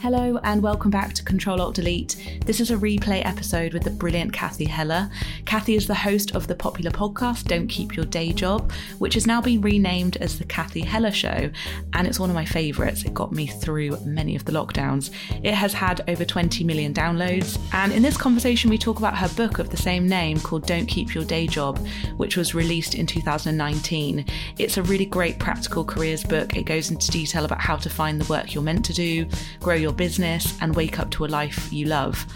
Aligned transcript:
Hello 0.00 0.38
and 0.44 0.62
welcome 0.62 0.92
back 0.92 1.12
to 1.14 1.24
Control 1.24 1.60
Alt 1.60 1.74
Delete. 1.74 2.40
This 2.46 2.60
is 2.60 2.70
a 2.70 2.76
replay 2.76 3.26
episode 3.26 3.74
with 3.74 3.82
the 3.82 3.90
brilliant 3.90 4.32
Cathy 4.32 4.64
Heller. 4.64 5.10
Cathy 5.44 5.74
is 5.74 5.88
the 5.88 5.94
host 5.94 6.36
of 6.36 6.46
the 6.46 6.54
popular 6.54 6.92
podcast 6.92 7.48
Don't 7.48 7.66
Keep 7.66 7.96
Your 7.96 8.06
Day 8.06 8.32
Job, 8.32 8.70
which 9.00 9.14
has 9.14 9.26
now 9.26 9.40
been 9.40 9.60
renamed 9.60 10.16
as 10.18 10.38
The 10.38 10.44
Cathy 10.44 10.82
Heller 10.82 11.10
Show, 11.10 11.50
and 11.94 12.06
it's 12.06 12.20
one 12.20 12.30
of 12.30 12.36
my 12.36 12.44
favourites. 12.44 13.02
It 13.02 13.12
got 13.12 13.32
me 13.32 13.48
through 13.48 13.98
many 14.04 14.36
of 14.36 14.44
the 14.44 14.52
lockdowns. 14.52 15.10
It 15.42 15.54
has 15.54 15.72
had 15.72 16.08
over 16.08 16.24
20 16.24 16.62
million 16.62 16.94
downloads, 16.94 17.58
and 17.72 17.92
in 17.92 18.02
this 18.02 18.16
conversation, 18.16 18.70
we 18.70 18.78
talk 18.78 18.98
about 18.98 19.18
her 19.18 19.28
book 19.30 19.58
of 19.58 19.70
the 19.70 19.76
same 19.76 20.08
name 20.08 20.38
called 20.38 20.64
Don't 20.64 20.86
Keep 20.86 21.12
Your 21.12 21.24
Day 21.24 21.48
Job, 21.48 21.84
which 22.18 22.36
was 22.36 22.54
released 22.54 22.94
in 22.94 23.04
2019. 23.04 24.24
It's 24.58 24.76
a 24.76 24.82
really 24.84 25.06
great 25.06 25.40
practical 25.40 25.84
careers 25.84 26.22
book. 26.22 26.56
It 26.56 26.66
goes 26.66 26.92
into 26.92 27.10
detail 27.10 27.44
about 27.44 27.60
how 27.60 27.74
to 27.76 27.90
find 27.90 28.20
the 28.20 28.32
work 28.32 28.54
you're 28.54 28.62
meant 28.62 28.84
to 28.84 28.92
do, 28.92 29.26
grow 29.58 29.74
your 29.74 29.87
business, 29.92 30.56
and 30.60 30.74
wake 30.74 30.98
up 30.98 31.10
to 31.12 31.24
a 31.24 31.26
life 31.26 31.72
you 31.72 31.86
love. 31.86 32.26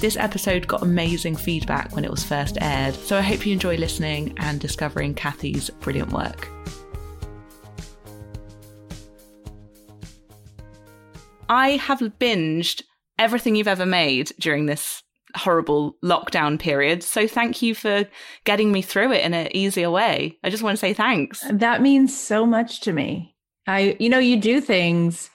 This 0.00 0.16
episode 0.16 0.66
got 0.66 0.82
amazing 0.82 1.36
feedback 1.36 1.94
when 1.94 2.04
it 2.04 2.10
was 2.10 2.24
first 2.24 2.58
aired, 2.60 2.94
so 2.94 3.16
I 3.16 3.20
hope 3.20 3.46
you 3.46 3.52
enjoy 3.52 3.76
listening 3.76 4.34
and 4.38 4.60
discovering 4.60 5.14
Cathy's 5.14 5.70
brilliant 5.70 6.12
work. 6.12 6.48
I 11.48 11.76
have 11.76 12.00
binged 12.00 12.82
everything 13.18 13.56
you've 13.56 13.68
ever 13.68 13.86
made 13.86 14.32
during 14.40 14.66
this 14.66 15.02
horrible 15.36 15.96
lockdown 16.04 16.58
period. 16.58 17.02
So 17.02 17.26
thank 17.26 17.62
you 17.62 17.74
for 17.74 18.06
getting 18.44 18.72
me 18.72 18.82
through 18.82 19.12
it 19.12 19.24
in 19.24 19.34
an 19.34 19.54
easier 19.54 19.90
way. 19.90 20.38
I 20.42 20.50
just 20.50 20.62
want 20.62 20.74
to 20.74 20.80
say 20.80 20.94
thanks. 20.94 21.44
That 21.50 21.82
means 21.82 22.18
so 22.18 22.46
much 22.46 22.80
to 22.80 22.92
me. 22.92 23.36
I, 23.66 23.96
you 24.00 24.08
know, 24.08 24.18
you 24.18 24.40
do 24.40 24.60
things 24.60 25.30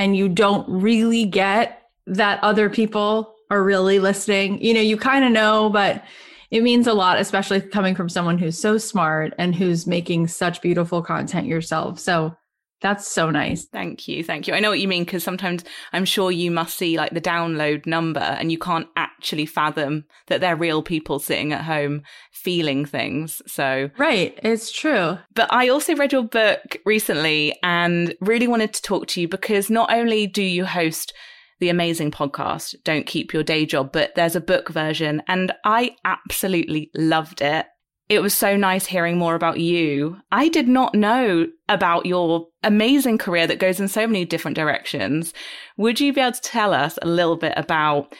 and 0.00 0.16
you 0.16 0.30
don't 0.30 0.66
really 0.66 1.26
get 1.26 1.82
that 2.06 2.42
other 2.42 2.70
people 2.70 3.34
are 3.50 3.62
really 3.62 3.98
listening. 3.98 4.58
You 4.64 4.72
know, 4.72 4.80
you 4.80 4.96
kind 4.96 5.26
of 5.26 5.30
know, 5.30 5.68
but 5.68 6.02
it 6.50 6.62
means 6.62 6.86
a 6.86 6.94
lot, 6.94 7.20
especially 7.20 7.60
coming 7.60 7.94
from 7.94 8.08
someone 8.08 8.38
who's 8.38 8.58
so 8.58 8.78
smart 8.78 9.34
and 9.36 9.54
who's 9.54 9.86
making 9.86 10.28
such 10.28 10.62
beautiful 10.62 11.02
content 11.02 11.46
yourself. 11.46 11.98
So 11.98 12.34
that's 12.80 13.06
so 13.06 13.30
nice. 13.30 13.66
Thank 13.66 14.08
you. 14.08 14.24
Thank 14.24 14.46
you. 14.46 14.54
I 14.54 14.60
know 14.60 14.70
what 14.70 14.80
you 14.80 14.88
mean 14.88 15.04
because 15.04 15.22
sometimes 15.22 15.64
I'm 15.92 16.04
sure 16.04 16.30
you 16.30 16.50
must 16.50 16.76
see 16.76 16.96
like 16.96 17.12
the 17.12 17.20
download 17.20 17.86
number 17.86 18.20
and 18.20 18.50
you 18.50 18.58
can't 18.58 18.88
actually 18.96 19.46
fathom 19.46 20.04
that 20.28 20.40
they're 20.40 20.56
real 20.56 20.82
people 20.82 21.18
sitting 21.18 21.52
at 21.52 21.64
home 21.64 22.02
feeling 22.32 22.86
things. 22.86 23.42
So, 23.46 23.90
right. 23.98 24.38
It's 24.42 24.72
true. 24.72 25.18
But 25.34 25.52
I 25.52 25.68
also 25.68 25.94
read 25.94 26.12
your 26.12 26.22
book 26.22 26.78
recently 26.86 27.58
and 27.62 28.14
really 28.20 28.48
wanted 28.48 28.72
to 28.74 28.82
talk 28.82 29.06
to 29.08 29.20
you 29.20 29.28
because 29.28 29.68
not 29.68 29.92
only 29.92 30.26
do 30.26 30.42
you 30.42 30.64
host 30.64 31.12
the 31.58 31.68
amazing 31.68 32.10
podcast, 32.10 32.74
Don't 32.84 33.06
Keep 33.06 33.34
Your 33.34 33.42
Day 33.42 33.66
Job, 33.66 33.92
but 33.92 34.14
there's 34.14 34.36
a 34.36 34.40
book 34.40 34.70
version 34.70 35.22
and 35.28 35.52
I 35.64 35.96
absolutely 36.04 36.90
loved 36.94 37.42
it. 37.42 37.66
It 38.10 38.22
was 38.22 38.34
so 38.34 38.56
nice 38.56 38.86
hearing 38.86 39.18
more 39.18 39.36
about 39.36 39.60
you. 39.60 40.16
I 40.32 40.48
did 40.48 40.66
not 40.66 40.96
know 40.96 41.46
about 41.68 42.06
your 42.06 42.48
amazing 42.64 43.18
career 43.18 43.46
that 43.46 43.60
goes 43.60 43.78
in 43.78 43.86
so 43.86 44.04
many 44.04 44.24
different 44.24 44.56
directions. 44.56 45.32
Would 45.76 46.00
you 46.00 46.12
be 46.12 46.20
able 46.20 46.32
to 46.32 46.40
tell 46.40 46.74
us 46.74 46.98
a 47.00 47.06
little 47.06 47.36
bit 47.36 47.52
about 47.56 48.12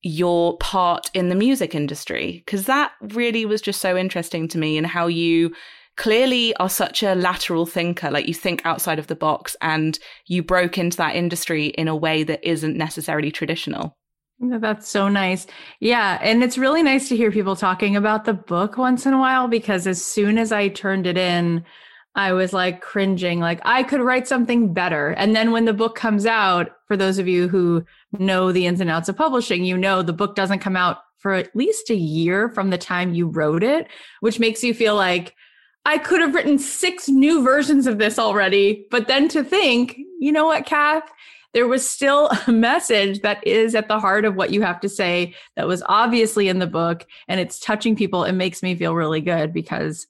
your 0.00 0.56
part 0.56 1.10
in 1.12 1.28
the 1.28 1.34
music 1.34 1.74
industry? 1.74 2.42
Because 2.46 2.64
that 2.64 2.92
really 3.02 3.44
was 3.44 3.60
just 3.60 3.82
so 3.82 3.98
interesting 3.98 4.48
to 4.48 4.56
me 4.56 4.78
and 4.78 4.86
how 4.86 5.08
you 5.08 5.54
clearly 5.98 6.56
are 6.56 6.70
such 6.70 7.02
a 7.02 7.14
lateral 7.14 7.66
thinker. 7.66 8.10
Like 8.10 8.26
you 8.26 8.32
think 8.32 8.64
outside 8.64 8.98
of 8.98 9.08
the 9.08 9.14
box 9.14 9.56
and 9.60 9.98
you 10.26 10.42
broke 10.42 10.78
into 10.78 10.96
that 10.96 11.16
industry 11.16 11.66
in 11.66 11.86
a 11.86 11.94
way 11.94 12.22
that 12.22 12.42
isn't 12.48 12.78
necessarily 12.78 13.30
traditional. 13.30 13.94
That's 14.40 14.88
so 14.88 15.08
nice. 15.08 15.46
Yeah. 15.80 16.18
And 16.20 16.42
it's 16.42 16.58
really 16.58 16.82
nice 16.82 17.08
to 17.08 17.16
hear 17.16 17.30
people 17.30 17.56
talking 17.56 17.96
about 17.96 18.24
the 18.24 18.34
book 18.34 18.76
once 18.76 19.06
in 19.06 19.14
a 19.14 19.18
while 19.18 19.48
because 19.48 19.86
as 19.86 20.04
soon 20.04 20.38
as 20.38 20.52
I 20.52 20.68
turned 20.68 21.06
it 21.06 21.16
in, 21.16 21.64
I 22.16 22.32
was 22.32 22.52
like 22.52 22.80
cringing, 22.80 23.40
like 23.40 23.60
I 23.64 23.82
could 23.82 24.00
write 24.00 24.28
something 24.28 24.72
better. 24.72 25.10
And 25.10 25.34
then 25.34 25.50
when 25.50 25.64
the 25.64 25.72
book 25.72 25.96
comes 25.96 26.26
out, 26.26 26.70
for 26.86 26.96
those 26.96 27.18
of 27.18 27.26
you 27.26 27.48
who 27.48 27.84
know 28.12 28.52
the 28.52 28.66
ins 28.66 28.80
and 28.80 28.90
outs 28.90 29.08
of 29.08 29.16
publishing, 29.16 29.64
you 29.64 29.76
know 29.76 30.02
the 30.02 30.12
book 30.12 30.36
doesn't 30.36 30.60
come 30.60 30.76
out 30.76 30.98
for 31.18 31.32
at 31.32 31.54
least 31.56 31.90
a 31.90 31.96
year 31.96 32.48
from 32.50 32.70
the 32.70 32.78
time 32.78 33.14
you 33.14 33.26
wrote 33.26 33.64
it, 33.64 33.88
which 34.20 34.38
makes 34.38 34.62
you 34.62 34.74
feel 34.74 34.94
like 34.94 35.34
I 35.86 35.98
could 35.98 36.20
have 36.20 36.34
written 36.34 36.58
six 36.58 37.08
new 37.08 37.42
versions 37.42 37.86
of 37.86 37.98
this 37.98 38.18
already. 38.18 38.86
But 38.90 39.08
then 39.08 39.28
to 39.30 39.42
think, 39.42 39.98
you 40.20 40.32
know 40.32 40.46
what, 40.46 40.66
Kath? 40.66 41.10
There 41.54 41.68
was 41.68 41.88
still 41.88 42.28
a 42.46 42.52
message 42.52 43.22
that 43.22 43.44
is 43.46 43.74
at 43.74 43.88
the 43.88 43.98
heart 43.98 44.24
of 44.24 44.34
what 44.34 44.50
you 44.50 44.60
have 44.62 44.80
to 44.80 44.88
say 44.88 45.34
that 45.56 45.66
was 45.66 45.82
obviously 45.86 46.48
in 46.48 46.58
the 46.58 46.66
book 46.66 47.06
and 47.28 47.40
it's 47.40 47.58
touching 47.58 47.96
people. 47.96 48.24
It 48.24 48.32
makes 48.32 48.62
me 48.62 48.74
feel 48.74 48.94
really 48.94 49.20
good 49.20 49.54
because 49.54 50.06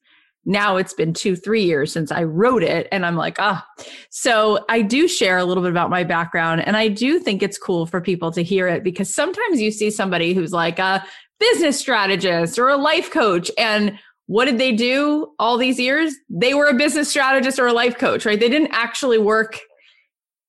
now 0.47 0.77
it's 0.77 0.93
been 0.93 1.15
two, 1.15 1.37
three 1.37 1.65
years 1.65 1.91
since 1.93 2.13
I 2.13 2.25
wrote 2.25 2.63
it. 2.63 2.89
And 2.93 3.07
I'm 3.07 3.17
like, 3.17 3.37
ah. 3.39 3.67
So 4.11 4.65
I 4.69 4.83
do 4.83 5.09
share 5.09 5.39
a 5.39 5.45
little 5.45 5.63
bit 5.63 5.71
about 5.71 5.89
my 5.89 6.05
background. 6.05 6.67
And 6.67 6.77
I 6.77 6.89
do 6.89 7.19
think 7.19 7.43
it's 7.43 7.57
cool 7.57 7.87
for 7.87 8.01
people 8.01 8.31
to 8.33 8.43
hear 8.43 8.69
it 8.69 8.85
because 8.85 9.15
sometimes 9.15 9.61
you 9.61 9.71
see 9.71 9.91
somebody 9.91 10.35
who's 10.35 10.53
like 10.53 10.79
a 10.79 11.05
business 11.41 11.79
strategist 11.79 12.59
or 12.59 12.69
a 12.69 12.77
life 12.77 13.11
coach. 13.11 13.51
And 13.57 13.99
what 14.27 14.45
did 14.47 14.59
they 14.59 14.73
do 14.73 15.33
all 15.39 15.57
these 15.57 15.79
years? 15.79 16.15
They 16.29 16.55
were 16.55 16.67
a 16.67 16.75
business 16.75 17.09
strategist 17.09 17.59
or 17.59 17.67
a 17.67 17.73
life 17.73 17.99
coach, 17.99 18.27
right? 18.27 18.39
They 18.39 18.49
didn't 18.49 18.73
actually 18.73 19.19
work 19.19 19.61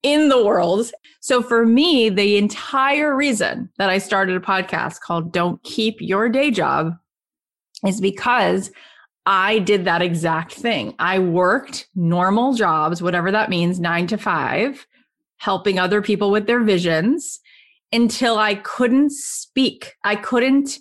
in 0.05 0.29
the 0.29 0.45
world. 0.45 0.91
So 1.19 1.41
for 1.41 1.65
me, 1.65 2.09
the 2.09 2.37
entire 2.37 3.15
reason 3.15 3.71
that 3.79 3.89
I 3.89 3.97
started 3.97 4.35
a 4.37 4.39
podcast 4.39 5.01
called 5.01 5.33
Don't 5.33 5.61
Keep 5.63 5.99
Your 5.99 6.29
Day 6.29 6.51
Job 6.51 6.93
is 7.83 7.99
because 7.99 8.71
I 9.25 9.57
did 9.57 9.83
that 9.85 10.03
exact 10.03 10.53
thing. 10.53 10.93
I 10.99 11.17
worked 11.17 11.87
normal 11.95 12.53
jobs, 12.53 13.01
whatever 13.01 13.31
that 13.31 13.49
means, 13.49 13.79
nine 13.79 14.05
to 14.07 14.17
five, 14.17 14.85
helping 15.37 15.79
other 15.79 16.03
people 16.03 16.29
with 16.29 16.45
their 16.45 16.61
visions 16.61 17.39
until 17.91 18.37
I 18.37 18.55
couldn't 18.55 19.11
speak. 19.11 19.93
I 20.03 20.17
couldn't, 20.17 20.77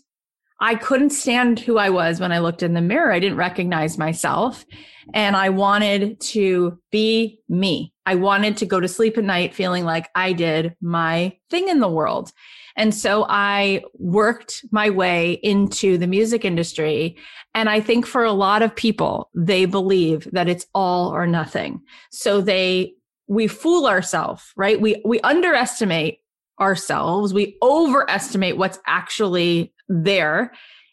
I 0.61 0.77
couldn't 0.77 1.11
stand 1.11 1.61
who 1.61 1.79
I 1.79 1.91
was 1.91 2.21
when 2.21 2.33
I 2.33 2.39
looked 2.39 2.63
in 2.63 2.75
the 2.75 2.81
mirror. 2.81 3.13
I 3.13 3.19
didn't 3.19 3.39
recognize 3.39 3.99
myself 3.99 4.65
and 5.13 5.37
I 5.37 5.49
wanted 5.51 6.21
to 6.21 6.79
be 6.91 7.41
me. 7.49 7.93
I 8.07 8.15
wanted 8.15 8.57
to 8.59 8.67
go 8.67 8.81
to 8.81 8.89
sleep 8.89 9.19
at 9.19 9.25
night 9.25 9.55
feeling 9.55 9.85
like 9.85 10.09
I 10.15 10.33
did 10.33 10.77
my 10.81 11.37
thing 11.51 11.69
in 11.69 11.81
the 11.81 11.89
world. 11.89 12.33
And 12.77 12.95
so 12.95 13.25
I 13.29 13.83
worked 13.95 14.65
my 14.71 14.91
way 14.91 15.33
into 15.43 15.97
the 15.97 16.07
music 16.07 16.45
industry. 16.45 17.17
And 17.55 17.69
I 17.69 17.81
think 17.81 18.07
for 18.07 18.25
a 18.25 18.33
lot 18.33 18.63
of 18.63 18.75
people, 18.75 19.31
they 19.35 19.65
believe 19.65 20.29
that 20.33 20.49
it's 20.49 20.67
all 20.75 21.15
or 21.15 21.27
nothing. 21.27 21.81
So 22.11 22.41
they, 22.41 22.95
we 23.29 23.47
fool 23.47 23.87
ourselves, 23.87 24.53
right? 24.57 24.81
We, 24.81 25.01
we 25.05 25.21
underestimate 25.21 26.19
ourselves. 26.61 27.35
We 27.35 27.57
overestimate 27.63 28.57
what's 28.57 28.79
actually 28.87 29.73
there. 29.89 30.53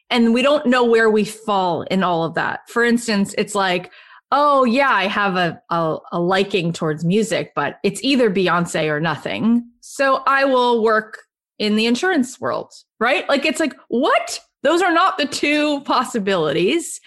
And 0.10 0.34
we 0.34 0.42
don't 0.42 0.66
know 0.66 0.84
where 0.84 1.10
we 1.10 1.24
fall 1.24 1.84
in 1.84 2.04
all 2.04 2.24
of 2.24 2.34
that. 2.36 2.70
For 2.70 2.84
instance, 2.84 3.34
it's 3.38 3.56
like, 3.56 3.92
oh 4.32 4.64
yeah, 4.64 4.90
I 4.90 5.08
have 5.08 5.36
a, 5.36 5.62
a, 5.70 5.98
a 6.12 6.20
liking 6.20 6.74
towards 6.74 7.06
music, 7.06 7.52
but 7.56 7.80
it's 7.84 8.04
either 8.04 8.30
Beyonce 8.30 8.90
or 8.90 9.00
nothing. 9.00 9.66
So 9.82 10.24
I 10.26 10.46
will 10.46 10.84
work 10.84 11.20
in 11.60 11.76
the 11.76 11.86
insurance 11.86 12.40
world, 12.40 12.74
right? 13.00 13.28
Like 13.30 13.46
it's 13.46 13.60
like, 13.60 13.76
what? 13.90 14.40
Those 14.64 14.82
are 14.82 14.94
not 14.94 15.18
the 15.18 15.26
two 15.26 15.82
possibilities. 15.82 17.00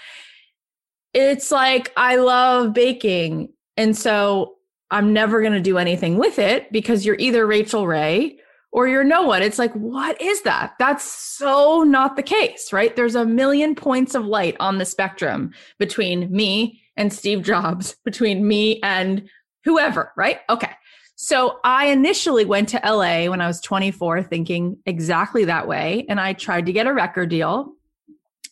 It's 1.12 1.50
like, 1.50 1.92
I 1.96 2.16
love 2.16 2.72
baking. 2.72 3.52
And 3.76 3.96
so 3.96 4.54
I'm 4.90 5.12
never 5.12 5.40
going 5.40 5.52
to 5.52 5.60
do 5.60 5.78
anything 5.78 6.18
with 6.18 6.38
it 6.38 6.70
because 6.72 7.06
you're 7.06 7.16
either 7.18 7.46
Rachael 7.46 7.86
Ray 7.86 8.38
or 8.74 8.88
you're 8.88 9.04
no 9.04 9.22
one. 9.22 9.40
It's 9.40 9.58
like, 9.58 9.72
what 9.74 10.20
is 10.20 10.42
that? 10.42 10.74
That's 10.80 11.04
so 11.04 11.84
not 11.84 12.16
the 12.16 12.24
case, 12.24 12.72
right? 12.72 12.94
There's 12.94 13.14
a 13.14 13.24
million 13.24 13.76
points 13.76 14.16
of 14.16 14.26
light 14.26 14.56
on 14.58 14.78
the 14.78 14.84
spectrum 14.84 15.52
between 15.78 16.30
me 16.30 16.82
and 16.96 17.12
Steve 17.12 17.42
Jobs, 17.42 17.94
between 18.04 18.46
me 18.46 18.80
and 18.82 19.28
whoever, 19.62 20.12
right? 20.16 20.40
Okay. 20.50 20.72
So 21.14 21.60
I 21.62 21.86
initially 21.86 22.44
went 22.44 22.68
to 22.70 22.80
LA 22.84 23.30
when 23.30 23.40
I 23.40 23.46
was 23.46 23.60
24, 23.60 24.24
thinking 24.24 24.76
exactly 24.86 25.44
that 25.44 25.68
way. 25.68 26.04
And 26.08 26.18
I 26.18 26.32
tried 26.32 26.66
to 26.66 26.72
get 26.72 26.88
a 26.88 26.92
record 26.92 27.28
deal 27.28 27.74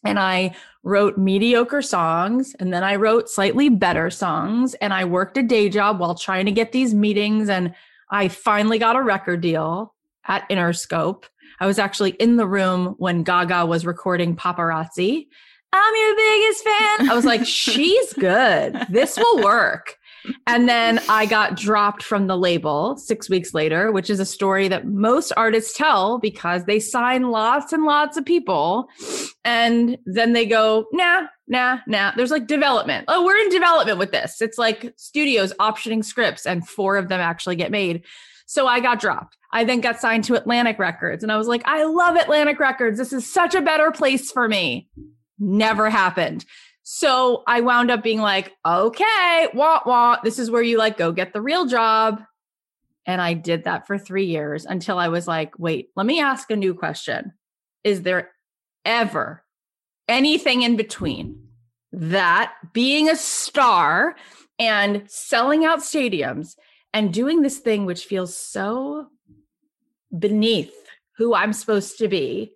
and 0.05 0.21
I 0.21 0.55
wrote 0.85 1.19
mediocre 1.19 1.83
songs 1.83 2.55
and 2.61 2.73
then 2.73 2.85
I 2.85 2.95
wrote 2.95 3.29
slightly 3.29 3.69
better 3.69 4.09
songs 4.09 4.75
and 4.75 4.95
I 4.95 5.05
worked 5.05 5.37
a 5.37 5.43
day 5.43 5.69
job 5.69 5.99
while 5.99 6.15
trying 6.15 6.47
to 6.47 6.53
get 6.53 6.71
these 6.71 6.95
meetings 6.95 7.49
and 7.49 7.75
I 8.09 8.29
finally 8.29 8.79
got 8.79 8.95
a 8.95 9.03
record 9.03 9.41
deal 9.41 9.93
at 10.27 10.49
Interscope. 10.49 11.25
I 11.61 11.67
was 11.67 11.79
actually 11.79 12.11
in 12.13 12.37
the 12.37 12.47
room 12.47 12.95
when 12.99 13.23
Gaga 13.23 13.67
was 13.67 13.87
recording 13.87 14.37
Paparazzi 14.37 15.27
I'm 15.73 15.95
your 15.97 16.17
biggest 16.17 16.65
fan. 16.65 17.11
I 17.11 17.15
was 17.15 17.25
like, 17.25 17.47
she's 17.47 18.13
good. 18.15 18.77
This 18.91 19.17
will 19.17 19.43
work. 19.43 19.97
And 20.47 20.69
then 20.69 21.01
I 21.09 21.27
got 21.27 21.57
dropped 21.57 22.03
from 22.05 22.29
the 22.29 22.37
label 22.37 22.97
six 22.97 23.29
weeks 23.29 23.55
later, 23.55 23.91
which 23.91 24.09
is 24.09 24.21
a 24.21 24.27
story 24.27 24.69
that 24.69 24.87
most 24.87 25.33
artists 25.37 25.77
tell 25.77 26.19
because 26.19 26.65
they 26.65 26.79
sign 26.79 27.31
lots 27.31 27.73
and 27.73 27.85
lots 27.85 28.17
of 28.17 28.25
people. 28.25 28.89
And 29.45 29.99
then 30.05 30.33
they 30.33 30.47
go, 30.47 30.87
nah, 30.93 31.23
nah, 31.49 31.79
nah. 31.89 32.13
There's 32.15 32.31
like 32.31 32.47
development. 32.47 33.07
Oh, 33.09 33.25
we're 33.25 33.39
in 33.39 33.49
development 33.49 33.99
with 33.99 34.13
this. 34.13 34.41
It's 34.41 34.59
like 34.59 34.93
studios 34.97 35.53
optioning 35.59 36.05
scripts, 36.05 36.47
and 36.47 36.69
four 36.69 36.97
of 36.97 37.09
them 37.09 37.21
actually 37.21 37.57
get 37.57 37.73
made. 37.73 38.05
So 38.47 38.69
I 38.69 38.79
got 38.79 39.01
dropped. 39.01 39.37
I 39.53 39.65
then 39.65 39.81
got 39.81 40.01
signed 40.01 40.25
to 40.25 40.35
Atlantic 40.35 40.79
Records, 40.79 41.23
and 41.23 41.31
I 41.31 41.37
was 41.37 41.47
like, 41.47 41.63
I 41.67 41.85
love 41.85 42.17
Atlantic 42.17 42.59
Records. 42.59 42.99
This 42.99 43.13
is 43.13 43.31
such 43.31 43.55
a 43.55 43.61
better 43.61 43.91
place 43.91 44.31
for 44.31 44.49
me. 44.49 44.89
Never 45.39 45.91
happened. 45.91 46.45
So 46.83 47.43
I 47.47 47.61
wound 47.61 47.91
up 47.91 48.03
being 48.03 48.21
like, 48.21 48.53
okay, 48.67 49.49
wah, 49.55 49.81
wah. 49.87 50.19
This 50.23 50.39
is 50.39 50.51
where 50.51 50.63
you 50.63 50.79
like 50.79 50.97
go 50.97 51.13
get 51.13 51.33
the 51.33 51.41
real 51.41 51.67
job. 51.67 52.23
And 53.07 53.21
I 53.21 53.35
did 53.35 53.65
that 53.65 53.87
for 53.87 53.99
three 53.99 54.27
years 54.27 54.65
until 54.65 54.99
I 54.99 55.09
was 55.09 55.27
like, 55.27 55.59
wait, 55.59 55.91
let 55.97 56.07
me 56.07 56.21
ask 56.21 56.51
a 56.51 56.57
new 56.57 56.75
question. 56.75 57.33
Is 57.85 58.03
there 58.03 58.31
ever 58.85 59.45
anything 60.09 60.63
in 60.63 60.77
between 60.77 61.39
that 61.93 62.55
being 62.73 63.09
a 63.09 63.17
star 63.17 64.17
and 64.59 65.05
selling 65.09 65.65
out 65.65 65.81
stadiums 65.81 66.57
and 66.93 67.13
doing 67.13 67.43
this 67.43 67.59
thing 67.59 67.85
which 67.85 68.05
feels 68.05 68.37
so 68.37 69.07
beneath 70.17 70.75
who 71.17 71.35
I'm 71.35 71.53
supposed 71.53 71.99
to 71.99 72.09
be? 72.09 72.53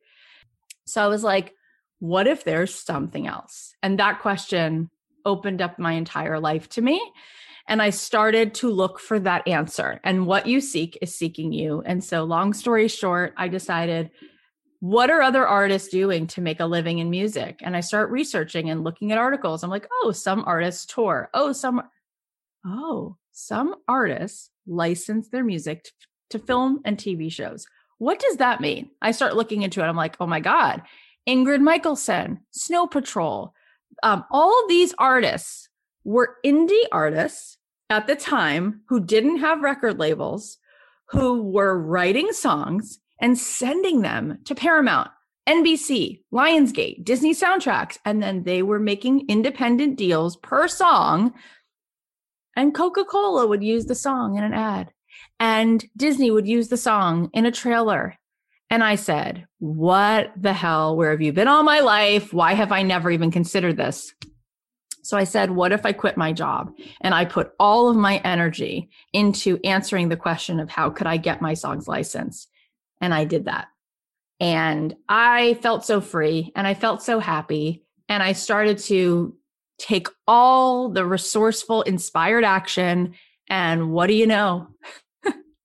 So 0.87 1.03
I 1.03 1.09
was 1.09 1.25
like, 1.25 1.55
what 1.99 2.27
if 2.27 2.45
there's 2.45 2.75
something 2.75 3.27
else? 3.27 3.75
And 3.83 3.99
that 3.99 4.21
question 4.21 4.91
opened 5.25 5.61
up 5.61 5.79
my 5.79 5.93
entire 5.93 6.39
life 6.39 6.69
to 6.71 6.83
me. 6.83 7.01
And 7.69 7.83
I 7.83 7.91
started 7.91 8.55
to 8.57 8.71
look 8.71 9.01
for 9.01 9.19
that 9.21 9.47
answer. 9.49 10.01
And 10.05 10.27
what 10.27 10.47
you 10.47 10.61
seek 10.61 10.97
is 11.03 11.17
seeking 11.17 11.53
you. 11.53 11.83
And 11.85 12.03
so, 12.03 12.23
long 12.23 12.53
story 12.53 12.87
short, 12.87 13.35
I 13.37 13.49
decided, 13.49 14.11
what 14.79 15.11
are 15.11 15.21
other 15.21 15.45
artists 15.47 15.89
doing 15.89 16.29
to 16.29 16.41
make 16.41 16.61
a 16.61 16.67
living 16.67 17.01
in 17.01 17.11
music? 17.11 17.61
And 17.63 17.77
I 17.77 17.81
start 17.81 18.11
researching 18.11 18.71
and 18.71 18.85
looking 18.85 19.11
at 19.11 19.19
articles. 19.19 19.65
I'm 19.65 19.71
like, 19.71 19.89
oh, 19.91 20.13
some 20.13 20.45
artists 20.47 20.87
tour. 20.87 21.29
Oh, 21.35 21.53
some, 21.53 21.83
oh, 22.65 23.17
some 23.33 23.75
artists 23.89 24.51
license 24.67 25.29
their 25.29 25.45
music 25.45 25.91
to 26.31 26.39
film 26.39 26.81
and 26.85 26.97
TV 26.97 27.31
shows. 27.31 27.67
What 27.99 28.19
does 28.19 28.37
that 28.37 28.61
mean? 28.61 28.91
I 29.01 29.13
start 29.13 29.37
looking 29.37 29.63
into 29.63 29.81
it. 29.81 29.87
I'm 29.87 29.97
like, 29.97 30.17
oh 30.21 30.27
my 30.27 30.41
God, 30.41 30.83
Ingrid 31.29 31.61
Michaelson, 31.61 32.41
Snow 32.51 32.87
Patrol. 32.87 33.55
Um, 34.03 34.25
all 34.31 34.63
of 34.63 34.69
these 34.69 34.95
artists 34.99 35.69
were 36.05 36.37
indie 36.45 36.85
artists 36.93 37.59
at 37.91 38.07
the 38.07 38.17
time 38.17 38.83
who 38.89 39.01
didn't 39.01 39.39
have 39.39 39.63
record 39.63 39.99
labels, 39.99 40.59
who 41.09 41.43
were 41.43 41.79
writing 41.79 42.33
songs 42.33 42.99
and 43.21 43.39
sending 43.39 44.03
them 44.03 44.39
to 44.45 44.55
Paramount, 44.55 45.11
NBC, 45.49 46.23
Lionsgate, 46.33 47.05
Disney 47.05 47.35
soundtracks. 47.35 47.99
And 48.05 48.23
then 48.23 48.43
they 48.43 48.63
were 48.63 48.81
making 48.81 49.27
independent 49.29 49.97
deals 49.97 50.37
per 50.37 50.69
song. 50.69 51.33
And 52.57 52.75
Coca 52.75 53.05
Cola 53.05 53.47
would 53.47 53.63
use 53.63 53.87
the 53.87 53.95
song 53.95 54.37
in 54.37 54.45
an 54.45 54.55
ad, 54.55 54.93
and 55.39 55.85
Disney 55.97 56.31
would 56.31 56.47
use 56.47 56.69
the 56.69 56.77
song 56.77 57.31
in 57.33 57.47
a 57.47 57.53
trailer 57.53 58.17
and 58.71 58.83
I 58.83 58.97
said, 58.97 59.47
What 59.59 60.33
the 60.37 60.53
hell? 60.53 60.97
Where 60.97 61.11
have 61.11 61.23
you 61.23 61.33
been 61.33 61.49
all 61.49 61.63
my 61.63 61.81
life? 61.81 62.33
Why 62.33 62.55
have 62.55 62.73
I 62.73 62.83
never 62.83 63.11
even 63.11 63.31
considered 63.31 63.77
this? 63.77 64.13
So 65.03 65.17
I 65.17 65.25
said, 65.25 65.53
What 65.53 65.73
if 65.73 65.87
I 65.87 65.93
quit 65.93 66.17
my 66.17 66.33
job? 66.33 66.73
And 67.01 67.15
I 67.15 67.25
put 67.25 67.53
all 67.61 67.89
of 67.89 67.97
my 67.97 68.19
energy 68.19 68.89
into 69.13 69.61
answering 69.63 70.09
the 70.09 70.17
question 70.17 70.59
of 70.59 70.69
how 70.69 70.91
could 70.91 71.07
I 71.07 71.17
get 71.17 71.41
my 71.41 71.55
songs 71.55 71.87
licensed? 71.87 72.49
And 73.01 73.15
I 73.15 73.25
did 73.25 73.45
that. 73.45 73.69
And 74.41 74.97
I 75.09 75.55
felt 75.63 75.85
so 75.85 76.01
free 76.01 76.53
and 76.57 76.67
I 76.67 76.75
felt 76.75 77.03
so 77.03 77.21
happy. 77.21 77.85
And 78.09 78.23
I 78.23 78.33
started 78.33 78.79
to 78.79 79.35
take 79.79 80.09
all 80.27 80.89
the 80.89 81.07
resourceful, 81.07 81.83
inspired 81.83 82.45
action. 82.45 83.15
And 83.49 83.93
what 83.93 84.09
do 84.09 84.15
you 84.15 84.27
know? 84.27 84.69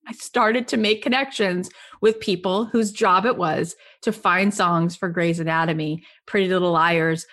I 0.08 0.14
started 0.14 0.68
to 0.70 0.78
make 0.78 1.04
connections 1.04 1.70
with 2.02 2.20
people 2.20 2.66
whose 2.66 2.92
job 2.92 3.26
it 3.26 3.38
was 3.38 3.76
to 4.02 4.12
find 4.12 4.54
songs 4.54 4.96
for 4.96 5.10
Grey's 5.10 5.40
Anatomy, 5.40 6.04
Pretty 6.26 6.48
Little 6.48 6.72
Liars. 6.72 7.26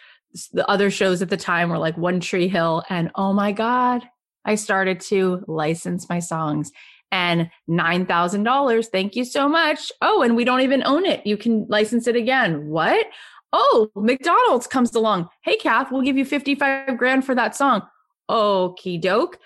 The 0.53 0.69
other 0.69 0.91
shows 0.91 1.23
at 1.23 1.31
the 1.31 1.37
time 1.37 1.71
were 1.71 1.79
like 1.79 1.97
One 1.97 2.21
Tree 2.21 2.49
Hill. 2.49 2.83
And 2.91 3.11
oh 3.15 3.33
my 3.33 3.53
God, 3.53 4.03
I 4.45 4.55
started 4.55 5.01
to 5.01 5.45
license 5.47 6.09
my 6.09 6.19
songs 6.19 6.71
and 7.11 7.51
$9,000. 7.69 8.87
Thank 8.87 9.17
you 9.17 9.25
so 9.25 9.49
much. 9.49 9.91
Oh, 10.03 10.23
and 10.23 10.37
we 10.37 10.45
don't 10.45 10.61
even 10.61 10.83
own 10.85 11.07
it. 11.07 11.27
You 11.27 11.37
can 11.37 11.67
license 11.69 12.07
it 12.07 12.17
again. 12.17 12.69
What? 12.69 13.07
Oh, 13.53 13.91
McDonald's 13.97 14.67
comes 14.67 14.95
along. 14.95 15.29
Hey, 15.43 15.57
Kath, 15.57 15.91
we'll 15.91 16.03
give 16.03 16.19
you 16.19 16.25
55 16.25 16.99
grand 16.99 17.25
for 17.25 17.35
that 17.35 17.57
song. 17.57 17.83
Okie 18.31 19.01
doke. 19.01 19.39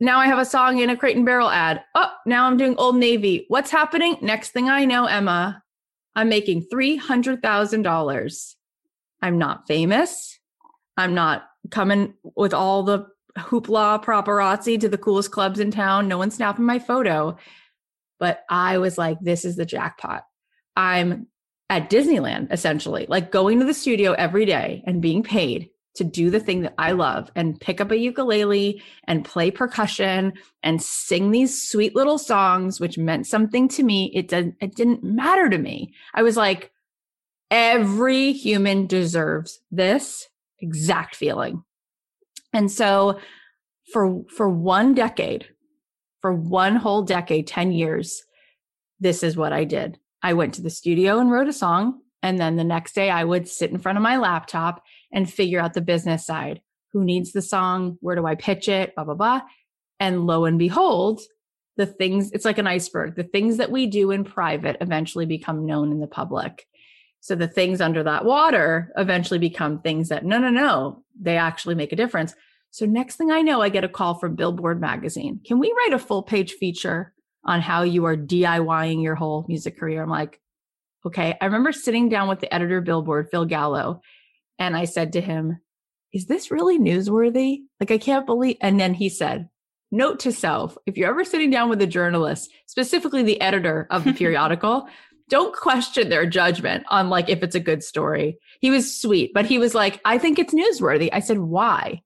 Now 0.00 0.18
I 0.18 0.26
have 0.26 0.38
a 0.38 0.44
song 0.44 0.78
in 0.78 0.90
a 0.90 0.96
crate 0.96 1.16
and 1.16 1.26
barrel 1.26 1.50
ad. 1.50 1.82
Oh, 1.94 2.12
now 2.24 2.44
I'm 2.46 2.56
doing 2.56 2.76
Old 2.76 2.96
Navy. 2.96 3.46
What's 3.48 3.70
happening? 3.70 4.16
Next 4.20 4.50
thing 4.50 4.68
I 4.68 4.84
know, 4.84 5.06
Emma, 5.06 5.62
I'm 6.14 6.28
making 6.28 6.66
$300,000. 6.72 8.54
I'm 9.22 9.38
not 9.38 9.66
famous. 9.66 10.38
I'm 10.96 11.14
not 11.14 11.48
coming 11.70 12.14
with 12.36 12.54
all 12.54 12.84
the 12.84 13.06
hoopla 13.36 14.04
paparazzi 14.04 14.80
to 14.80 14.88
the 14.88 14.98
coolest 14.98 15.32
clubs 15.32 15.58
in 15.58 15.70
town. 15.70 16.06
No 16.08 16.18
one's 16.18 16.34
snapping 16.34 16.64
my 16.64 16.78
photo. 16.78 17.36
But 18.20 18.44
I 18.48 18.78
was 18.78 18.98
like, 18.98 19.18
this 19.20 19.44
is 19.44 19.56
the 19.56 19.66
jackpot. 19.66 20.24
I'm 20.76 21.26
at 21.70 21.90
Disneyland, 21.90 22.52
essentially, 22.52 23.06
like 23.08 23.30
going 23.30 23.58
to 23.60 23.66
the 23.66 23.74
studio 23.74 24.12
every 24.12 24.44
day 24.44 24.82
and 24.86 25.02
being 25.02 25.22
paid 25.22 25.70
to 25.98 26.04
do 26.04 26.30
the 26.30 26.40
thing 26.40 26.62
that 26.62 26.74
I 26.78 26.92
love 26.92 27.30
and 27.36 27.60
pick 27.60 27.80
up 27.80 27.90
a 27.90 27.98
ukulele 27.98 28.82
and 29.04 29.24
play 29.24 29.50
percussion 29.50 30.32
and 30.62 30.82
sing 30.82 31.30
these 31.30 31.68
sweet 31.68 31.94
little 31.94 32.18
songs, 32.18 32.80
which 32.80 32.98
meant 32.98 33.26
something 33.26 33.68
to 33.68 33.82
me. 33.82 34.10
It 34.14 34.28
didn't, 34.28 34.56
it 34.60 34.74
didn't 34.74 35.04
matter 35.04 35.48
to 35.48 35.58
me. 35.58 35.92
I 36.14 36.22
was 36.22 36.36
like, 36.36 36.72
every 37.50 38.32
human 38.32 38.86
deserves 38.86 39.60
this 39.70 40.28
exact 40.60 41.14
feeling. 41.14 41.62
And 42.52 42.70
so 42.70 43.20
for, 43.92 44.22
for 44.34 44.48
one 44.48 44.94
decade, 44.94 45.46
for 46.20 46.32
one 46.32 46.76
whole 46.76 47.02
decade, 47.02 47.46
10 47.46 47.72
years, 47.72 48.22
this 49.00 49.22
is 49.22 49.36
what 49.36 49.52
I 49.52 49.64
did. 49.64 49.98
I 50.22 50.34
went 50.34 50.54
to 50.54 50.62
the 50.62 50.70
studio 50.70 51.18
and 51.18 51.30
wrote 51.30 51.48
a 51.48 51.52
song. 51.52 52.00
And 52.22 52.38
then 52.38 52.56
the 52.56 52.64
next 52.64 52.94
day 52.94 53.10
I 53.10 53.24
would 53.24 53.48
sit 53.48 53.70
in 53.70 53.78
front 53.78 53.96
of 53.96 54.02
my 54.02 54.16
laptop 54.16 54.82
and 55.12 55.32
figure 55.32 55.60
out 55.60 55.74
the 55.74 55.80
business 55.80 56.26
side. 56.26 56.60
Who 56.92 57.04
needs 57.04 57.32
the 57.32 57.42
song? 57.42 57.98
Where 58.00 58.16
do 58.16 58.26
I 58.26 58.34
pitch 58.34 58.68
it? 58.68 58.94
Blah, 58.94 59.04
blah, 59.04 59.14
blah. 59.14 59.40
And 60.00 60.26
lo 60.26 60.44
and 60.44 60.58
behold, 60.58 61.20
the 61.76 61.86
things, 61.86 62.32
it's 62.32 62.44
like 62.44 62.58
an 62.58 62.66
iceberg. 62.66 63.14
The 63.16 63.24
things 63.24 63.56
that 63.56 63.70
we 63.70 63.86
do 63.86 64.10
in 64.10 64.24
private 64.24 64.76
eventually 64.80 65.26
become 65.26 65.66
known 65.66 65.92
in 65.92 66.00
the 66.00 66.06
public. 66.06 66.66
So 67.20 67.34
the 67.34 67.48
things 67.48 67.80
under 67.80 68.02
that 68.04 68.24
water 68.24 68.92
eventually 68.96 69.38
become 69.38 69.80
things 69.80 70.08
that, 70.08 70.24
no, 70.24 70.38
no, 70.38 70.50
no, 70.50 71.04
they 71.20 71.36
actually 71.36 71.74
make 71.74 71.92
a 71.92 71.96
difference. 71.96 72.34
So 72.70 72.86
next 72.86 73.16
thing 73.16 73.30
I 73.30 73.42
know, 73.42 73.60
I 73.60 73.70
get 73.70 73.84
a 73.84 73.88
call 73.88 74.14
from 74.14 74.34
Billboard 74.34 74.80
magazine. 74.80 75.40
Can 75.44 75.58
we 75.58 75.72
write 75.72 75.94
a 75.94 75.98
full 75.98 76.22
page 76.22 76.52
feature 76.52 77.12
on 77.44 77.60
how 77.60 77.82
you 77.82 78.04
are 78.04 78.16
DIYing 78.16 79.02
your 79.02 79.14
whole 79.14 79.44
music 79.48 79.78
career? 79.78 80.02
I'm 80.02 80.10
like, 80.10 80.40
okay. 81.04 81.36
I 81.40 81.44
remember 81.46 81.72
sitting 81.72 82.08
down 82.08 82.28
with 82.28 82.40
the 82.40 82.52
editor 82.52 82.80
Billboard, 82.80 83.28
Phil 83.30 83.46
Gallo, 83.46 84.00
and 84.58 84.76
I 84.76 84.84
said 84.84 85.12
to 85.12 85.20
him, 85.20 85.60
Is 86.12 86.26
this 86.26 86.50
really 86.50 86.78
newsworthy? 86.78 87.62
Like, 87.80 87.90
I 87.90 87.98
can't 87.98 88.26
believe. 88.26 88.56
And 88.60 88.78
then 88.78 88.94
he 88.94 89.08
said, 89.08 89.48
Note 89.90 90.20
to 90.20 90.32
self 90.32 90.76
if 90.86 90.96
you're 90.96 91.08
ever 91.08 91.24
sitting 91.24 91.50
down 91.50 91.68
with 91.68 91.80
a 91.80 91.86
journalist, 91.86 92.50
specifically 92.66 93.22
the 93.22 93.40
editor 93.40 93.86
of 93.90 94.04
the 94.04 94.12
periodical, 94.14 94.88
don't 95.28 95.54
question 95.54 96.08
their 96.08 96.26
judgment 96.26 96.84
on 96.88 97.10
like 97.10 97.28
if 97.28 97.42
it's 97.42 97.54
a 97.54 97.60
good 97.60 97.82
story. 97.82 98.38
He 98.60 98.70
was 98.70 98.98
sweet, 99.00 99.32
but 99.34 99.46
he 99.46 99.58
was 99.58 99.74
like, 99.74 100.00
I 100.04 100.18
think 100.18 100.38
it's 100.38 100.54
newsworthy. 100.54 101.10
I 101.12 101.20
said, 101.20 101.38
Why? 101.38 102.02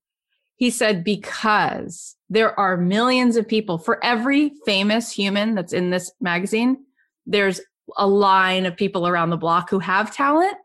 He 0.57 0.71
said, 0.71 1.05
Because 1.05 2.17
there 2.29 2.59
are 2.59 2.77
millions 2.77 3.37
of 3.37 3.49
people 3.49 3.79
for 3.79 4.05
every 4.05 4.53
famous 4.65 5.11
human 5.11 5.55
that's 5.55 5.73
in 5.73 5.91
this 5.91 6.11
magazine, 6.21 6.85
there's 7.27 7.61
a 7.97 8.07
line 8.07 8.67
of 8.67 8.77
people 8.77 9.07
around 9.07 9.31
the 9.31 9.37
block 9.37 9.71
who 9.71 9.79
have 9.79 10.15
talent 10.15 10.57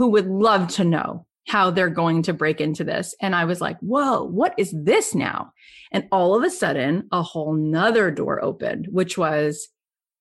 who 0.00 0.08
would 0.08 0.26
love 0.26 0.66
to 0.66 0.82
know 0.82 1.26
how 1.46 1.70
they're 1.70 1.90
going 1.90 2.22
to 2.22 2.32
break 2.32 2.58
into 2.58 2.82
this. 2.82 3.14
And 3.20 3.36
I 3.36 3.44
was 3.44 3.60
like, 3.60 3.78
whoa, 3.80 4.22
what 4.22 4.54
is 4.56 4.74
this 4.74 5.14
now? 5.14 5.52
And 5.92 6.08
all 6.10 6.34
of 6.34 6.42
a 6.42 6.48
sudden, 6.48 7.06
a 7.12 7.20
whole 7.20 7.52
nother 7.52 8.10
door 8.10 8.42
opened, 8.42 8.88
which 8.90 9.18
was 9.18 9.68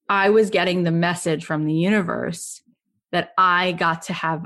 I 0.10 0.32
was 0.32 0.50
getting 0.50 0.84
the 0.84 0.92
message 0.92 1.46
from 1.46 1.64
the 1.64 1.74
universe 1.74 2.62
that 3.14 3.32
I 3.38 3.72
got 3.72 4.02
to 4.04 4.14
have 4.14 4.46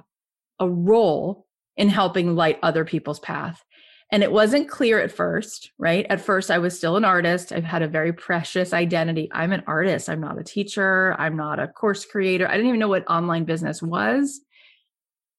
a 0.59 0.69
role 0.69 1.47
in 1.75 1.89
helping 1.89 2.35
light 2.35 2.59
other 2.61 2.85
people's 2.85 3.19
path. 3.19 3.65
And 4.11 4.21
it 4.21 4.31
wasn't 4.31 4.69
clear 4.69 4.99
at 4.99 5.11
first, 5.11 5.71
right? 5.79 6.05
At 6.11 6.21
first, 6.21 6.51
I 6.51 6.59
was 6.59 6.77
still 6.77 6.95
an 6.95 7.05
artist. 7.05 7.51
I've 7.51 7.63
had 7.63 7.81
a 7.81 7.87
very 7.87 8.13
precious 8.13 8.71
identity. 8.71 9.29
I'm 9.31 9.51
an 9.51 9.63
artist. 9.65 10.09
I'm 10.09 10.21
not 10.21 10.37
a 10.37 10.43
teacher. 10.43 11.15
I'm 11.17 11.35
not 11.35 11.59
a 11.59 11.67
course 11.67 12.05
creator. 12.05 12.47
I 12.47 12.51
didn't 12.51 12.67
even 12.67 12.79
know 12.79 12.87
what 12.87 13.09
online 13.09 13.45
business 13.45 13.81
was. 13.81 14.39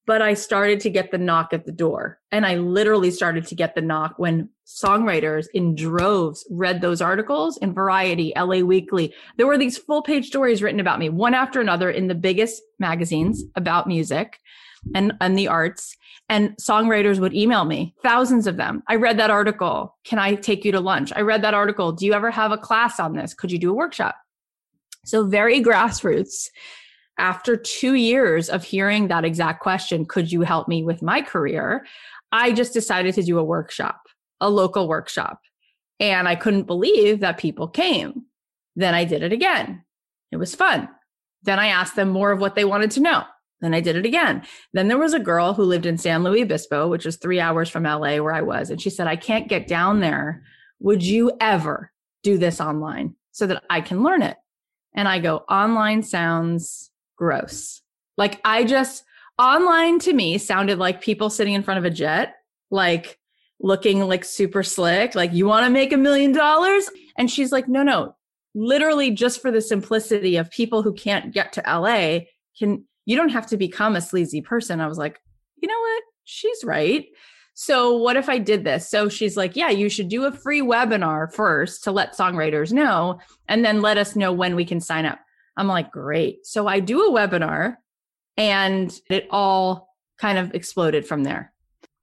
But 0.06 0.20
I 0.20 0.34
started 0.34 0.80
to 0.80 0.90
get 0.90 1.10
the 1.10 1.18
knock 1.18 1.52
at 1.52 1.64
the 1.64 1.72
door. 1.72 2.20
And 2.30 2.44
I 2.44 2.56
literally 2.56 3.10
started 3.10 3.46
to 3.46 3.54
get 3.54 3.74
the 3.74 3.80
knock 3.80 4.14
when 4.18 4.50
songwriters 4.66 5.46
in 5.54 5.74
droves 5.74 6.46
read 6.50 6.80
those 6.80 7.00
articles 7.00 7.56
in 7.58 7.72
Variety, 7.72 8.32
LA 8.36 8.58
Weekly. 8.58 9.14
There 9.36 9.46
were 9.46 9.58
these 9.58 9.78
full 9.78 10.02
page 10.02 10.26
stories 10.26 10.62
written 10.62 10.80
about 10.80 10.98
me, 10.98 11.08
one 11.08 11.34
after 11.34 11.60
another 11.60 11.90
in 11.90 12.08
the 12.08 12.14
biggest 12.14 12.62
magazines 12.78 13.42
about 13.56 13.86
music 13.86 14.40
and, 14.94 15.12
and 15.20 15.38
the 15.38 15.48
arts. 15.48 15.96
And 16.28 16.56
songwriters 16.56 17.18
would 17.20 17.34
email 17.34 17.64
me, 17.64 17.94
thousands 18.02 18.46
of 18.46 18.56
them. 18.56 18.82
I 18.88 18.96
read 18.96 19.18
that 19.18 19.30
article. 19.30 19.96
Can 20.04 20.18
I 20.18 20.34
take 20.34 20.64
you 20.64 20.72
to 20.72 20.80
lunch? 20.80 21.12
I 21.14 21.20
read 21.20 21.42
that 21.42 21.54
article. 21.54 21.92
Do 21.92 22.06
you 22.06 22.14
ever 22.14 22.30
have 22.30 22.50
a 22.50 22.58
class 22.58 22.98
on 22.98 23.14
this? 23.14 23.34
Could 23.34 23.52
you 23.52 23.58
do 23.58 23.70
a 23.70 23.74
workshop? 23.74 24.16
So, 25.04 25.26
very 25.26 25.62
grassroots. 25.62 26.48
After 27.18 27.56
two 27.56 27.94
years 27.94 28.48
of 28.48 28.64
hearing 28.64 29.08
that 29.08 29.24
exact 29.24 29.62
question, 29.62 30.04
could 30.04 30.32
you 30.32 30.42
help 30.42 30.68
me 30.68 30.82
with 30.82 31.02
my 31.02 31.22
career? 31.22 31.86
I 32.32 32.52
just 32.52 32.72
decided 32.72 33.14
to 33.14 33.22
do 33.22 33.38
a 33.38 33.44
workshop, 33.44 34.00
a 34.40 34.50
local 34.50 34.88
workshop. 34.88 35.40
And 36.00 36.26
I 36.26 36.34
couldn't 36.34 36.64
believe 36.64 37.20
that 37.20 37.38
people 37.38 37.68
came. 37.68 38.24
Then 38.74 38.94
I 38.94 39.04
did 39.04 39.22
it 39.22 39.32
again. 39.32 39.84
It 40.32 40.36
was 40.36 40.54
fun. 40.54 40.88
Then 41.44 41.60
I 41.60 41.68
asked 41.68 41.94
them 41.94 42.08
more 42.08 42.32
of 42.32 42.40
what 42.40 42.56
they 42.56 42.64
wanted 42.64 42.90
to 42.92 43.00
know. 43.00 43.22
Then 43.60 43.72
I 43.72 43.80
did 43.80 43.96
it 43.96 44.04
again. 44.04 44.42
Then 44.72 44.88
there 44.88 44.98
was 44.98 45.14
a 45.14 45.20
girl 45.20 45.54
who 45.54 45.62
lived 45.62 45.86
in 45.86 45.96
San 45.96 46.24
Luis 46.24 46.42
Obispo, 46.42 46.88
which 46.88 47.06
is 47.06 47.16
three 47.16 47.38
hours 47.38 47.68
from 47.68 47.84
LA 47.84 48.16
where 48.16 48.34
I 48.34 48.42
was. 48.42 48.70
And 48.70 48.80
she 48.80 48.90
said, 48.90 49.06
I 49.06 49.16
can't 49.16 49.48
get 49.48 49.68
down 49.68 50.00
there. 50.00 50.42
Would 50.80 51.02
you 51.02 51.32
ever 51.40 51.92
do 52.22 52.36
this 52.36 52.60
online 52.60 53.14
so 53.30 53.46
that 53.46 53.62
I 53.70 53.80
can 53.80 54.02
learn 54.02 54.22
it? 54.22 54.36
And 54.94 55.06
I 55.06 55.20
go, 55.20 55.38
online 55.48 56.02
sounds 56.02 56.90
gross. 57.16 57.82
Like 58.16 58.40
I 58.44 58.64
just, 58.64 59.04
online 59.38 59.98
to 60.00 60.12
me 60.12 60.38
sounded 60.38 60.78
like 60.78 61.00
people 61.00 61.30
sitting 61.30 61.54
in 61.54 61.62
front 61.62 61.78
of 61.78 61.84
a 61.84 61.90
jet, 61.90 62.36
like 62.70 63.18
looking 63.60 64.00
like 64.00 64.24
super 64.24 64.62
slick, 64.62 65.14
like, 65.14 65.32
you 65.32 65.46
want 65.46 65.64
to 65.66 65.70
make 65.70 65.92
a 65.92 65.96
million 65.96 66.32
dollars? 66.32 66.88
And 67.16 67.30
she's 67.30 67.52
like, 67.52 67.68
no, 67.68 67.82
no, 67.82 68.14
literally 68.54 69.10
just 69.10 69.40
for 69.40 69.50
the 69.50 69.60
simplicity 69.60 70.36
of 70.36 70.50
people 70.50 70.82
who 70.82 70.92
can't 70.92 71.32
get 71.32 71.52
to 71.54 71.62
LA 71.66 72.20
can 72.58 72.84
you 73.06 73.16
don't 73.16 73.30
have 73.30 73.46
to 73.48 73.56
become 73.56 73.96
a 73.96 74.00
sleazy 74.00 74.40
person. 74.40 74.80
I 74.80 74.86
was 74.86 74.98
like, 74.98 75.20
you 75.60 75.68
know 75.68 75.78
what? 75.78 76.02
She's 76.24 76.64
right. 76.64 77.06
So 77.54 77.96
what 77.96 78.16
if 78.16 78.28
I 78.28 78.38
did 78.38 78.64
this? 78.64 78.88
So 78.88 79.08
she's 79.08 79.36
like, 79.36 79.56
yeah, 79.56 79.70
you 79.70 79.88
should 79.88 80.08
do 80.08 80.24
a 80.24 80.32
free 80.32 80.60
webinar 80.60 81.32
first 81.32 81.84
to 81.84 81.92
let 81.92 82.16
songwriters 82.16 82.72
know 82.72 83.20
and 83.46 83.64
then 83.64 83.82
let 83.82 83.98
us 83.98 84.16
know 84.16 84.32
when 84.32 84.56
we 84.56 84.64
can 84.64 84.80
sign 84.80 85.06
up. 85.06 85.20
I'm 85.56 85.68
like, 85.68 85.90
great. 85.90 86.46
So 86.46 86.66
I 86.66 86.80
do 86.80 87.02
a 87.02 87.10
webinar 87.12 87.76
and 88.36 88.92
it 89.08 89.26
all 89.30 89.94
kind 90.18 90.38
of 90.38 90.54
exploded 90.54 91.06
from 91.06 91.24
there. 91.24 91.52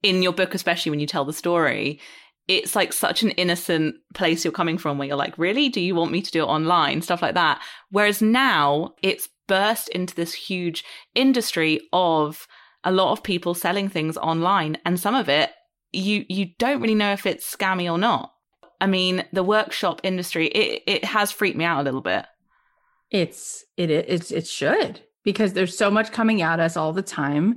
In 0.04 0.24
your 0.24 0.34
book, 0.34 0.56
especially 0.56 0.90
when 0.90 1.00
you 1.00 1.08
tell 1.08 1.26
the 1.26 1.34
story, 1.34 2.00
it's 2.48 2.76
like 2.76 2.92
such 2.92 3.24
an 3.24 3.32
innocent 3.32 3.96
place 4.14 4.44
you're 4.44 4.52
coming 4.52 4.78
from 4.78 4.98
where 4.98 5.08
you're 5.08 5.18
like, 5.18 5.38
really? 5.38 5.70
Do 5.70 5.80
you 5.80 5.96
want 5.96 6.12
me 6.12 6.22
to 6.22 6.32
do 6.32 6.42
it 6.42 6.48
online? 6.48 7.02
Stuff 7.02 7.22
like 7.22 7.36
that. 7.36 7.62
Whereas 7.92 8.22
now 8.22 8.96
it's 9.04 9.30
burst 9.48 9.90
into 9.90 10.16
this 10.16 10.34
huge 10.34 10.84
industry 11.14 11.82
of 11.92 12.48
a 12.84 12.92
lot 12.92 13.12
of 13.12 13.24
people 13.24 13.54
selling 13.54 13.90
things 13.90 14.18
online 14.18 14.78
and 14.86 15.00
some 15.00 15.16
of 15.16 15.30
it 15.30 15.52
you 15.92 16.26
you 16.30 16.48
don't 16.58 16.82
really 16.82 16.96
know 16.96 17.12
if 17.12 17.26
it's 17.26 17.54
scammy 17.56 17.92
or 17.92 17.98
not 17.98 18.32
i 18.80 18.88
mean 18.88 19.26
the 19.34 19.44
workshop 19.44 20.00
industry 20.04 20.48
it 20.48 20.84
it 20.88 21.04
has 21.04 21.32
freaked 21.32 21.58
me 21.58 21.66
out 21.66 21.82
a 21.82 21.84
little 21.84 22.02
bit 22.02 22.26
it's 23.12 23.66
it 23.78 23.90
it's 23.92 24.32
it 24.32 24.48
should 24.48 25.02
because 25.24 25.54
there's 25.54 25.78
so 25.78 25.92
much 25.92 26.12
coming 26.12 26.42
at 26.42 26.60
us 26.60 26.78
all 26.78 26.94
the 26.94 27.02
time 27.02 27.56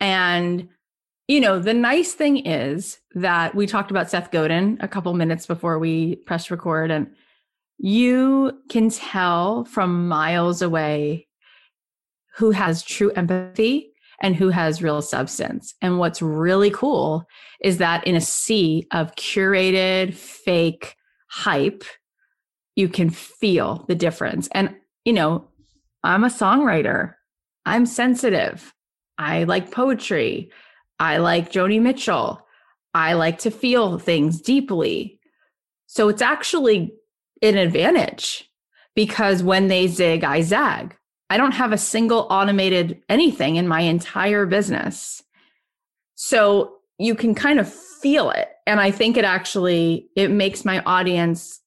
and 0.00 0.68
you 1.28 1.40
know 1.40 1.58
the 1.58 1.74
nice 1.74 2.12
thing 2.12 2.44
is 2.46 2.98
that 3.14 3.54
we 3.54 3.66
talked 3.66 3.90
about 3.90 4.10
seth 4.10 4.30
godin 4.30 4.76
a 4.80 4.88
couple 4.88 5.12
minutes 5.14 5.46
before 5.46 5.78
we 5.78 6.16
press 6.16 6.50
record 6.50 6.90
and 6.90 7.08
you 7.78 8.52
can 8.68 8.90
tell 8.90 9.64
from 9.64 10.08
miles 10.08 10.62
away 10.62 11.26
who 12.36 12.50
has 12.50 12.82
true 12.82 13.10
empathy 13.12 13.92
and 14.22 14.36
who 14.36 14.48
has 14.50 14.82
real 14.82 15.02
substance. 15.02 15.74
And 15.82 15.98
what's 15.98 16.22
really 16.22 16.70
cool 16.70 17.26
is 17.60 17.78
that 17.78 18.06
in 18.06 18.14
a 18.14 18.20
sea 18.20 18.86
of 18.92 19.14
curated, 19.16 20.14
fake 20.14 20.94
hype, 21.28 21.82
you 22.76 22.88
can 22.88 23.10
feel 23.10 23.84
the 23.88 23.96
difference. 23.96 24.48
And, 24.52 24.74
you 25.04 25.12
know, 25.12 25.48
I'm 26.04 26.24
a 26.24 26.28
songwriter, 26.28 27.14
I'm 27.64 27.86
sensitive, 27.86 28.74
I 29.18 29.44
like 29.44 29.70
poetry, 29.70 30.50
I 30.98 31.18
like 31.18 31.52
Joni 31.52 31.80
Mitchell, 31.80 32.46
I 32.94 33.14
like 33.14 33.38
to 33.40 33.50
feel 33.50 33.98
things 33.98 34.40
deeply. 34.40 35.18
So 35.86 36.08
it's 36.08 36.22
actually 36.22 36.92
an 37.42 37.56
advantage 37.56 38.48
because 38.94 39.42
when 39.42 39.68
they 39.68 39.88
zig, 39.88 40.24
I 40.24 40.42
zag. 40.42 40.96
I 41.30 41.38
don't 41.38 41.52
have 41.52 41.72
a 41.72 41.78
single 41.78 42.26
automated 42.30 43.00
anything 43.08 43.56
in 43.56 43.66
my 43.66 43.80
entire 43.80 44.44
business. 44.44 45.22
So 46.14 46.74
you 46.98 47.14
can 47.14 47.34
kind 47.34 47.58
of 47.58 47.72
feel 47.72 48.30
it. 48.30 48.50
And 48.66 48.80
I 48.80 48.90
think 48.90 49.16
it 49.16 49.24
actually 49.24 50.08
it 50.14 50.30
makes 50.30 50.64
my 50.64 50.82
audience 50.84 51.61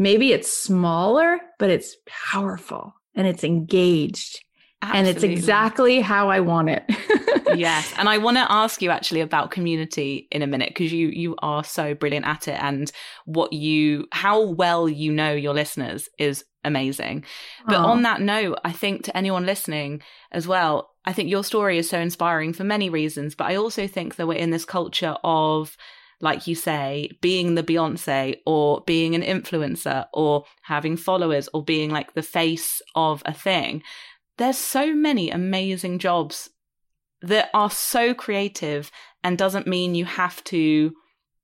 maybe 0.00 0.32
it's 0.32 0.50
smaller, 0.50 1.38
but 1.60 1.70
it's 1.70 1.96
powerful 2.06 2.94
and 3.14 3.28
it's 3.28 3.44
engaged. 3.44 4.42
Absolutely. 4.82 4.98
And 4.98 5.16
it's 5.16 5.24
exactly 5.24 6.00
how 6.00 6.30
I 6.30 6.40
want 6.40 6.70
it. 6.70 6.84
yes, 7.54 7.92
and 7.98 8.08
I 8.08 8.16
want 8.16 8.38
to 8.38 8.50
ask 8.50 8.80
you 8.80 8.90
actually 8.90 9.20
about 9.20 9.50
community 9.50 10.26
in 10.32 10.40
a 10.40 10.46
minute 10.46 10.70
because 10.70 10.90
you 10.90 11.08
you 11.08 11.36
are 11.42 11.62
so 11.62 11.94
brilliant 11.94 12.24
at 12.24 12.48
it 12.48 12.58
and 12.62 12.90
what 13.26 13.52
you 13.52 14.06
how 14.10 14.42
well 14.42 14.88
you 14.88 15.12
know 15.12 15.32
your 15.32 15.52
listeners 15.52 16.08
is 16.18 16.44
amazing. 16.64 17.26
But 17.66 17.80
Aww. 17.80 17.84
on 17.84 18.02
that 18.02 18.22
note, 18.22 18.58
I 18.64 18.72
think 18.72 19.04
to 19.04 19.16
anyone 19.16 19.44
listening 19.44 20.02
as 20.32 20.48
well, 20.48 20.90
I 21.04 21.12
think 21.12 21.28
your 21.28 21.44
story 21.44 21.76
is 21.76 21.90
so 21.90 22.00
inspiring 22.00 22.54
for 22.54 22.64
many 22.64 22.88
reasons, 22.88 23.34
but 23.34 23.48
I 23.48 23.56
also 23.56 23.86
think 23.86 24.16
that 24.16 24.26
we're 24.26 24.34
in 24.38 24.50
this 24.50 24.64
culture 24.64 25.16
of 25.22 25.76
like 26.20 26.46
you 26.46 26.54
say, 26.54 27.10
being 27.20 27.54
the 27.54 27.62
Beyonce 27.62 28.36
or 28.46 28.82
being 28.86 29.14
an 29.14 29.22
influencer 29.22 30.06
or 30.12 30.44
having 30.62 30.96
followers 30.96 31.48
or 31.54 31.64
being 31.64 31.90
like 31.90 32.14
the 32.14 32.22
face 32.22 32.82
of 32.94 33.22
a 33.24 33.32
thing. 33.32 33.82
There's 34.36 34.58
so 34.58 34.94
many 34.94 35.30
amazing 35.30 35.98
jobs 35.98 36.50
that 37.22 37.50
are 37.54 37.70
so 37.70 38.14
creative 38.14 38.90
and 39.22 39.36
doesn't 39.36 39.66
mean 39.66 39.94
you 39.94 40.04
have 40.04 40.42
to 40.44 40.92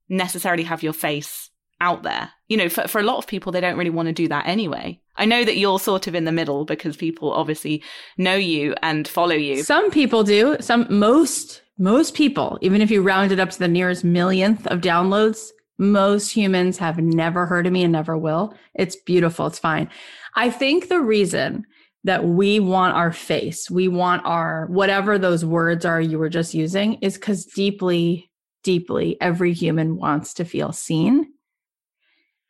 necessarily 0.09 0.63
have 0.63 0.83
your 0.83 0.93
face 0.93 1.49
out 1.79 2.03
there. 2.03 2.31
You 2.47 2.57
know, 2.57 2.69
for, 2.69 2.87
for 2.87 2.99
a 2.99 3.03
lot 3.03 3.17
of 3.17 3.27
people, 3.27 3.51
they 3.51 3.61
don't 3.61 3.77
really 3.77 3.89
want 3.89 4.07
to 4.07 4.13
do 4.13 4.27
that 4.29 4.47
anyway. 4.47 4.99
I 5.15 5.25
know 5.25 5.43
that 5.43 5.57
you're 5.57 5.79
sort 5.79 6.07
of 6.07 6.15
in 6.15 6.25
the 6.25 6.31
middle 6.31 6.65
because 6.65 6.95
people 6.95 7.31
obviously 7.31 7.83
know 8.17 8.35
you 8.35 8.75
and 8.81 9.07
follow 9.07 9.35
you. 9.35 9.63
Some 9.63 9.91
people 9.91 10.23
do. 10.23 10.57
Some, 10.59 10.87
most, 10.89 11.61
most 11.77 12.13
people, 12.15 12.57
even 12.61 12.81
if 12.81 12.89
you 12.89 13.01
round 13.01 13.31
it 13.31 13.39
up 13.39 13.51
to 13.51 13.59
the 13.59 13.67
nearest 13.67 14.03
millionth 14.03 14.65
of 14.67 14.81
downloads, 14.81 15.51
most 15.77 16.31
humans 16.31 16.77
have 16.79 16.97
never 16.97 17.45
heard 17.45 17.67
of 17.67 17.73
me 17.73 17.83
and 17.83 17.91
never 17.91 18.17
will. 18.17 18.53
It's 18.73 18.95
beautiful. 18.95 19.47
It's 19.47 19.59
fine. 19.59 19.89
I 20.35 20.49
think 20.49 20.87
the 20.87 21.01
reason 21.01 21.65
that 22.03 22.25
we 22.25 22.59
want 22.59 22.95
our 22.95 23.11
face, 23.11 23.69
we 23.69 23.87
want 23.87 24.25
our 24.25 24.67
whatever 24.67 25.19
those 25.19 25.45
words 25.45 25.85
are 25.85 26.01
you 26.01 26.17
were 26.17 26.29
just 26.29 26.53
using, 26.53 26.95
is 26.95 27.15
because 27.15 27.45
deeply, 27.45 28.31
deeply, 28.63 29.17
every 29.21 29.53
human 29.53 29.97
wants 29.97 30.33
to 30.35 30.45
feel 30.45 30.71
seen 30.71 31.31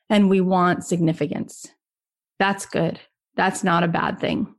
and 0.09 0.29
we 0.29 0.41
want 0.41 0.85
significance. 0.85 1.67
That's 2.39 2.65
good. 2.65 2.99
That's 3.35 3.63
not 3.63 3.83
a 3.83 3.87
bad 3.89 4.19
thing, 4.19 4.55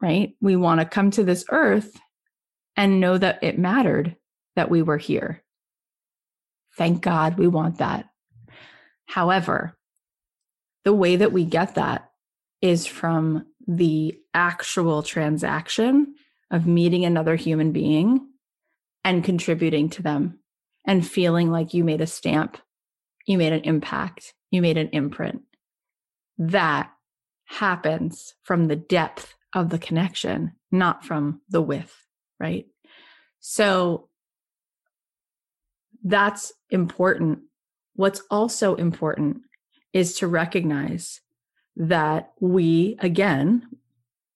right? 0.00 0.34
We 0.40 0.54
want 0.56 0.80
to 0.80 0.86
come 0.86 1.10
to 1.12 1.24
this 1.24 1.44
earth 1.50 1.98
and 2.76 3.00
know 3.00 3.18
that 3.18 3.42
it 3.42 3.58
mattered 3.58 4.16
that 4.56 4.70
we 4.70 4.82
were 4.82 4.98
here. 4.98 5.42
Thank 6.76 7.02
God 7.02 7.38
we 7.38 7.46
want 7.46 7.78
that. 7.78 8.06
However, 9.06 9.76
the 10.84 10.94
way 10.94 11.16
that 11.16 11.32
we 11.32 11.44
get 11.44 11.74
that 11.74 12.10
is 12.60 12.86
from 12.86 13.46
the 13.66 14.18
actual 14.34 15.02
transaction 15.02 16.14
of 16.50 16.66
meeting 16.66 17.04
another 17.04 17.36
human 17.36 17.72
being 17.72 18.26
and 19.04 19.24
contributing 19.24 19.90
to 19.90 20.02
them 20.02 20.38
and 20.86 21.06
feeling 21.06 21.50
like 21.50 21.74
you 21.74 21.84
made 21.84 22.00
a 22.00 22.06
stamp, 22.06 22.58
you 23.26 23.38
made 23.38 23.52
an 23.52 23.62
impact, 23.62 24.34
you 24.50 24.62
made 24.62 24.76
an 24.76 24.88
imprint. 24.92 25.42
That 26.38 26.90
happens 27.44 28.34
from 28.42 28.66
the 28.66 28.76
depth 28.76 29.34
of 29.54 29.68
the 29.70 29.78
connection, 29.78 30.52
not 30.70 31.04
from 31.04 31.42
the 31.48 31.62
width, 31.62 32.01
right? 32.42 32.66
So 33.40 34.08
that's 36.04 36.52
important. 36.70 37.40
What's 37.94 38.22
also 38.30 38.74
important 38.74 39.42
is 39.92 40.18
to 40.18 40.26
recognize 40.26 41.20
that 41.76 42.32
we, 42.40 42.96
again, 42.98 43.68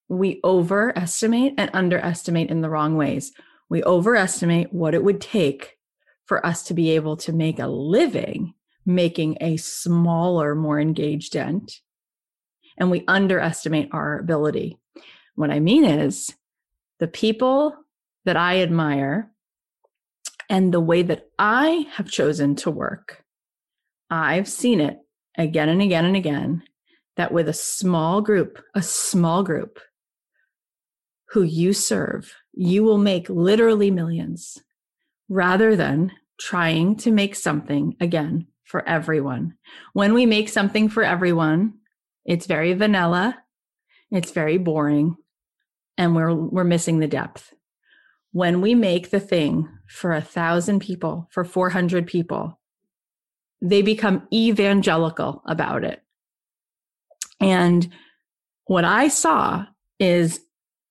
we 0.08 0.40
overestimate 0.44 1.54
and 1.58 1.70
underestimate 1.74 2.50
in 2.50 2.60
the 2.60 2.70
wrong 2.70 2.96
ways. 2.96 3.32
We 3.68 3.82
overestimate 3.82 4.72
what 4.72 4.94
it 4.94 5.02
would 5.02 5.20
take 5.20 5.76
for 6.24 6.44
us 6.46 6.62
to 6.64 6.74
be 6.74 6.90
able 6.92 7.16
to 7.18 7.32
make 7.32 7.58
a 7.58 7.66
living 7.66 8.54
making 8.86 9.36
a 9.40 9.56
smaller, 9.56 10.54
more 10.54 10.80
engaged 10.80 11.32
dent. 11.32 11.80
And 12.78 12.90
we 12.90 13.04
underestimate 13.08 13.88
our 13.92 14.18
ability. 14.18 14.78
What 15.34 15.50
I 15.50 15.58
mean 15.60 15.84
is 15.84 16.32
the 17.00 17.08
people 17.08 17.74
that 18.26 18.36
I 18.36 18.60
admire 18.60 19.30
and 20.50 20.72
the 20.72 20.80
way 20.80 21.02
that 21.02 21.28
I 21.38 21.86
have 21.92 22.10
chosen 22.10 22.56
to 22.56 22.70
work, 22.70 23.24
I've 24.10 24.48
seen 24.48 24.80
it 24.80 24.98
again 25.36 25.68
and 25.68 25.80
again 25.80 26.04
and 26.04 26.16
again 26.16 26.62
that 27.16 27.32
with 27.32 27.48
a 27.48 27.54
small 27.54 28.20
group, 28.20 28.62
a 28.74 28.82
small 28.82 29.42
group 29.42 29.80
who 31.30 31.42
you 31.42 31.72
serve, 31.72 32.34
you 32.52 32.84
will 32.84 32.98
make 32.98 33.28
literally 33.28 33.90
millions 33.90 34.58
rather 35.28 35.74
than 35.74 36.12
trying 36.38 36.96
to 36.96 37.10
make 37.10 37.34
something 37.34 37.96
again 38.00 38.46
for 38.64 38.86
everyone. 38.88 39.54
When 39.92 40.14
we 40.14 40.26
make 40.26 40.48
something 40.48 40.88
for 40.88 41.02
everyone, 41.02 41.74
it's 42.24 42.46
very 42.46 42.74
vanilla, 42.74 43.38
it's 44.10 44.32
very 44.32 44.58
boring, 44.58 45.16
and 45.96 46.14
we're 46.14 46.34
we're 46.34 46.64
missing 46.64 46.98
the 46.98 47.08
depth. 47.08 47.52
When 48.36 48.60
we 48.60 48.74
make 48.74 49.08
the 49.08 49.18
thing 49.18 49.66
for 49.88 50.12
a 50.12 50.20
thousand 50.20 50.80
people, 50.80 51.26
for 51.30 51.42
400 51.42 52.06
people, 52.06 52.60
they 53.62 53.80
become 53.80 54.28
evangelical 54.30 55.40
about 55.46 55.84
it. 55.84 56.02
And 57.40 57.90
what 58.66 58.84
I 58.84 59.08
saw 59.08 59.64
is 59.98 60.38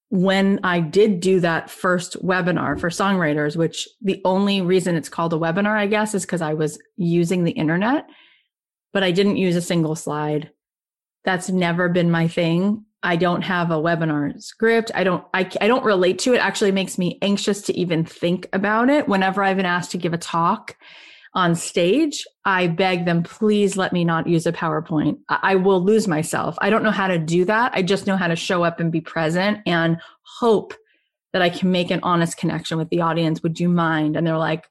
when 0.09 0.59
I 0.63 0.79
did 0.79 1.19
do 1.19 1.39
that 1.41 1.69
first 1.69 2.19
webinar 2.25 2.79
for 2.79 2.89
songwriters, 2.89 3.55
which 3.55 3.87
the 4.01 4.19
only 4.25 4.61
reason 4.61 4.95
it's 4.95 5.07
called 5.07 5.31
a 5.31 5.37
webinar, 5.37 5.77
I 5.77 5.85
guess, 5.85 6.15
is 6.15 6.25
because 6.25 6.41
I 6.41 6.55
was 6.55 6.79
using 6.97 7.43
the 7.43 7.51
internet, 7.51 8.07
but 8.91 9.03
I 9.03 9.11
didn't 9.11 9.37
use 9.37 9.55
a 9.55 9.61
single 9.61 9.95
slide. 9.95 10.49
That's 11.25 11.51
never 11.51 11.89
been 11.89 12.09
my 12.09 12.27
thing. 12.27 12.85
I 13.05 13.15
don't 13.15 13.43
have 13.43 13.71
a 13.71 13.75
webinar 13.75 14.41
script. 14.41 14.91
I 14.95 15.03
don't, 15.03 15.23
I, 15.33 15.49
I 15.61 15.67
don't 15.67 15.85
relate 15.85 16.19
to 16.19 16.33
it. 16.33 16.39
Actually 16.39 16.71
makes 16.71 16.97
me 16.97 17.19
anxious 17.21 17.61
to 17.63 17.77
even 17.77 18.03
think 18.03 18.49
about 18.51 18.89
it 18.89 19.07
whenever 19.07 19.43
I've 19.43 19.57
been 19.57 19.65
asked 19.65 19.91
to 19.91 19.97
give 19.97 20.13
a 20.13 20.17
talk 20.17 20.75
on 21.35 21.53
stage, 21.53 22.25
I 22.45 22.67
beg 22.67 23.05
them, 23.05 23.21
please 23.21 23.75
let 23.75 23.91
me 23.91 24.05
not 24.05 24.25
use 24.25 24.45
a 24.47 24.53
PowerPoint. 24.53 25.19
I 25.27 25.55
will 25.55 25.83
lose 25.83 26.07
myself. 26.07 26.55
I 26.59 26.69
don't 26.69 26.81
know 26.81 26.91
how 26.91 27.07
to 27.07 27.19
do 27.19 27.43
that. 27.45 27.73
I 27.75 27.81
just 27.81 28.07
know 28.07 28.15
how 28.15 28.29
to 28.29 28.37
show 28.37 28.63
up 28.63 28.79
and 28.79 28.91
be 28.91 29.01
present 29.01 29.59
and 29.65 29.97
hope 30.39 30.73
that 31.33 31.41
I 31.41 31.49
can 31.49 31.71
make 31.71 31.91
an 31.91 31.99
honest 32.03 32.37
connection 32.37 32.77
with 32.77 32.89
the 32.89 33.01
audience. 33.01 33.43
Would 33.43 33.59
you 33.59 33.67
mind? 33.67 34.15
And 34.15 34.25
they're 34.25 34.37
like, 34.37 34.65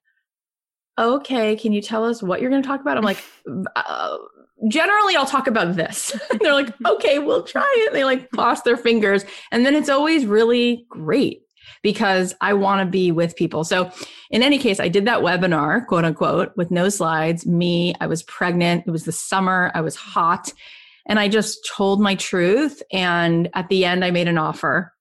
okay, 0.99 1.55
can 1.57 1.75
you 1.75 1.83
tell 1.83 2.05
us 2.05 2.23
what 2.23 2.41
you're 2.41 2.51
going 2.51 2.63
to 2.63 2.67
talk 2.67 2.81
about? 2.81 2.97
I'm 2.97 3.05
like, 3.05 3.23
uh, 3.77 4.17
generally 4.69 5.17
I'll 5.17 5.27
talk 5.27 5.47
about 5.47 5.77
this. 5.77 6.19
they're 6.41 6.55
like, 6.55 6.73
okay, 6.87 7.19
we'll 7.19 7.43
try 7.43 7.73
it. 7.87 7.93
They 7.93 8.05
like 8.05 8.31
cross 8.31 8.63
their 8.63 8.77
fingers. 8.77 9.25
And 9.51 9.65
then 9.65 9.75
it's 9.75 9.89
always 9.89 10.27
really 10.27 10.87
great 10.89 11.43
because 11.83 12.35
I 12.41 12.55
want 12.55 12.81
to 12.81 12.91
be 12.91 13.13
with 13.13 13.37
people. 13.37 13.65
So, 13.65 13.91
in 14.31 14.43
any 14.43 14.59
case, 14.59 14.81
I 14.81 14.89
did 14.89 15.07
that 15.07 15.21
webinar, 15.21 15.87
quote 15.87 16.05
unquote, 16.05 16.53
with 16.57 16.71
no 16.71 16.89
slides. 16.89 17.47
Me, 17.47 17.95
I 18.01 18.07
was 18.07 18.23
pregnant. 18.23 18.85
It 18.87 18.91
was 18.91 19.05
the 19.05 19.13
summer. 19.13 19.71
I 19.75 19.81
was 19.81 19.95
hot. 19.95 20.53
And 21.07 21.21
I 21.21 21.29
just 21.29 21.59
told 21.71 22.01
my 22.01 22.15
truth. 22.15 22.83
And 22.91 23.51
at 23.55 23.69
the 23.69 23.85
end, 23.85 24.05
I 24.05 24.11
made 24.11 24.29
an 24.29 24.39
offer. 24.39 24.93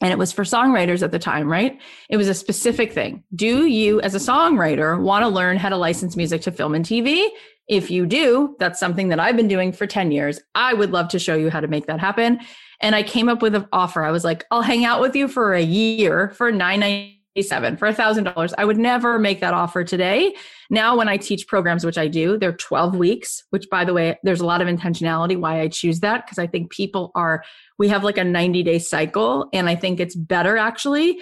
And 0.00 0.12
it 0.12 0.18
was 0.18 0.30
for 0.30 0.44
songwriters 0.44 1.02
at 1.02 1.10
the 1.10 1.18
time, 1.18 1.50
right? 1.50 1.80
It 2.10 2.16
was 2.18 2.28
a 2.28 2.34
specific 2.34 2.92
thing. 2.92 3.24
Do 3.34 3.66
you, 3.66 4.00
as 4.02 4.14
a 4.14 4.18
songwriter, 4.18 5.00
want 5.00 5.22
to 5.22 5.28
learn 5.28 5.56
how 5.56 5.70
to 5.70 5.76
license 5.76 6.16
music 6.16 6.42
to 6.42 6.52
film 6.52 6.74
and 6.74 6.84
TV? 6.84 7.28
If 7.68 7.90
you 7.90 8.06
do, 8.06 8.56
that's 8.58 8.78
something 8.78 9.08
that 9.08 9.18
I've 9.18 9.36
been 9.36 9.48
doing 9.48 9.72
for 9.72 9.86
10 9.86 10.12
years. 10.12 10.40
I 10.54 10.74
would 10.74 10.92
love 10.92 11.08
to 11.08 11.18
show 11.18 11.34
you 11.34 11.50
how 11.50 11.60
to 11.60 11.68
make 11.68 11.86
that 11.86 12.00
happen. 12.00 12.40
And 12.80 12.94
I 12.94 13.02
came 13.02 13.28
up 13.28 13.42
with 13.42 13.54
an 13.54 13.66
offer. 13.72 14.04
I 14.04 14.10
was 14.10 14.24
like, 14.24 14.44
I'll 14.50 14.62
hang 14.62 14.84
out 14.84 15.00
with 15.00 15.16
you 15.16 15.28
for 15.28 15.54
a 15.54 15.62
year 15.62 16.30
for 16.30 16.52
nine 16.52 16.80
ninety 16.80 17.16
seven 17.42 17.76
for 17.76 17.86
a 17.86 17.92
thousand 17.94 18.24
dollars. 18.24 18.54
I 18.56 18.64
would 18.64 18.78
never 18.78 19.18
make 19.18 19.40
that 19.40 19.54
offer 19.54 19.84
today. 19.84 20.34
Now, 20.70 20.96
when 20.96 21.08
I 21.08 21.16
teach 21.16 21.46
programs, 21.46 21.84
which 21.84 21.98
I 21.98 22.08
do, 22.08 22.38
they're 22.38 22.52
12 22.52 22.96
weeks, 22.96 23.42
which 23.50 23.68
by 23.70 23.84
the 23.84 23.92
way, 23.92 24.18
there's 24.22 24.40
a 24.40 24.46
lot 24.46 24.62
of 24.62 24.68
intentionality 24.68 25.38
why 25.38 25.60
I 25.60 25.68
choose 25.68 26.00
that. 26.00 26.26
Cause 26.26 26.38
I 26.38 26.46
think 26.46 26.70
people 26.70 27.12
are, 27.14 27.44
we 27.78 27.88
have 27.88 28.04
like 28.04 28.18
a 28.18 28.24
90 28.24 28.62
day 28.62 28.78
cycle. 28.78 29.48
And 29.52 29.68
I 29.68 29.74
think 29.74 30.00
it's 30.00 30.14
better 30.14 30.56
actually 30.56 31.20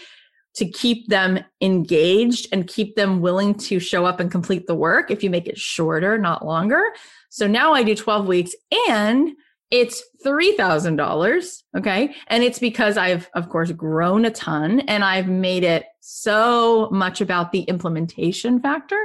to 0.55 0.67
keep 0.67 1.09
them 1.09 1.40
engaged 1.61 2.49
and 2.53 2.67
keep 2.67 2.95
them 2.97 3.21
willing 3.21 3.55
to 3.55 3.81
show 3.81 4.07
up 4.07 4.21
and 4.21 4.31
complete 4.31 4.67
the 4.67 4.75
work 4.75 5.11
if 5.11 5.23
you 5.23 5.31
make 5.31 5.49
it 5.49 5.59
shorter, 5.59 6.17
not 6.17 6.47
longer. 6.47 6.83
So 7.29 7.47
now 7.47 7.73
I 7.73 7.83
do 7.83 7.95
12 7.95 8.27
weeks 8.27 8.55
and 8.88 9.33
it's 9.71 10.05
$3,000. 10.25 11.62
Okay. 11.77 12.14
And 12.29 12.45
it's 12.45 12.61
because 12.61 12.97
I've, 12.97 13.29
of 13.35 13.49
course, 13.49 13.73
grown 13.73 14.25
a 14.25 14.31
ton 14.31 14.81
and 14.81 15.03
I've 15.03 15.29
made 15.29 15.64
it 15.64 15.85
so 16.01 16.88
much 16.93 17.21
about 17.21 17.51
the 17.51 17.62
implementation 17.62 18.61
factor. 18.61 19.03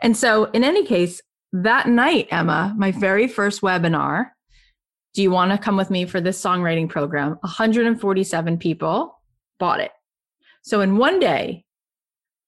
And 0.00 0.16
so, 0.16 0.44
in 0.44 0.62
any 0.62 0.86
case, 0.86 1.20
that 1.52 1.88
night, 1.88 2.28
Emma, 2.30 2.74
my 2.76 2.92
very 2.92 3.26
first 3.26 3.60
webinar, 3.60 4.26
do 5.14 5.22
you 5.22 5.30
want 5.30 5.52
to 5.52 5.58
come 5.58 5.76
with 5.76 5.90
me 5.90 6.04
for 6.06 6.20
this 6.20 6.40
songwriting 6.40 6.88
program? 6.88 7.38
147 7.40 8.58
people 8.58 9.20
bought 9.58 9.80
it. 9.80 9.90
So, 10.64 10.80
in 10.80 10.96
one 10.96 11.20
day, 11.20 11.66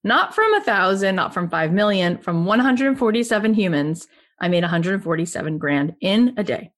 not 0.03 0.35
from 0.35 0.55
a 0.55 0.63
thousand, 0.63 1.17
not 1.17 1.35
from 1.35 1.51
5 1.51 1.73
million, 1.73 2.17
from 2.17 2.47
147 2.47 3.53
humans, 3.53 4.09
I 4.41 4.49
made 4.49 4.63
147 4.63 5.59
grand 5.59 5.95
in 6.01 6.33
a 6.39 6.43
day. 6.43 6.71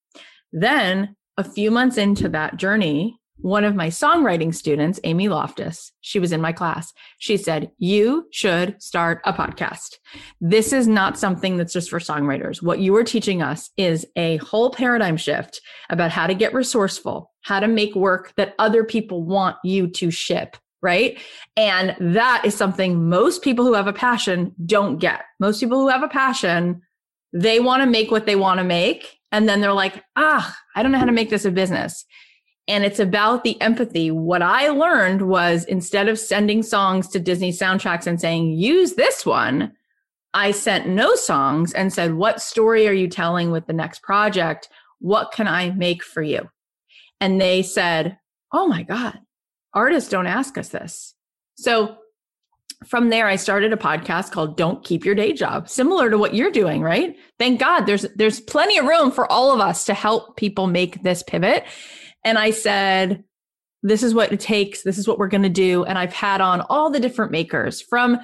Then, 0.53 1.15
a 1.37 1.45
few 1.45 1.71
months 1.71 1.97
into 1.97 2.29
that 2.31 2.57
journey, 2.57 3.21
one 3.37 3.65
of 3.65 3.77
my 3.77 3.87
songwriting 3.87 4.53
students, 4.53 4.99
Amy 5.05 5.29
Loftus, 5.29 5.93
she 6.01 6.19
was 6.19 6.33
in 6.33 6.41
my 6.41 6.53
class. 6.53 6.93
She 7.19 7.37
said, 7.37 7.71
You 7.79 8.27
should 8.33 8.83
start 8.83 9.21
a 9.25 9.33
podcast. 9.33 9.95
This 10.41 10.73
is 10.73 10.89
not 10.89 11.17
something 11.17 11.57
that's 11.57 11.73
just 11.73 11.89
for 11.89 12.01
songwriters. 12.01 12.61
What 12.61 12.81
you 12.81 12.97
are 12.97 13.05
teaching 13.05 13.43
us 13.43 13.71
is 13.77 14.05
a 14.17 14.39
whole 14.39 14.71
paradigm 14.71 15.17
shift 15.17 15.61
about 15.89 16.11
how 16.11 16.27
to 16.27 16.35
get 16.35 16.53
resourceful, 16.53 17.31
how 17.43 17.61
to 17.61 17.69
make 17.69 17.95
work 17.95 18.33
that 18.37 18.57
other 18.59 18.83
people 18.83 19.23
want 19.23 19.57
you 19.63 19.87
to 19.87 20.11
ship. 20.11 20.57
Right. 20.81 21.19
And 21.57 21.97
that 22.15 22.43
is 22.45 22.55
something 22.55 23.09
most 23.09 23.43
people 23.43 23.65
who 23.65 23.75
have 23.75 23.89
a 23.89 23.93
passion 23.93 24.55
don't 24.65 24.99
get. 24.99 25.23
Most 25.41 25.59
people 25.59 25.81
who 25.81 25.89
have 25.89 26.05
a 26.05 26.09
passion, 26.09 26.83
they 27.33 27.59
want 27.59 27.83
to 27.83 27.91
make 27.91 28.13
what 28.13 28.27
they 28.27 28.37
want 28.37 28.59
to 28.59 28.65
make 28.65 29.19
and 29.33 29.49
then 29.49 29.61
they're 29.61 29.73
like, 29.73 30.03
ah, 30.17 30.57
I 30.75 30.83
don't 30.83 30.93
know 30.93 30.99
how 30.99 31.05
to 31.05 31.13
make 31.13 31.31
this 31.31 31.45
a 31.45 31.51
business. 31.51 32.05
And 32.67 32.85
it's 32.85 33.01
about 33.01 33.45
the 33.45 33.61
empathy. 33.61 34.11
What 34.11 34.43
I 34.43 34.69
learned 34.69 35.23
was 35.23 35.65
instead 35.65 36.09
of 36.09 36.19
sending 36.19 36.63
songs 36.63 37.09
to 37.09 37.19
Disney 37.19 37.51
soundtracks 37.51 38.07
and 38.07 38.21
saying, 38.21 38.53
use 38.53 38.95
this 38.95 39.25
one, 39.25 39.73
I 40.35 40.51
sent 40.51 40.87
no 40.87 41.15
songs 41.15 41.73
and 41.73 41.93
said, 41.93 42.15
what 42.15 42.43
story 42.43 42.87
are 42.87 42.93
you 42.93 43.09
telling 43.09 43.51
with 43.51 43.67
the 43.67 43.73
next 43.73 44.03
project? 44.03 44.69
What 45.01 45.33
can 45.33 45.49
I 45.49 45.71
make 45.71 46.05
for 46.05 46.23
you? 46.23 46.51
And 47.21 47.41
they 47.41 47.63
said, 47.63 48.19
oh 48.53 48.67
my 48.69 48.83
God, 48.83 49.19
artists 49.75 50.11
don't 50.11 50.27
ask 50.27 50.57
us 50.59 50.69
this. 50.69 51.15
So 51.57 51.99
from 52.87 53.09
there 53.09 53.27
i 53.27 53.35
started 53.35 53.73
a 53.73 53.77
podcast 53.77 54.31
called 54.31 54.57
don't 54.57 54.85
keep 54.85 55.05
your 55.05 55.15
day 55.15 55.33
job 55.33 55.69
similar 55.69 56.11
to 56.11 56.19
what 56.19 56.35
you're 56.35 56.51
doing 56.51 56.81
right? 56.81 57.17
Thank 57.39 57.59
god 57.61 57.83
there's 57.83 58.07
there's 58.15 58.41
plenty 58.41 58.79
of 58.79 58.87
room 58.87 59.11
for 59.11 59.31
all 59.31 59.53
of 59.53 59.61
us 59.61 59.85
to 59.87 59.95
help 59.95 60.37
people 60.37 60.67
make 60.67 61.03
this 61.03 61.23
pivot. 61.23 61.65
And 62.25 62.39
i 62.39 62.51
said 62.51 63.25
this 63.85 64.03
is 64.03 64.13
what 64.13 64.33
it 64.33 64.41
takes. 64.41 64.83
This 64.83 64.99
is 64.99 65.07
what 65.07 65.19
we're 65.19 65.29
going 65.29 65.43
to 65.43 65.49
do. 65.49 65.85
And 65.85 65.99
i've 65.99 66.13
had 66.13 66.41
on 66.41 66.61
all 66.63 66.91
the 66.91 67.01
different 67.01 67.33
makers 67.33 67.81
from 67.81 68.19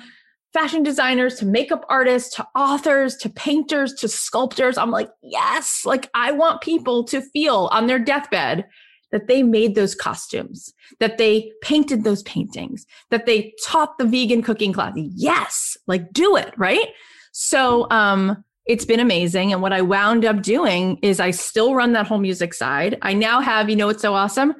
fashion 0.53 0.85
designers 0.85 1.35
to 1.37 1.47
makeup 1.47 1.85
artists 1.89 2.37
to 2.37 2.47
authors 2.55 3.17
to 3.17 3.31
painters 3.31 3.93
to 3.95 4.09
sculptors. 4.09 4.79
I'm 4.79 4.93
like 4.93 5.11
yes 5.21 5.83
like 5.85 6.09
i 6.15 6.31
want 6.31 6.61
people 6.61 7.03
to 7.05 7.21
feel 7.21 7.69
on 7.73 7.89
their 7.89 7.99
deathbed 7.99 8.67
that 9.15 9.29
they 9.29 9.45
made 9.45 9.77
those 9.77 9.95
costumes, 9.95 10.75
that 10.99 11.19
they 11.19 11.53
painted 11.63 12.03
those 12.03 12.25
paintings, 12.25 12.85
that 13.11 13.27
they 13.27 13.55
taught 13.65 13.97
the 13.97 14.05
vegan 14.05 14.43
cooking 14.43 14.73
class. 14.73 14.93
Yes, 14.97 15.77
like 15.87 16.13
do 16.13 16.37
it, 16.37 16.53
right? 16.59 16.89
So 17.33 17.89
um 17.91 18.45
it's 18.67 18.85
been 18.85 19.01
amazing. 19.01 19.53
And 19.53 19.63
what 19.63 19.73
I 19.73 19.83
wound 19.83 20.25
up 20.25 20.43
doing 20.43 20.99
is 21.03 21.21
I 21.21 21.31
still 21.31 21.75
run 21.75 21.93
that 21.93 22.07
whole 22.07 22.19
music 22.19 22.55
side. 22.55 22.99
I 23.03 23.13
now 23.13 23.41
have, 23.41 23.71
you 23.71 23.77
know, 23.77 23.91
it's 23.91 24.03
so 24.03 24.15
awesome. 24.15 24.55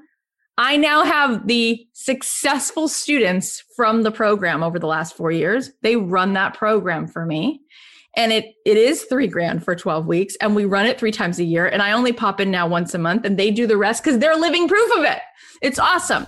I 0.57 0.77
now 0.77 1.05
have 1.05 1.49
the 1.49 1.85
successful 1.95 2.87
students 2.87 3.65
from 3.75 4.03
the 4.03 4.13
program 4.13 4.63
over 4.63 4.79
the 4.79 4.87
last 4.87 5.17
four 5.17 5.33
years. 5.33 5.73
They 5.83 5.97
run 5.97 6.35
that 6.35 6.55
program 6.55 7.09
for 7.09 7.27
me. 7.27 7.61
And 8.17 8.33
it 8.33 8.55
it 8.65 8.77
is 8.77 9.05
three 9.05 9.27
grand 9.27 9.65
for 9.65 9.75
12 9.75 10.07
weeks. 10.07 10.37
And 10.41 10.55
we 10.55 10.65
run 10.65 10.87
it 10.87 10.99
three 10.99 11.13
times 11.13 11.39
a 11.39 11.45
year. 11.45 11.67
And 11.67 11.83
I 11.83 11.93
only 11.93 12.13
pop 12.13 12.41
in 12.41 12.51
now 12.51 12.67
once 12.67 12.95
a 12.95 12.99
month 12.99 13.25
and 13.25 13.39
they 13.39 13.51
do 13.51 13.67
the 13.67 13.77
rest 13.77 14.05
because 14.05 14.19
they're 14.19 14.37
living 14.37 14.69
proof 14.69 14.99
of 14.99 15.05
it. 15.05 15.21
It's 15.63 15.79
awesome. 15.79 16.27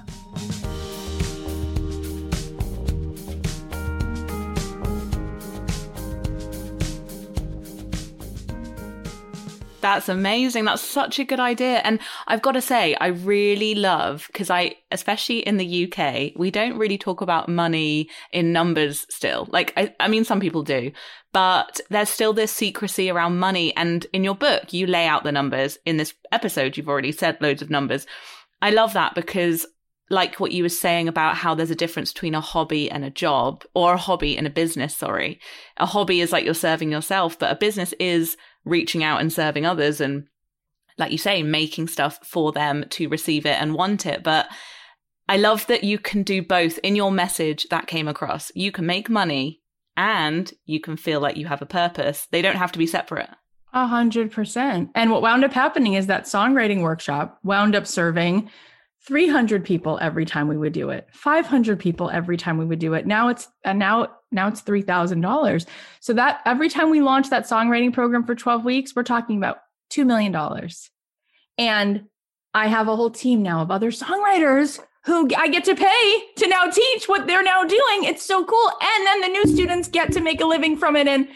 That's 9.86 10.08
amazing. 10.08 10.64
That's 10.64 10.82
such 10.82 11.20
a 11.20 11.24
good 11.24 11.38
idea. 11.38 11.76
And 11.84 12.00
I've 12.26 12.42
got 12.42 12.52
to 12.52 12.60
say, 12.60 12.96
I 12.96 13.06
really 13.06 13.76
love 13.76 14.24
because 14.26 14.50
I, 14.50 14.74
especially 14.90 15.38
in 15.38 15.58
the 15.58 15.84
UK, 15.84 16.32
we 16.34 16.50
don't 16.50 16.76
really 16.76 16.98
talk 16.98 17.20
about 17.20 17.48
money 17.48 18.08
in 18.32 18.52
numbers 18.52 19.06
still. 19.10 19.46
Like, 19.52 19.72
I, 19.76 19.94
I 20.00 20.08
mean, 20.08 20.24
some 20.24 20.40
people 20.40 20.64
do, 20.64 20.90
but 21.32 21.78
there's 21.88 22.10
still 22.10 22.32
this 22.32 22.50
secrecy 22.50 23.10
around 23.10 23.38
money. 23.38 23.76
And 23.76 24.04
in 24.12 24.24
your 24.24 24.34
book, 24.34 24.72
you 24.72 24.88
lay 24.88 25.06
out 25.06 25.22
the 25.22 25.30
numbers. 25.30 25.78
In 25.86 25.98
this 25.98 26.14
episode, 26.32 26.76
you've 26.76 26.88
already 26.88 27.12
said 27.12 27.40
loads 27.40 27.62
of 27.62 27.70
numbers. 27.70 28.08
I 28.60 28.70
love 28.70 28.92
that 28.94 29.14
because 29.14 29.66
like 30.10 30.40
what 30.40 30.50
you 30.50 30.64
were 30.64 30.68
saying 30.68 31.06
about 31.06 31.36
how 31.36 31.54
there's 31.54 31.70
a 31.70 31.76
difference 31.76 32.12
between 32.12 32.34
a 32.34 32.40
hobby 32.40 32.90
and 32.90 33.04
a 33.04 33.10
job 33.10 33.64
or 33.72 33.94
a 33.94 33.98
hobby 33.98 34.36
and 34.36 34.48
a 34.48 34.50
business. 34.50 34.96
Sorry. 34.96 35.38
A 35.76 35.86
hobby 35.86 36.20
is 36.20 36.32
like 36.32 36.44
you're 36.44 36.54
serving 36.54 36.90
yourself, 36.90 37.38
but 37.38 37.52
a 37.52 37.56
business 37.56 37.94
is 38.00 38.36
reaching 38.66 39.02
out 39.02 39.20
and 39.20 39.32
serving 39.32 39.64
others 39.64 40.00
and 40.00 40.26
like 40.98 41.12
you 41.12 41.18
say 41.18 41.42
making 41.42 41.88
stuff 41.88 42.18
for 42.22 42.52
them 42.52 42.84
to 42.90 43.08
receive 43.08 43.46
it 43.46 43.60
and 43.60 43.74
want 43.74 44.04
it. 44.04 44.22
But 44.22 44.48
i 45.28 45.36
love 45.36 45.66
that 45.66 45.84
you 45.84 45.98
can 45.98 46.22
do 46.22 46.42
both. 46.42 46.78
In 46.78 46.94
your 46.94 47.10
message 47.10 47.66
that 47.70 47.86
came 47.86 48.08
across 48.08 48.52
you 48.54 48.70
can 48.70 48.84
make 48.84 49.08
money 49.08 49.62
and 49.96 50.52
you 50.66 50.80
can 50.80 50.96
feel 50.96 51.20
like 51.20 51.38
you 51.38 51.46
have 51.46 51.62
a 51.62 51.66
purpose. 51.66 52.28
They 52.30 52.42
don't 52.42 52.56
have 52.56 52.72
to 52.72 52.78
be 52.78 52.86
separate. 52.86 53.30
A 53.72 53.86
hundred 53.86 54.30
percent. 54.32 54.90
And 54.94 55.10
what 55.10 55.22
wound 55.22 55.44
up 55.44 55.52
happening 55.52 55.94
is 55.94 56.06
that 56.08 56.24
songwriting 56.24 56.82
workshop 56.82 57.38
wound 57.42 57.74
up 57.74 57.86
serving 57.86 58.50
300 59.06 59.64
people 59.64 59.98
every 60.00 60.24
time 60.24 60.48
we 60.48 60.56
would 60.56 60.72
do 60.72 60.90
it 60.90 61.06
500 61.12 61.78
people 61.78 62.10
every 62.10 62.36
time 62.36 62.58
we 62.58 62.64
would 62.64 62.80
do 62.80 62.94
it. 62.94 63.06
Now 63.06 63.28
it's 63.28 63.48
and 63.64 63.78
now 63.78 64.08
now 64.32 64.48
it's 64.48 64.62
$3000 64.62 65.66
so 66.00 66.12
that 66.14 66.40
every 66.44 66.68
time 66.68 66.90
we 66.90 67.00
launch 67.00 67.30
that 67.30 67.44
songwriting 67.44 67.92
program 67.92 68.24
for 68.24 68.34
12 68.34 68.64
weeks 68.64 68.94
we're 68.94 69.04
talking 69.04 69.36
about 69.36 69.58
$2 69.92 70.04
million 70.04 70.34
and 71.58 72.04
i 72.52 72.66
have 72.66 72.88
a 72.88 72.96
whole 72.96 73.10
team 73.10 73.42
now 73.42 73.62
of 73.62 73.70
other 73.70 73.92
songwriters 73.92 74.80
who 75.04 75.30
i 75.36 75.46
get 75.46 75.64
to 75.64 75.76
pay 75.76 76.22
to 76.36 76.48
now 76.48 76.68
teach 76.68 77.08
what 77.08 77.28
they're 77.28 77.44
now 77.44 77.62
doing. 77.62 78.02
It's 78.02 78.24
so 78.24 78.44
cool. 78.44 78.72
And 78.82 79.06
then 79.06 79.20
the 79.20 79.28
new 79.28 79.46
students 79.46 79.88
get 79.88 80.12
to 80.12 80.20
make 80.20 80.40
a 80.40 80.46
living 80.46 80.76
from 80.76 80.96
it. 80.96 81.06
And 81.06 81.28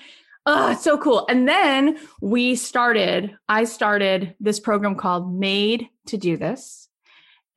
Oh, 0.46 0.72
it's 0.72 0.82
so 0.82 0.96
cool. 0.96 1.26
And 1.28 1.46
then 1.46 1.98
we 2.22 2.56
started, 2.56 3.36
I 3.48 3.64
started 3.64 4.34
this 4.40 4.58
program 4.58 4.94
called 4.94 5.32
Made 5.38 5.88
to 6.06 6.16
Do 6.16 6.38
This 6.38 6.88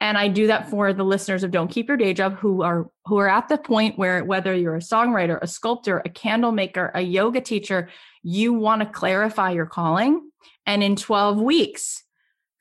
and 0.04 0.20
i 0.20 0.28
do 0.28 0.46
that 0.46 0.70
for 0.70 0.94
the 0.94 1.04
listeners 1.04 1.44
of 1.44 1.50
don't 1.50 1.72
keep 1.72 1.88
your 1.88 1.98
day 1.98 2.14
job 2.14 2.38
who 2.38 2.62
are 2.62 2.92
who 3.06 3.18
are 3.18 3.28
at 3.28 3.50
the 3.50 3.58
point 3.58 3.98
where 3.98 4.24
whether 4.24 4.54
you're 4.54 4.76
a 4.76 4.80
songwriter 4.80 5.40
a 5.42 5.48
sculptor 5.48 6.04
a 6.06 6.10
candle 6.10 6.52
maker 6.52 6.92
a 6.94 7.02
yoga 7.02 7.42
teacher 7.42 7.90
you 8.24 8.54
want 8.54 8.82
to 8.82 8.88
clarify 8.88 9.52
your 9.52 9.66
calling. 9.66 10.32
And 10.66 10.82
in 10.82 10.96
12 10.96 11.40
weeks 11.40 12.04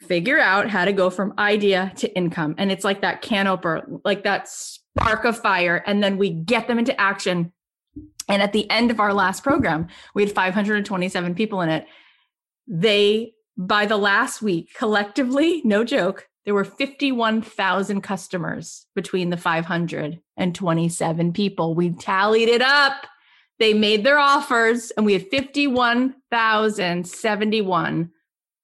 figure 0.02 0.40
out 0.40 0.68
how 0.68 0.84
to 0.84 0.92
go 0.92 1.08
from 1.08 1.32
idea 1.38 1.92
to 1.94 2.12
income. 2.16 2.56
And 2.58 2.72
it's 2.72 2.84
like 2.84 3.02
that 3.02 3.22
can 3.22 3.46
opener 3.46 3.86
like 4.04 4.24
that 4.24 4.48
spark 4.48 5.24
of 5.24 5.38
fire. 5.38 5.82
And 5.86 6.02
then 6.02 6.18
we 6.18 6.30
get 6.30 6.66
them 6.66 6.80
into 6.80 7.00
action. 7.00 7.52
And 8.28 8.42
at 8.42 8.52
the 8.52 8.68
end 8.68 8.90
of 8.90 8.98
our 8.98 9.14
last 9.14 9.44
program 9.44 9.86
we 10.14 10.24
had 10.24 10.32
527 10.32 11.34
people 11.36 11.60
in 11.60 11.68
it. 11.68 11.86
They 12.66 13.34
by 13.56 13.86
the 13.86 13.96
last 13.96 14.42
week 14.42 14.70
collectively 14.74 15.62
no 15.64 15.84
joke 15.84 16.28
there 16.44 16.54
were 16.54 16.64
51,000 16.64 18.00
customers 18.00 18.86
between 18.94 19.30
the 19.30 19.36
527 19.36 21.32
people. 21.32 21.74
We 21.74 21.90
tallied 21.90 22.48
it 22.48 22.62
up. 22.62 23.06
They 23.58 23.74
made 23.74 24.04
their 24.04 24.18
offers, 24.18 24.92
and 24.92 25.04
we 25.06 25.12
had 25.12 25.28
51,071 25.28 28.10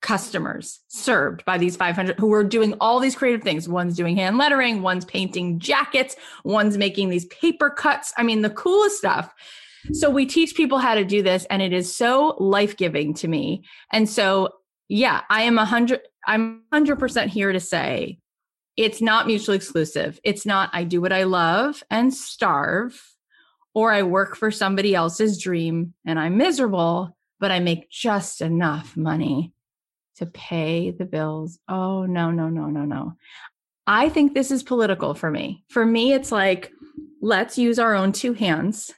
customers 0.01 0.79
served 0.89 1.45
by 1.45 1.59
these 1.59 1.77
500 1.77 2.19
who 2.19 2.29
were 2.29 2.45
doing 2.45 2.73
all 2.81 3.01
these 3.01 3.17
creative 3.17 3.43
things. 3.43 3.69
One's 3.69 3.97
doing 3.97 4.17
hand 4.17 4.39
lettering, 4.39 4.81
one's 4.83 5.05
painting 5.05 5.59
jackets, 5.59 6.15
one's 6.45 6.79
making 6.79 7.11
these 7.11 7.27
paper 7.27 7.69
cuts. 7.71 8.13
I 8.17 8.23
mean, 8.23 8.43
the 8.43 8.51
coolest 8.51 8.99
stuff. 8.99 9.35
So 9.93 10.11
we 10.11 10.27
teach 10.27 10.55
people 10.55 10.79
how 10.79 10.95
to 10.95 11.05
do 11.05 11.23
this, 11.23 11.45
and 11.47 11.63
it 11.63 11.73
is 11.73 11.95
so 11.95 12.37
life 12.39 12.77
giving 12.77 13.15
to 13.15 13.29
me. 13.29 13.65
And 13.93 14.09
so, 14.09 14.51
yeah, 14.89 15.23
I 15.29 15.43
am 15.43 15.59
a 15.59 15.65
hundred. 15.65 16.01
I'm 16.27 16.63
100% 16.73 17.27
here 17.29 17.53
to 17.53 17.61
say 17.61 18.19
it's 18.77 19.03
not 19.03 19.27
mutually 19.27 19.57
exclusive. 19.57 20.21
It's 20.25 20.47
not 20.47 20.71
I 20.73 20.85
do 20.85 21.01
what 21.01 21.13
I 21.13 21.25
love 21.25 21.83
and 21.91 22.13
starve, 22.13 23.01
or 23.75 23.93
I 23.93 24.03
work 24.03 24.37
for 24.37 24.51
somebody 24.51 24.95
else's 24.95 25.41
dream 25.41 25.95
and 26.07 26.19
I'm 26.19 26.37
miserable, 26.37 27.17
but 27.41 27.51
I 27.51 27.61
make 27.61 27.91
just 27.91 28.41
enough 28.41 28.97
money 28.97 29.53
to 30.17 30.27
pay 30.27 30.91
the 30.91 31.05
bills. 31.05 31.59
Oh, 31.69 32.05
no, 32.05 32.31
no, 32.31 32.49
no, 32.49 32.67
no, 32.67 32.85
no. 32.85 33.15
I 33.87 34.09
think 34.09 34.35
this 34.35 34.51
is 34.51 34.63
political 34.63 35.15
for 35.15 35.31
me. 35.31 35.65
For 35.69 35.87
me, 35.87 36.13
it's 36.13 36.31
like, 36.31 36.71
let's 37.23 37.59
use 37.59 37.79
our 37.79 37.95
own 37.95 38.13
two 38.13 38.33
hands 38.33 38.93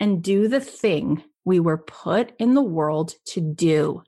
and 0.00 0.22
do 0.22 0.48
the 0.48 0.60
thing 0.60 1.22
we 1.44 1.60
were 1.60 1.78
put 1.78 2.32
in 2.38 2.54
the 2.54 2.62
world 2.62 3.14
to 3.26 3.40
do. 3.40 4.02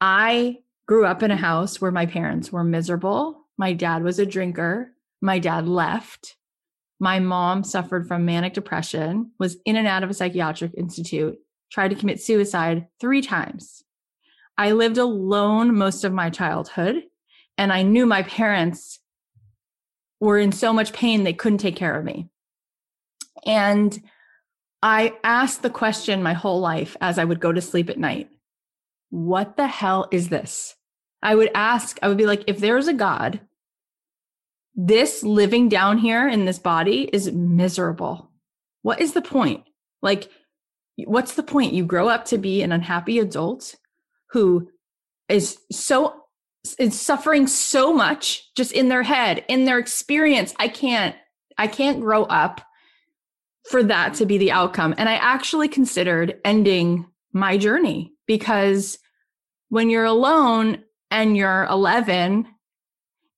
I 0.00 0.58
grew 0.86 1.04
up 1.04 1.22
in 1.22 1.30
a 1.30 1.36
house 1.36 1.80
where 1.80 1.92
my 1.92 2.06
parents 2.06 2.50
were 2.50 2.64
miserable. 2.64 3.46
My 3.58 3.72
dad 3.72 4.02
was 4.02 4.18
a 4.18 4.26
drinker. 4.26 4.92
My 5.20 5.38
dad 5.38 5.68
left. 5.68 6.36
My 6.98 7.18
mom 7.18 7.64
suffered 7.64 8.08
from 8.08 8.24
manic 8.24 8.54
depression, 8.54 9.32
was 9.38 9.56
in 9.64 9.76
and 9.76 9.86
out 9.86 10.02
of 10.02 10.10
a 10.10 10.14
psychiatric 10.14 10.72
institute, 10.76 11.38
tried 11.70 11.88
to 11.88 11.94
commit 11.94 12.20
suicide 12.20 12.88
three 13.00 13.22
times. 13.22 13.82
I 14.58 14.72
lived 14.72 14.98
alone 14.98 15.76
most 15.76 16.04
of 16.04 16.12
my 16.12 16.28
childhood, 16.28 17.02
and 17.56 17.72
I 17.72 17.82
knew 17.82 18.04
my 18.04 18.22
parents 18.22 18.98
were 20.20 20.38
in 20.38 20.52
so 20.52 20.72
much 20.72 20.92
pain 20.92 21.24
they 21.24 21.32
couldn't 21.32 21.58
take 21.58 21.76
care 21.76 21.96
of 21.96 22.04
me. 22.04 22.28
And 23.46 23.98
I 24.82 25.14
asked 25.24 25.62
the 25.62 25.70
question 25.70 26.22
my 26.22 26.34
whole 26.34 26.60
life 26.60 26.96
as 27.00 27.18
I 27.18 27.24
would 27.24 27.40
go 27.40 27.52
to 27.52 27.62
sleep 27.62 27.88
at 27.88 27.98
night 27.98 28.28
What 29.10 29.56
the 29.56 29.66
hell 29.66 30.08
is 30.10 30.28
this? 30.28 30.76
I 31.22 31.34
would 31.34 31.50
ask, 31.54 31.98
I 32.02 32.08
would 32.08 32.16
be 32.16 32.26
like, 32.26 32.44
if 32.46 32.58
there's 32.58 32.88
a 32.88 32.94
God, 32.94 33.40
this 34.74 35.22
living 35.22 35.68
down 35.68 35.98
here 35.98 36.28
in 36.28 36.44
this 36.44 36.58
body 36.58 37.10
is 37.12 37.30
miserable. 37.32 38.30
What 38.82 39.00
is 39.00 39.12
the 39.12 39.22
point? 39.22 39.64
Like, 40.00 40.30
what's 40.96 41.34
the 41.34 41.42
point? 41.42 41.74
You 41.74 41.84
grow 41.84 42.08
up 42.08 42.24
to 42.26 42.38
be 42.38 42.62
an 42.62 42.72
unhappy 42.72 43.18
adult 43.18 43.74
who 44.30 44.68
is 45.28 45.58
so 45.70 46.14
is 46.78 47.00
suffering 47.00 47.46
so 47.46 47.92
much 47.92 48.54
just 48.54 48.72
in 48.72 48.88
their 48.88 49.02
head, 49.02 49.44
in 49.48 49.64
their 49.64 49.78
experience. 49.78 50.54
I 50.58 50.68
can't, 50.68 51.16
I 51.56 51.66
can't 51.66 52.00
grow 52.00 52.24
up 52.24 52.60
for 53.70 53.82
that 53.82 54.14
to 54.14 54.26
be 54.26 54.38
the 54.38 54.52
outcome. 54.52 54.94
And 54.98 55.08
I 55.08 55.14
actually 55.14 55.68
considered 55.68 56.38
ending 56.44 57.06
my 57.32 57.56
journey 57.56 58.12
because 58.26 58.98
when 59.70 59.88
you're 59.88 60.04
alone 60.04 60.84
and 61.10 61.36
you're 61.36 61.64
11 61.70 62.46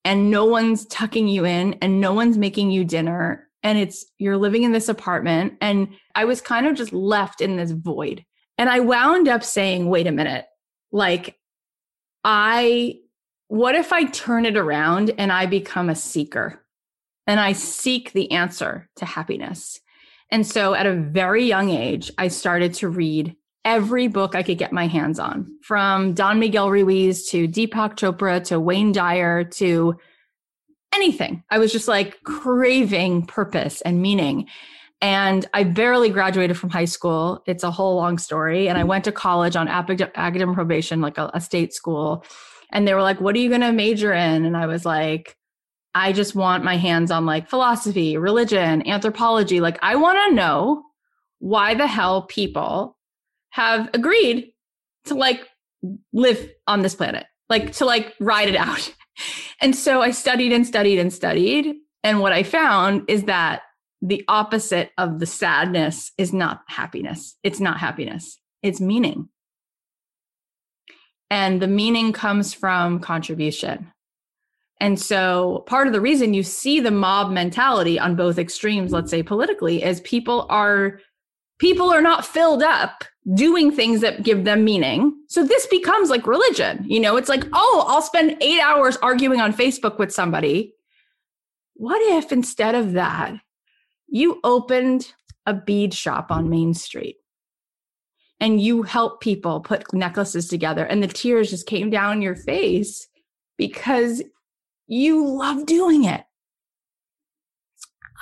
and 0.04 0.30
no 0.30 0.44
one's 0.44 0.84
tucking 0.86 1.28
you 1.28 1.44
in 1.44 1.74
and 1.74 2.00
no 2.00 2.12
one's 2.12 2.36
making 2.36 2.70
you 2.70 2.84
dinner 2.84 3.48
and 3.62 3.78
it's 3.78 4.04
you're 4.18 4.36
living 4.36 4.64
in 4.64 4.72
this 4.72 4.88
apartment 4.88 5.54
and 5.60 5.88
I 6.16 6.24
was 6.24 6.40
kind 6.40 6.66
of 6.66 6.74
just 6.74 6.92
left 6.92 7.40
in 7.40 7.56
this 7.56 7.70
void. 7.70 8.24
And 8.58 8.68
I 8.68 8.80
wound 8.80 9.28
up 9.28 9.44
saying, 9.44 9.88
"Wait 9.88 10.06
a 10.06 10.12
minute. 10.12 10.46
Like 10.90 11.38
I 12.24 12.96
what 13.48 13.74
if 13.74 13.92
I 13.92 14.04
turn 14.04 14.46
it 14.46 14.56
around 14.56 15.12
and 15.18 15.30
I 15.30 15.46
become 15.46 15.88
a 15.88 15.94
seeker 15.94 16.64
and 17.26 17.38
I 17.38 17.52
seek 17.52 18.12
the 18.12 18.32
answer 18.32 18.88
to 18.96 19.04
happiness?" 19.04 19.80
And 20.30 20.46
so 20.46 20.74
at 20.74 20.86
a 20.86 20.94
very 20.94 21.44
young 21.44 21.70
age, 21.70 22.10
I 22.18 22.28
started 22.28 22.74
to 22.74 22.88
read 22.88 23.36
every 23.64 24.08
book 24.08 24.34
I 24.34 24.42
could 24.42 24.58
get 24.58 24.72
my 24.72 24.86
hands 24.86 25.18
on, 25.18 25.46
from 25.62 26.14
Don 26.14 26.38
Miguel 26.38 26.70
Ruiz 26.70 27.28
to 27.30 27.46
Deepak 27.46 27.96
Chopra 27.96 28.42
to 28.44 28.58
Wayne 28.58 28.92
Dyer 28.92 29.44
to 29.44 29.96
anything. 30.94 31.42
I 31.50 31.58
was 31.58 31.72
just 31.72 31.88
like 31.88 32.22
craving 32.24 33.26
purpose 33.26 33.80
and 33.82 34.02
meaning. 34.02 34.48
And 35.00 35.46
I 35.52 35.64
barely 35.64 36.10
graduated 36.10 36.56
from 36.56 36.70
high 36.70 36.84
school. 36.84 37.42
It's 37.46 37.64
a 37.64 37.70
whole 37.70 37.96
long 37.96 38.18
story. 38.18 38.68
And 38.68 38.78
I 38.78 38.84
went 38.84 39.04
to 39.04 39.12
college 39.12 39.56
on 39.56 39.66
academic 39.68 40.54
probation, 40.54 41.00
like 41.00 41.18
a, 41.18 41.30
a 41.34 41.40
state 41.40 41.74
school. 41.74 42.24
And 42.70 42.86
they 42.86 42.94
were 42.94 43.02
like, 43.02 43.20
What 43.20 43.34
are 43.34 43.38
you 43.38 43.48
going 43.48 43.62
to 43.62 43.72
major 43.72 44.12
in? 44.12 44.44
And 44.44 44.56
I 44.56 44.66
was 44.66 44.84
like, 44.84 45.36
I 45.94 46.12
just 46.12 46.34
want 46.34 46.64
my 46.64 46.76
hands 46.76 47.10
on 47.10 47.26
like 47.26 47.50
philosophy, 47.50 48.16
religion, 48.16 48.86
anthropology. 48.88 49.60
Like, 49.60 49.78
I 49.82 49.96
want 49.96 50.18
to 50.28 50.34
know 50.34 50.84
why 51.38 51.74
the 51.74 51.86
hell 51.86 52.22
people 52.22 52.96
have 53.52 53.88
agreed 53.94 54.52
to 55.04 55.14
like 55.14 55.46
live 56.12 56.50
on 56.66 56.82
this 56.82 56.94
planet, 56.94 57.26
like 57.48 57.72
to 57.72 57.84
like 57.84 58.14
ride 58.20 58.48
it 58.48 58.56
out. 58.56 58.92
And 59.60 59.76
so 59.76 60.00
I 60.00 60.10
studied 60.10 60.52
and 60.52 60.66
studied 60.66 60.98
and 60.98 61.12
studied. 61.12 61.76
And 62.02 62.18
what 62.18 62.32
I 62.32 62.42
found 62.42 63.04
is 63.08 63.24
that 63.24 63.62
the 64.00 64.24
opposite 64.26 64.90
of 64.98 65.20
the 65.20 65.26
sadness 65.26 66.10
is 66.18 66.32
not 66.32 66.62
happiness. 66.66 67.36
It's 67.44 67.60
not 67.60 67.78
happiness, 67.78 68.38
it's 68.62 68.80
meaning. 68.80 69.28
And 71.30 71.62
the 71.62 71.68
meaning 71.68 72.12
comes 72.12 72.52
from 72.52 72.98
contribution. 72.98 73.92
And 74.80 74.98
so 74.98 75.62
part 75.68 75.86
of 75.86 75.92
the 75.92 76.00
reason 76.00 76.34
you 76.34 76.42
see 76.42 76.80
the 76.80 76.90
mob 76.90 77.30
mentality 77.30 78.00
on 78.00 78.16
both 78.16 78.38
extremes, 78.38 78.92
let's 78.92 79.10
say 79.10 79.22
politically, 79.22 79.84
is 79.84 80.00
people 80.00 80.46
are 80.50 80.98
people 81.62 81.92
are 81.92 82.02
not 82.02 82.26
filled 82.26 82.60
up 82.60 83.04
doing 83.34 83.70
things 83.70 84.00
that 84.00 84.24
give 84.24 84.44
them 84.44 84.64
meaning. 84.64 85.16
So 85.28 85.44
this 85.44 85.64
becomes 85.68 86.10
like 86.10 86.26
religion. 86.26 86.84
You 86.88 86.98
know, 86.98 87.16
it's 87.16 87.28
like, 87.28 87.44
oh, 87.52 87.84
I'll 87.86 88.02
spend 88.02 88.36
8 88.40 88.60
hours 88.60 88.96
arguing 88.96 89.40
on 89.40 89.52
Facebook 89.54 89.96
with 89.96 90.12
somebody. 90.12 90.74
What 91.74 92.02
if 92.18 92.32
instead 92.32 92.74
of 92.74 92.94
that, 92.94 93.34
you 94.08 94.40
opened 94.42 95.12
a 95.46 95.54
bead 95.54 95.94
shop 95.94 96.32
on 96.32 96.50
Main 96.50 96.74
Street? 96.74 97.16
and 98.40 98.60
you 98.60 98.82
help 98.82 99.20
people 99.20 99.60
put 99.60 99.94
necklaces 99.94 100.48
together 100.48 100.84
and 100.84 101.00
the 101.00 101.06
tears 101.06 101.50
just 101.50 101.64
came 101.64 101.90
down 101.90 102.20
your 102.20 102.34
face 102.34 103.06
because 103.56 104.20
you 104.88 105.24
love 105.24 105.64
doing 105.64 106.02
it. 106.02 106.24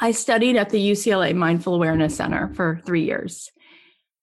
I 0.01 0.13
studied 0.13 0.57
at 0.57 0.71
the 0.71 0.91
UCLA 0.91 1.35
Mindful 1.35 1.75
Awareness 1.75 2.17
Center 2.17 2.53
for 2.55 2.81
three 2.85 3.05
years. 3.05 3.51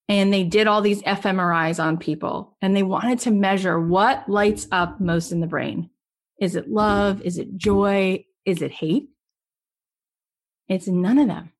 And 0.09 0.33
they 0.33 0.43
did 0.43 0.67
all 0.67 0.81
these 0.81 1.01
fMRIs 1.03 1.83
on 1.83 1.97
people 1.97 2.55
and 2.61 2.75
they 2.75 2.83
wanted 2.83 3.19
to 3.19 3.31
measure 3.31 3.79
what 3.79 4.27
lights 4.27 4.67
up 4.71 4.99
most 4.99 5.31
in 5.31 5.41
the 5.41 5.47
brain. 5.47 5.89
Is 6.39 6.55
it 6.55 6.69
love? 6.69 7.21
Is 7.21 7.37
it 7.37 7.57
joy? 7.57 8.25
Is 8.45 8.61
it 8.61 8.71
hate? 8.71 9.09
It's 10.69 10.87
none 10.87 11.19
of 11.19 11.27
them. 11.27 11.51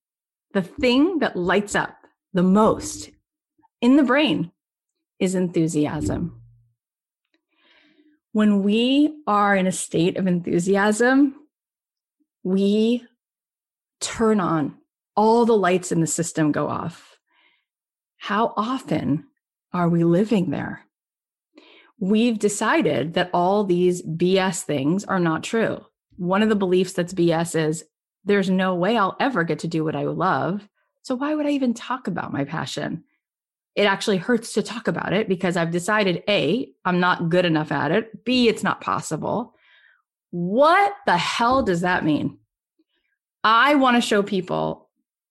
The 0.54 0.62
thing 0.62 1.20
that 1.20 1.36
lights 1.36 1.76
up 1.76 1.98
the 2.34 2.44
most 2.44 3.12
in 3.82 3.98
the 3.98 4.04
brain 4.04 4.52
is 5.20 5.36
enthusiasm 5.36 6.42
when 8.38 8.62
we 8.62 9.12
are 9.26 9.56
in 9.56 9.66
a 9.66 9.72
state 9.72 10.16
of 10.16 10.28
enthusiasm, 10.28 11.34
we 12.44 13.04
turn 14.00 14.40
on 14.40 14.76
all 15.16 15.46
the 15.46 15.58
lights 15.58 15.92
in 15.92 16.02
the 16.02 16.08
system 16.08 16.52
go 16.52 16.68
off. 16.68 17.18
How 18.18 18.54
often 18.56 19.26
are 19.74 19.90
we 19.90 20.04
living 20.04 20.50
there? 20.50 20.86
We've 22.00 22.38
decided 22.38 23.14
that 23.14 23.32
all 23.34 23.64
these 23.64 24.02
BS 24.04 24.62
things 24.62 25.04
are 25.06 25.20
not 25.20 25.44
true. 25.44 25.84
One 26.18 26.44
of 26.44 26.50
the 26.50 26.56
beliefs 26.56 26.94
that's 26.94 27.14
BS 27.14 27.60
is 27.60 27.84
there's 28.24 28.50
no 28.50 28.76
way 28.76 28.98
I'll 28.98 29.16
ever 29.20 29.44
get 29.44 29.60
to 29.60 29.68
do 29.68 29.84
what 29.84 29.96
I 29.96 30.04
love. 30.04 30.68
So 31.02 31.16
why 31.16 31.34
would 31.34 31.46
I 31.46 31.52
even 31.52 31.74
talk 31.74 32.08
about 32.08 32.34
my 32.34 32.44
passion? 32.44 33.04
it 33.78 33.86
actually 33.86 34.18
hurts 34.18 34.54
to 34.54 34.64
talk 34.64 34.88
about 34.88 35.14
it 35.14 35.30
because 35.30 35.56
I've 35.56 35.70
decided 35.70 36.24
A, 36.28 36.68
I'm 36.84 37.00
not 37.00 37.30
good 37.30 37.46
enough 37.46 37.72
at 37.72 37.92
it. 37.92 38.26
B, 38.26 38.48
it's 38.50 38.64
not 38.64 38.82
possible. 38.82 39.54
What 40.32 40.94
the 41.06 41.16
hell 41.16 41.62
does 41.62 41.82
that 41.82 42.04
mean? 42.04 42.40
I 43.50 43.76
want 43.76 43.96
to 43.96 44.02
show 44.02 44.24
people 44.24 44.90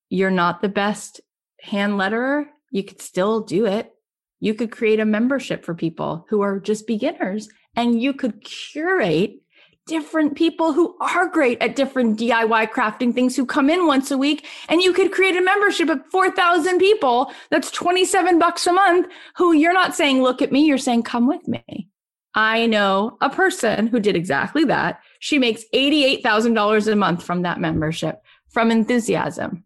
you're 0.09 0.31
not 0.31 0.63
the 0.63 0.71
best 0.71 1.21
hand 1.61 1.95
letterer. 2.01 2.47
You 2.71 2.83
could 2.83 3.03
still 3.03 3.43
do 3.43 3.67
it. 3.67 3.93
You 4.41 4.55
could 4.55 4.71
create 4.71 5.01
a 5.01 5.05
membership 5.05 5.67
for 5.67 5.75
people 5.75 6.25
who 6.31 6.41
are 6.41 6.59
just 6.59 6.87
beginners 6.87 7.51
and 7.75 8.01
you 8.01 8.15
could 8.15 8.43
curate 8.43 9.43
different 9.87 10.35
people 10.35 10.73
who 10.73 10.97
are 10.99 11.29
great 11.29 11.61
at 11.61 11.77
different 11.77 12.19
DIY 12.19 12.71
crafting 12.71 13.13
things 13.13 13.37
who 13.37 13.45
come 13.45 13.69
in 13.69 13.87
once 13.87 14.11
a 14.11 14.17
week 14.17 14.47
and 14.71 14.81
you 14.81 14.95
could 14.95 15.13
create 15.13 15.37
a 15.37 15.43
membership 15.43 15.91
of 15.91 16.01
4,000 16.11 16.79
people 16.79 17.31
that's 17.51 17.71
27 17.71 18.39
bucks 18.39 18.67
a 18.67 18.73
month 18.73 19.09
who 19.37 19.53
you're 19.53 19.75
not 19.75 19.95
saying 19.95 20.23
look 20.23 20.41
at 20.41 20.51
me 20.51 20.65
you're 20.65 20.79
saying 20.79 21.03
come 21.03 21.29
with 21.29 21.47
me. 21.47 21.91
I 22.37 22.67
know 22.67 23.17
a 23.21 23.31
person 23.31 23.87
who 23.87 23.99
did 23.99 24.15
exactly 24.15 24.65
that. 24.65 25.01
She 25.21 25.39
makes 25.39 25.65
$88,000 25.75 26.93
a 26.93 26.97
month 26.97 27.25
from 27.25 27.43
that 27.43 27.59
membership 27.59 28.23
from 28.49 28.71
enthusiasm. 28.71 29.65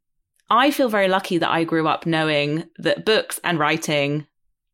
I 0.48 0.70
feel 0.70 0.88
very 0.88 1.08
lucky 1.08 1.38
that 1.38 1.50
I 1.50 1.64
grew 1.64 1.86
up 1.86 2.06
knowing 2.06 2.64
that 2.78 3.04
books 3.04 3.38
and 3.44 3.58
writing 3.58 4.26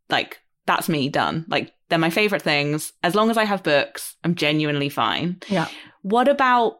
like 0.09 0.38
that's 0.66 0.88
me 0.88 1.09
done. 1.09 1.44
Like 1.48 1.72
they're 1.88 1.98
my 1.98 2.11
favorite 2.11 2.42
things. 2.42 2.92
As 3.02 3.14
long 3.14 3.30
as 3.30 3.37
I 3.37 3.44
have 3.44 3.62
books, 3.62 4.14
I'm 4.24 4.35
genuinely 4.35 4.88
fine. 4.88 5.38
Yeah. 5.48 5.68
What 6.02 6.28
about 6.28 6.78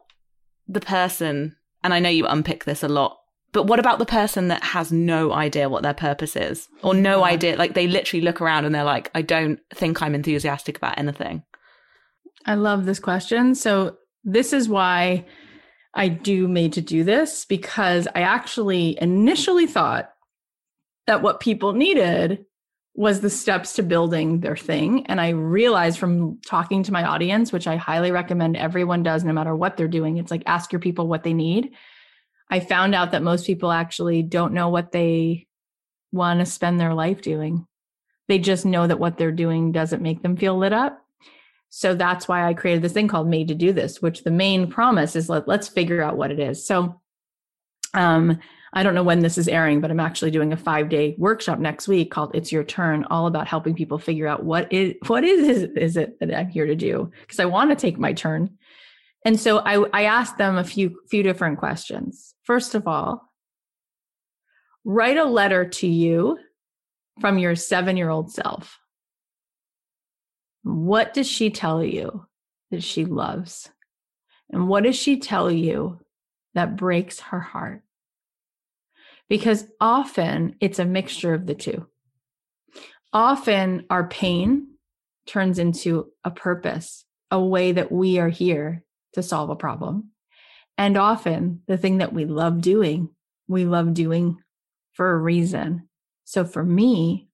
the 0.67 0.81
person? 0.81 1.55
And 1.83 1.93
I 1.93 1.99
know 1.99 2.09
you 2.09 2.25
unpick 2.25 2.65
this 2.65 2.83
a 2.83 2.87
lot, 2.87 3.19
but 3.57 3.65
what 3.65 3.79
about 3.79 3.97
the 3.97 4.05
person 4.05 4.49
that 4.49 4.63
has 4.63 4.91
no 4.91 5.33
idea 5.33 5.67
what 5.67 5.81
their 5.81 5.95
purpose 5.95 6.35
is 6.35 6.69
or 6.83 6.93
no 6.93 7.21
yeah. 7.21 7.31
idea? 7.31 7.55
Like 7.55 7.73
they 7.73 7.87
literally 7.87 8.23
look 8.23 8.39
around 8.39 8.65
and 8.65 8.75
they're 8.75 8.83
like, 8.83 9.09
I 9.15 9.23
don't 9.23 9.59
think 9.73 9.99
I'm 9.99 10.13
enthusiastic 10.13 10.77
about 10.77 10.99
anything. 10.99 11.41
I 12.45 12.53
love 12.53 12.85
this 12.85 12.99
question. 12.99 13.55
So, 13.55 13.97
this 14.23 14.53
is 14.53 14.69
why 14.69 15.25
I 15.95 16.07
do 16.07 16.47
made 16.47 16.73
to 16.73 16.81
do 16.81 17.03
this 17.03 17.45
because 17.45 18.07
I 18.13 18.21
actually 18.21 18.95
initially 19.01 19.65
thought 19.65 20.11
that 21.07 21.23
what 21.23 21.39
people 21.39 21.73
needed 21.73 22.45
was 22.93 23.21
the 23.21 23.29
steps 23.31 23.73
to 23.77 23.81
building 23.81 24.41
their 24.41 24.55
thing. 24.55 25.03
And 25.07 25.19
I 25.19 25.29
realized 25.29 25.97
from 25.97 26.39
talking 26.45 26.83
to 26.83 26.93
my 26.93 27.03
audience, 27.03 27.51
which 27.51 27.65
I 27.65 27.77
highly 27.77 28.11
recommend 28.11 28.55
everyone 28.55 29.01
does, 29.01 29.23
no 29.23 29.33
matter 29.33 29.55
what 29.55 29.77
they're 29.77 29.87
doing, 29.87 30.17
it's 30.17 30.29
like 30.29 30.43
ask 30.45 30.71
your 30.71 30.79
people 30.79 31.07
what 31.07 31.23
they 31.23 31.33
need. 31.33 31.71
I 32.49 32.59
found 32.59 32.95
out 32.95 33.11
that 33.11 33.23
most 33.23 33.45
people 33.45 33.71
actually 33.71 34.23
don't 34.23 34.53
know 34.53 34.69
what 34.69 34.91
they 34.91 35.47
want 36.11 36.39
to 36.39 36.45
spend 36.45 36.79
their 36.79 36.93
life 36.93 37.21
doing. 37.21 37.67
They 38.27 38.39
just 38.39 38.65
know 38.65 38.87
that 38.87 38.99
what 38.99 39.17
they're 39.17 39.31
doing 39.31 39.71
doesn't 39.71 40.01
make 40.01 40.21
them 40.21 40.37
feel 40.37 40.57
lit 40.57 40.73
up. 40.73 41.01
So 41.69 41.93
that's 41.93 42.27
why 42.27 42.47
I 42.47 42.53
created 42.53 42.81
this 42.81 42.93
thing 42.93 43.07
called 43.07 43.27
Made 43.27 43.49
to 43.49 43.55
Do 43.55 43.73
This, 43.73 44.01
which 44.01 44.23
the 44.23 44.31
main 44.31 44.69
promise 44.69 45.15
is 45.15 45.29
let, 45.29 45.47
let's 45.47 45.67
figure 45.67 46.01
out 46.01 46.17
what 46.17 46.31
it 46.31 46.39
is. 46.39 46.65
So 46.65 47.01
um, 47.93 48.39
I 48.73 48.83
don't 48.83 48.95
know 48.95 49.03
when 49.03 49.19
this 49.19 49.37
is 49.37 49.47
airing, 49.47 49.81
but 49.81 49.91
I'm 49.91 49.99
actually 49.99 50.31
doing 50.31 50.53
a 50.53 50.57
five 50.57 50.89
day 50.89 51.15
workshop 51.17 51.59
next 51.59 51.87
week 51.87 52.11
called 52.11 52.35
It's 52.35 52.51
Your 52.51 52.63
Turn, 52.63 53.05
all 53.09 53.27
about 53.27 53.47
helping 53.47 53.75
people 53.75 53.97
figure 53.97 54.27
out 54.27 54.43
what 54.43 54.71
is 54.71 54.95
what 55.07 55.23
is, 55.23 55.63
is 55.75 55.97
it 55.97 56.19
that 56.19 56.33
I'm 56.33 56.49
here 56.49 56.65
to 56.65 56.75
do? 56.75 57.11
Because 57.21 57.39
I 57.39 57.45
want 57.45 57.69
to 57.69 57.75
take 57.75 57.97
my 57.97 58.13
turn. 58.13 58.57
And 59.27 59.37
so 59.37 59.57
I, 59.57 59.85
I 59.91 60.03
asked 60.05 60.37
them 60.37 60.55
a 60.55 60.63
few 60.63 61.01
few 61.09 61.21
different 61.21 61.57
questions. 61.59 62.33
First 62.43 62.75
of 62.75 62.87
all, 62.87 63.29
write 64.85 65.17
a 65.17 65.25
letter 65.25 65.67
to 65.67 65.85
you 65.85 66.39
from 67.19 67.37
your 67.37 67.53
seven 67.53 67.97
year 67.97 68.09
old 68.09 68.31
self. 68.31 68.79
What 70.63 71.13
does 71.13 71.27
she 71.27 71.49
tell 71.49 71.83
you 71.83 72.25
that 72.71 72.83
she 72.83 73.03
loves? 73.03 73.69
And 74.49 74.69
what 74.69 74.85
does 74.85 74.95
she 74.95 75.19
tell 75.19 75.51
you 75.51 75.99
that 76.53 76.77
breaks 76.77 77.19
her 77.19 77.41
heart? 77.41 77.83
because 79.29 79.65
often 79.81 80.55
it's 80.61 80.79
a 80.79 80.85
mixture 80.85 81.33
of 81.33 81.45
the 81.45 81.53
two. 81.53 81.85
Often 83.11 83.85
our 83.89 84.07
pain 84.07 84.75
turns 85.25 85.59
into 85.59 86.13
a 86.23 86.31
purpose, 86.31 87.03
a 87.29 87.41
way 87.41 87.73
that 87.73 87.91
we 87.91 88.19
are 88.19 88.29
here 88.29 88.85
to 89.17 89.23
solve 89.23 89.49
a 89.49 89.55
problem. 89.55 90.11
And 90.77 90.95
often 90.95 91.61
the 91.67 91.77
thing 91.77 91.97
that 91.97 92.13
we 92.13 92.25
love 92.25 92.61
doing, 92.61 93.09
we 93.47 93.65
love 93.65 93.93
doing 93.93 94.37
for 94.93 95.11
a 95.11 95.17
reason. 95.17 95.89
So 96.23 96.45
for 96.45 96.63
me, 96.63 97.29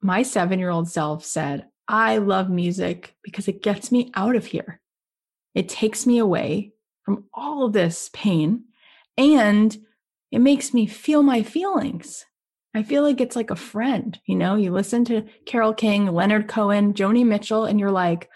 my 0.00 0.22
seven 0.22 0.58
year 0.58 0.70
old 0.70 0.88
self 0.88 1.24
said, 1.24 1.66
I 1.88 2.18
love 2.18 2.50
music 2.50 3.14
because 3.22 3.48
it 3.48 3.62
gets 3.62 3.90
me 3.90 4.10
out 4.14 4.36
of 4.36 4.46
here. 4.46 4.80
It 5.54 5.68
takes 5.68 6.06
me 6.06 6.18
away 6.18 6.72
from 7.02 7.24
all 7.34 7.64
of 7.64 7.72
this 7.72 8.10
pain 8.12 8.64
and 9.16 9.76
it 10.30 10.38
makes 10.38 10.72
me 10.72 10.86
feel 10.86 11.22
my 11.22 11.42
feelings. 11.42 12.24
I 12.74 12.82
feel 12.82 13.02
like 13.02 13.20
it's 13.20 13.34
like 13.34 13.50
a 13.50 13.56
friend, 13.56 14.16
you 14.26 14.36
know, 14.36 14.54
you 14.54 14.70
listen 14.70 15.04
to 15.06 15.24
Carole 15.46 15.74
King, 15.74 16.12
Leonard 16.12 16.46
Cohen, 16.46 16.92
Joni 16.92 17.26
Mitchell, 17.26 17.64
and 17.64 17.80
you're 17.80 17.90
like, 17.90 18.28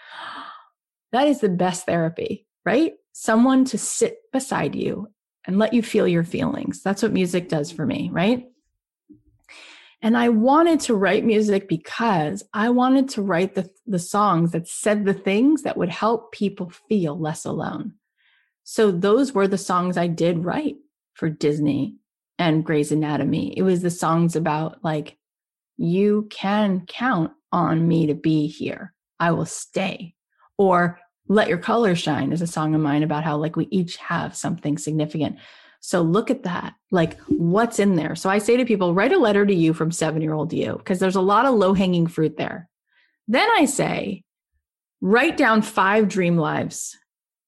that 1.13 1.27
is 1.27 1.39
the 1.39 1.49
best 1.49 1.85
therapy, 1.85 2.47
right? 2.65 2.93
Someone 3.11 3.65
to 3.65 3.77
sit 3.77 4.17
beside 4.31 4.75
you 4.75 5.09
and 5.45 5.59
let 5.59 5.73
you 5.73 5.81
feel 5.81 6.07
your 6.07 6.23
feelings. 6.23 6.81
That's 6.81 7.03
what 7.03 7.11
music 7.11 7.49
does 7.49 7.71
for 7.71 7.85
me, 7.85 8.09
right? 8.11 8.47
And 10.01 10.17
I 10.17 10.29
wanted 10.29 10.81
to 10.81 10.95
write 10.95 11.23
music 11.23 11.69
because 11.69 12.43
I 12.53 12.69
wanted 12.69 13.07
to 13.09 13.21
write 13.21 13.55
the, 13.55 13.69
the 13.87 13.99
songs 13.99 14.51
that 14.51 14.67
said 14.67 15.05
the 15.05 15.13
things 15.13 15.61
that 15.61 15.77
would 15.77 15.89
help 15.89 16.33
people 16.33 16.71
feel 16.89 17.17
less 17.17 17.45
alone. 17.45 17.93
So 18.65 18.91
those 18.91 19.33
were 19.33 19.47
the 19.47 19.57
songs 19.57 19.97
I 19.97 20.07
did 20.07 20.43
write 20.43 20.75
for 21.13 21.29
Disney 21.29 21.95
and 22.37 22.65
Grey's 22.65 22.91
Anatomy. 22.91 23.53
It 23.57 23.61
was 23.61 23.81
the 23.81 23.89
songs 23.89 24.35
about 24.35 24.83
like, 24.83 25.17
you 25.77 26.27
can 26.29 26.85
count 26.85 27.31
on 27.51 27.87
me 27.87 28.07
to 28.07 28.13
be 28.13 28.47
here. 28.47 28.93
I 29.19 29.31
will 29.31 29.45
stay. 29.45 30.15
Or 30.57 30.99
Let 31.27 31.47
Your 31.47 31.57
Color 31.57 31.95
Shine 31.95 32.31
is 32.31 32.41
a 32.41 32.47
song 32.47 32.75
of 32.75 32.81
mine 32.81 33.03
about 33.03 33.23
how 33.23 33.37
like 33.37 33.55
we 33.55 33.67
each 33.71 33.97
have 33.97 34.35
something 34.35 34.77
significant. 34.77 35.37
So 35.79 36.01
look 36.01 36.31
at 36.31 36.43
that. 36.43 36.75
Like 36.91 37.19
what's 37.27 37.79
in 37.79 37.95
there? 37.95 38.15
So 38.15 38.29
I 38.29 38.37
say 38.37 38.57
to 38.57 38.65
people, 38.65 38.93
write 38.93 39.11
a 39.11 39.17
letter 39.17 39.45
to 39.45 39.53
you 39.53 39.73
from 39.73 39.91
seven 39.91 40.21
year 40.21 40.33
old 40.33 40.53
you, 40.53 40.75
because 40.77 40.99
there's 40.99 41.15
a 41.15 41.21
lot 41.21 41.45
of 41.45 41.55
low 41.55 41.73
hanging 41.73 42.07
fruit 42.07 42.37
there. 42.37 42.69
Then 43.27 43.49
I 43.51 43.65
say, 43.65 44.23
write 45.01 45.37
down 45.37 45.61
five 45.61 46.07
dream 46.07 46.37
lives, 46.37 46.97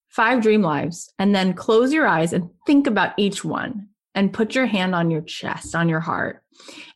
five 0.10 0.42
dream 0.42 0.62
lives, 0.62 1.12
and 1.20 1.34
then 1.34 1.54
close 1.54 1.94
your 1.94 2.08
eyes 2.08 2.34
and 2.34 2.50
think 2.66 2.88
about 2.88 3.14
each 3.18 3.44
one 3.44 3.90
and 4.14 4.34
put 4.34 4.56
your 4.56 4.66
hand 4.66 4.96
on 4.96 5.12
your 5.12 5.22
chest, 5.22 5.76
on 5.76 5.90
your 5.90 6.00
heart, 6.00 6.44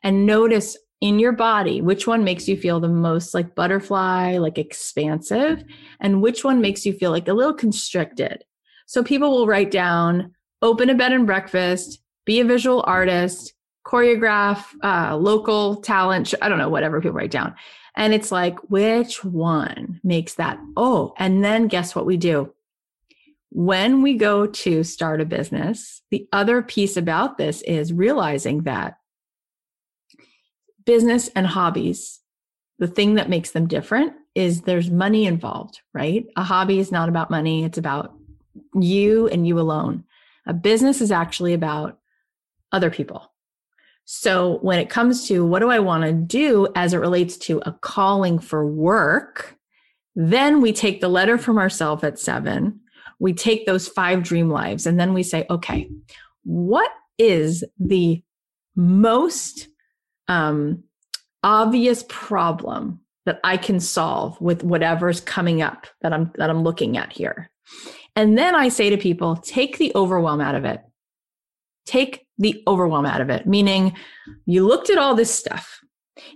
and 0.03 0.25
notice 0.25 0.77
in 1.01 1.17
your 1.17 1.31
body 1.31 1.81
which 1.81 2.05
one 2.05 2.23
makes 2.23 2.47
you 2.47 2.57
feel 2.57 2.79
the 2.79 2.89
most 2.89 3.33
like 3.33 3.55
butterfly, 3.55 4.37
like 4.37 4.57
expansive, 4.57 5.63
and 5.99 6.21
which 6.21 6.43
one 6.43 6.61
makes 6.61 6.85
you 6.85 6.93
feel 6.93 7.11
like 7.11 7.27
a 7.27 7.33
little 7.33 7.53
constricted. 7.53 8.43
So 8.85 9.03
people 9.03 9.31
will 9.31 9.47
write 9.47 9.71
down, 9.71 10.33
open 10.61 10.89
a 10.89 10.95
bed 10.95 11.13
and 11.13 11.25
breakfast, 11.25 12.01
be 12.25 12.39
a 12.39 12.45
visual 12.45 12.83
artist, 12.85 13.53
choreograph, 13.85 14.65
uh, 14.83 15.15
local 15.15 15.77
talent. 15.77 16.33
I 16.41 16.49
don't 16.49 16.57
know, 16.57 16.69
whatever 16.69 17.01
people 17.01 17.17
write 17.17 17.31
down. 17.31 17.55
And 17.95 18.13
it's 18.13 18.31
like, 18.31 18.59
which 18.69 19.23
one 19.23 19.99
makes 20.03 20.35
that? 20.35 20.59
Oh, 20.77 21.13
and 21.17 21.43
then 21.43 21.67
guess 21.67 21.95
what 21.95 22.05
we 22.05 22.17
do? 22.17 22.53
When 23.51 24.03
we 24.03 24.15
go 24.15 24.45
to 24.45 24.83
start 24.83 25.21
a 25.21 25.25
business, 25.25 26.01
the 26.11 26.27
other 26.31 26.61
piece 26.61 26.97
about 26.97 27.37
this 27.37 27.61
is 27.63 27.91
realizing 27.91 28.63
that 28.63 28.98
business 30.89 31.27
and 31.35 31.45
hobbies, 31.45 32.19
the 32.79 32.87
thing 32.87 33.13
that 33.13 33.29
makes 33.29 33.51
them 33.51 33.67
different 33.67 34.11
is 34.33 34.61
there's 34.61 34.89
money 34.89 35.27
involved, 35.27 35.81
right? 35.93 36.25
A 36.35 36.41
hobby 36.41 36.79
is 36.79 36.91
not 36.91 37.09
about 37.09 37.29
money, 37.29 37.63
it's 37.63 37.77
about 37.77 38.15
you 38.73 39.27
and 39.27 39.47
you 39.47 39.59
alone. 39.59 40.03
A 40.47 40.53
business 40.55 40.99
is 40.99 41.11
actually 41.11 41.53
about 41.53 41.99
other 42.71 42.89
people. 42.89 43.31
So 44.05 44.57
when 44.63 44.79
it 44.79 44.89
comes 44.89 45.27
to 45.27 45.45
what 45.45 45.59
do 45.59 45.69
I 45.69 45.77
want 45.77 46.05
to 46.05 46.11
do 46.11 46.67
as 46.75 46.95
it 46.95 46.97
relates 46.97 47.37
to 47.37 47.61
a 47.67 47.71
calling 47.71 48.39
for 48.39 48.65
work, 48.65 49.59
then 50.15 50.59
we 50.59 50.73
take 50.73 51.01
the 51.01 51.07
letter 51.07 51.37
from 51.37 51.59
ourselves 51.59 52.03
at 52.03 52.17
seven, 52.17 52.79
we 53.19 53.31
take 53.31 53.67
those 53.67 53.87
five 53.87 54.23
dream 54.23 54.49
lives, 54.49 54.87
and 54.87 54.99
then 54.99 55.13
we 55.13 55.21
say, 55.21 55.45
okay, 55.51 55.87
what 56.45 56.89
is 57.19 57.63
the 57.77 58.23
most 58.75 59.67
um, 60.29 60.83
obvious 61.43 62.05
problem 62.07 63.01
that 63.25 63.41
I 63.43 63.57
can 63.57 63.79
solve 63.79 64.39
with 64.39 64.63
whatever's 64.63 65.19
coming 65.19 65.61
up 65.61 65.87
that 66.01 66.13
I'm 66.13 66.31
that 66.35 66.49
I'm 66.49 66.63
looking 66.63 66.97
at 66.97 67.11
here? 67.11 67.51
And 68.15 68.37
then 68.37 68.55
I 68.55 68.69
say 68.69 68.89
to 68.89 68.97
people, 68.97 69.35
take 69.35 69.77
the 69.77 69.91
overwhelm 69.95 70.41
out 70.41 70.55
of 70.55 70.65
it. 70.65 70.81
Take 71.85 72.27
the 72.37 72.63
overwhelm 72.67 73.05
out 73.05 73.21
of 73.21 73.29
it, 73.29 73.45
meaning 73.45 73.95
you 74.45 74.65
looked 74.65 74.89
at 74.89 74.97
all 74.97 75.15
this 75.15 75.33
stuff 75.33 75.79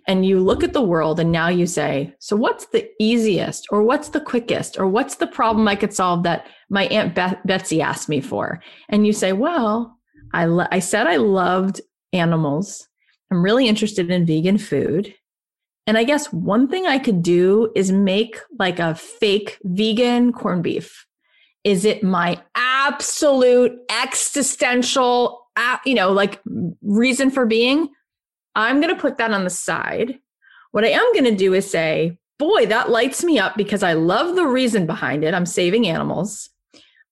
and 0.07 0.25
you 0.25 0.39
look 0.39 0.63
at 0.63 0.73
the 0.73 0.81
world 0.81 1.19
and 1.19 1.31
now 1.31 1.47
you 1.47 1.65
say, 1.65 2.13
so 2.19 2.35
what's 2.35 2.67
the 2.67 2.89
easiest 2.99 3.67
or 3.71 3.83
what's 3.83 4.09
the 4.09 4.21
quickest 4.21 4.79
or 4.79 4.87
what's 4.87 5.15
the 5.15 5.27
problem 5.27 5.67
I 5.67 5.75
could 5.75 5.93
solve 5.93 6.23
that 6.23 6.47
my 6.69 6.85
Aunt 6.85 7.15
Be- 7.15 7.39
Betsy 7.45 7.81
asked 7.81 8.09
me 8.09 8.21
for? 8.21 8.61
And 8.89 9.05
you 9.05 9.13
say, 9.13 9.33
well, 9.33 9.97
I, 10.33 10.45
lo- 10.45 10.67
I 10.71 10.79
said 10.79 11.07
I 11.07 11.17
loved 11.17 11.81
animals. 12.11 12.87
I'm 13.31 13.43
really 13.43 13.67
interested 13.67 14.09
in 14.09 14.25
vegan 14.25 14.57
food. 14.57 15.13
And 15.85 15.97
I 15.97 16.03
guess 16.03 16.31
one 16.31 16.67
thing 16.67 16.85
I 16.85 16.97
could 16.97 17.21
do 17.21 17.71
is 17.75 17.91
make 17.91 18.39
like 18.57 18.79
a 18.79 18.95
fake 18.95 19.57
vegan 19.63 20.31
corned 20.31 20.63
beef 20.63 21.05
is 21.63 21.85
it 21.85 22.03
my 22.03 22.41
absolute 22.55 23.79
existential, 23.89 25.47
you 25.85 25.95
know, 25.95 26.11
like 26.11 26.41
reason 26.81 27.31
for 27.31 27.45
being? 27.45 27.89
I'm 28.55 28.81
going 28.81 28.93
to 28.93 29.01
put 29.01 29.17
that 29.17 29.31
on 29.31 29.43
the 29.43 29.49
side. 29.49 30.19
What 30.71 30.83
I 30.83 30.89
am 30.89 31.13
going 31.13 31.25
to 31.25 31.35
do 31.35 31.53
is 31.53 31.69
say, 31.69 32.17
boy, 32.37 32.65
that 32.65 32.89
lights 32.89 33.23
me 33.23 33.39
up 33.39 33.55
because 33.55 33.83
I 33.83 33.93
love 33.93 34.35
the 34.35 34.45
reason 34.45 34.85
behind 34.85 35.23
it. 35.23 35.33
I'm 35.33 35.45
saving 35.45 35.87
animals. 35.87 36.49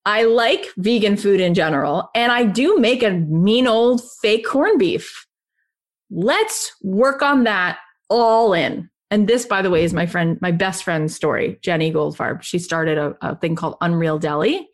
I 0.06 0.24
like 0.24 0.68
vegan 0.78 1.16
food 1.16 1.40
in 1.40 1.54
general, 1.54 2.10
and 2.16 2.32
I 2.32 2.44
do 2.46 2.78
make 2.80 3.04
a 3.04 3.12
mean 3.12 3.68
old 3.68 4.02
fake 4.22 4.46
corned 4.46 4.80
beef. 4.80 5.28
Let's 6.12 6.74
work 6.82 7.22
on 7.22 7.46
that 7.46 7.80
all 8.10 8.54
in. 8.54 8.90
And 9.10 9.28
this, 9.28 9.46
by 9.46 9.62
the 9.62 9.70
way, 9.70 9.84
is 9.84 9.94
my 9.94 10.06
friend, 10.06 10.38
my 10.42 10.52
best 10.52 10.84
friend's 10.84 11.16
story, 11.16 11.60
Jenny 11.62 11.92
Goldfarb. 11.92 12.42
She 12.42 12.60
started 12.60 12.98
a, 12.98 13.16
a 13.22 13.36
thing 13.36 13.56
called 13.56 13.76
Unreal 13.82 14.20
Deli. 14.20 14.68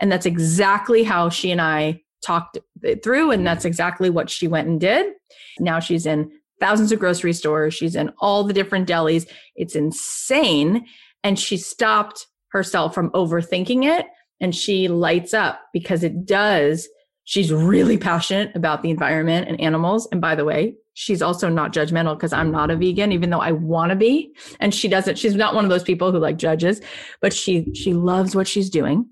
And 0.00 0.10
that's 0.10 0.26
exactly 0.26 1.02
how 1.02 1.28
she 1.28 1.50
and 1.50 1.60
I 1.60 2.02
talked 2.22 2.58
it 2.82 3.02
through. 3.02 3.30
And 3.30 3.46
that's 3.46 3.64
exactly 3.64 4.10
what 4.10 4.30
she 4.30 4.48
went 4.48 4.68
and 4.68 4.80
did. 4.80 5.12
Now 5.58 5.78
she's 5.78 6.06
in 6.06 6.30
thousands 6.60 6.92
of 6.92 7.00
grocery 7.00 7.32
stores. 7.32 7.74
She's 7.74 7.94
in 7.94 8.10
all 8.18 8.44
the 8.44 8.54
different 8.54 8.88
delis. 8.88 9.28
It's 9.56 9.74
insane. 9.76 10.86
And 11.22 11.38
she 11.38 11.56
stopped 11.56 12.26
herself 12.48 12.94
from 12.94 13.10
overthinking 13.10 13.84
it. 13.84 14.06
And 14.40 14.54
she 14.54 14.88
lights 14.88 15.34
up 15.34 15.60
because 15.72 16.02
it 16.02 16.24
does. 16.24 16.88
She's 17.24 17.52
really 17.52 17.98
passionate 17.98 18.56
about 18.56 18.82
the 18.82 18.90
environment 18.90 19.48
and 19.48 19.60
animals. 19.60 20.08
And 20.10 20.20
by 20.20 20.34
the 20.34 20.44
way, 20.44 20.74
she's 20.94 21.22
also 21.22 21.48
not 21.48 21.72
judgmental 21.72 22.16
because 22.16 22.32
I'm 22.32 22.50
not 22.50 22.70
a 22.70 22.76
vegan, 22.76 23.12
even 23.12 23.30
though 23.30 23.40
I 23.40 23.52
want 23.52 23.90
to 23.90 23.96
be. 23.96 24.34
And 24.60 24.74
she 24.74 24.88
doesn't, 24.88 25.18
she's 25.18 25.34
not 25.34 25.54
one 25.54 25.64
of 25.64 25.70
those 25.70 25.82
people 25.82 26.12
who 26.12 26.18
like 26.18 26.36
judges, 26.36 26.80
but 27.20 27.32
she, 27.32 27.72
she 27.74 27.94
loves 27.94 28.34
what 28.34 28.48
she's 28.48 28.70
doing. 28.70 29.08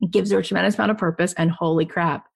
It 0.00 0.10
gives 0.10 0.30
her 0.30 0.38
a 0.38 0.44
tremendous 0.44 0.76
amount 0.76 0.90
of 0.90 0.98
purpose 0.98 1.34
and 1.34 1.50
holy 1.50 1.86
crap, 1.86 2.26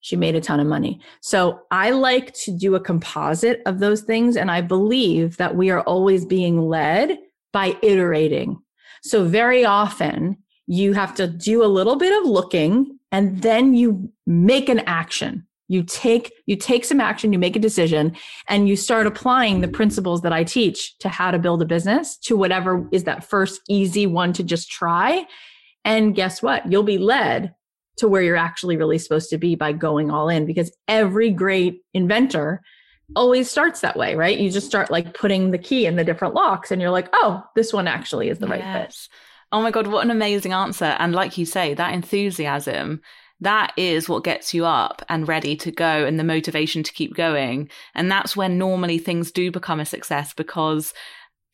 she 0.00 0.16
made 0.16 0.36
a 0.36 0.40
ton 0.40 0.60
of 0.60 0.66
money. 0.66 1.00
So 1.20 1.60
I 1.70 1.90
like 1.90 2.32
to 2.44 2.56
do 2.56 2.74
a 2.74 2.80
composite 2.80 3.62
of 3.66 3.80
those 3.80 4.02
things. 4.02 4.36
And 4.36 4.50
I 4.50 4.60
believe 4.60 5.36
that 5.38 5.56
we 5.56 5.70
are 5.70 5.80
always 5.82 6.24
being 6.24 6.60
led 6.60 7.18
by 7.52 7.76
iterating. 7.82 8.58
So 9.02 9.24
very 9.24 9.64
often 9.64 10.36
you 10.66 10.92
have 10.92 11.14
to 11.14 11.26
do 11.26 11.64
a 11.64 11.66
little 11.66 11.96
bit 11.96 12.16
of 12.20 12.28
looking 12.28 12.98
and 13.12 13.40
then 13.42 13.74
you 13.74 14.12
make 14.26 14.68
an 14.68 14.80
action 14.80 15.45
you 15.68 15.82
take 15.82 16.32
you 16.46 16.56
take 16.56 16.84
some 16.84 17.00
action 17.00 17.32
you 17.32 17.38
make 17.38 17.56
a 17.56 17.60
decision 17.60 18.16
and 18.46 18.68
you 18.68 18.76
start 18.76 19.06
applying 19.06 19.60
the 19.60 19.68
principles 19.68 20.22
that 20.22 20.32
i 20.32 20.44
teach 20.44 20.96
to 20.98 21.08
how 21.08 21.30
to 21.30 21.38
build 21.38 21.60
a 21.60 21.66
business 21.66 22.16
to 22.16 22.36
whatever 22.36 22.88
is 22.92 23.04
that 23.04 23.24
first 23.24 23.60
easy 23.68 24.06
one 24.06 24.32
to 24.32 24.42
just 24.42 24.70
try. 24.70 25.26
And 25.84 26.14
guess 26.14 26.42
what? 26.42 26.70
You'll 26.70 26.82
be 26.82 26.98
led 26.98 27.54
to 27.98 28.08
where 28.08 28.22
you're 28.22 28.36
actually 28.36 28.76
really 28.76 28.98
supposed 28.98 29.30
to 29.30 29.38
be 29.38 29.54
by 29.54 29.72
going 29.72 30.10
all 30.10 30.28
in 30.28 30.44
because 30.46 30.76
every 30.88 31.30
great 31.30 31.82
inventor 31.94 32.62
always 33.14 33.48
starts 33.48 33.80
that 33.80 33.96
way 33.96 34.16
right? 34.16 34.38
You 34.38 34.50
just 34.50 34.66
start 34.66 34.90
like 34.90 35.14
putting 35.14 35.50
the 35.50 35.58
key 35.58 35.86
in 35.86 35.96
the 35.96 36.04
different 36.04 36.34
locks 36.34 36.70
and 36.70 36.82
you're 36.82 36.90
like 36.90 37.08
oh 37.12 37.42
this 37.54 37.72
one 37.72 37.86
actually 37.86 38.28
is 38.28 38.38
the 38.38 38.48
right 38.48 38.62
fit. 38.62 38.96
Oh 39.52 39.62
my 39.62 39.70
god 39.70 39.86
what 39.86 40.04
an 40.04 40.10
amazing 40.10 40.52
answer. 40.52 40.96
And 40.98 41.14
like 41.14 41.38
you 41.38 41.46
say 41.46 41.74
that 41.74 41.94
enthusiasm 41.94 43.00
that 43.40 43.72
is 43.76 44.08
what 44.08 44.24
gets 44.24 44.54
you 44.54 44.64
up 44.64 45.02
and 45.08 45.28
ready 45.28 45.56
to 45.56 45.70
go 45.70 46.06
and 46.06 46.18
the 46.18 46.24
motivation 46.24 46.82
to 46.82 46.92
keep 46.92 47.14
going. 47.14 47.68
And 47.94 48.10
that's 48.10 48.36
when 48.36 48.56
normally 48.56 48.98
things 48.98 49.30
do 49.30 49.50
become 49.50 49.80
a 49.80 49.84
success 49.84 50.32
because 50.32 50.94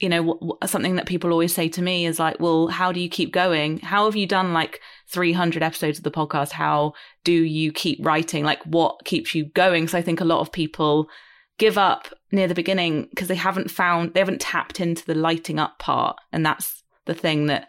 you 0.03 0.09
know, 0.09 0.59
something 0.66 0.97
that 0.97 1.07
people 1.07 1.31
always 1.31 1.55
say 1.55 1.68
to 1.68 1.81
me 1.81 2.07
is 2.07 2.18
like, 2.18 2.40
well, 2.40 2.66
how 2.66 2.90
do 2.90 2.99
you 2.99 3.09
keep 3.09 3.33
going? 3.33 3.79
How 3.79 4.07
have 4.07 4.16
you 4.16 4.27
done 4.27 4.53
like 4.53 4.81
300 5.07 5.62
episodes 5.62 5.99
of 5.99 6.03
the 6.03 6.11
podcast? 6.11 6.51
How 6.51 6.95
do 7.23 7.33
you 7.33 7.71
keep 7.71 8.05
writing? 8.05 8.45
Like, 8.45 8.61
what 8.64 9.05
keeps 9.05 9.33
you 9.33 9.45
going? 9.45 9.87
So 9.87 9.97
I 9.97 10.03
think 10.03 10.21
a 10.21 10.25
lot 10.25 10.40
of 10.40 10.51
people 10.51 11.09
give 11.57 11.79
up 11.79 12.09
near 12.33 12.49
the 12.49 12.55
beginning 12.55 13.07
because 13.11 13.29
they 13.29 13.37
haven't 13.37 13.71
found, 13.71 14.12
they 14.12 14.20
haven't 14.20 14.41
tapped 14.41 14.80
into 14.80 15.07
the 15.07 15.14
lighting 15.14 15.61
up 15.61 15.78
part. 15.78 16.16
And 16.33 16.45
that's 16.45 16.83
the 17.05 17.14
thing 17.14 17.47
that 17.47 17.68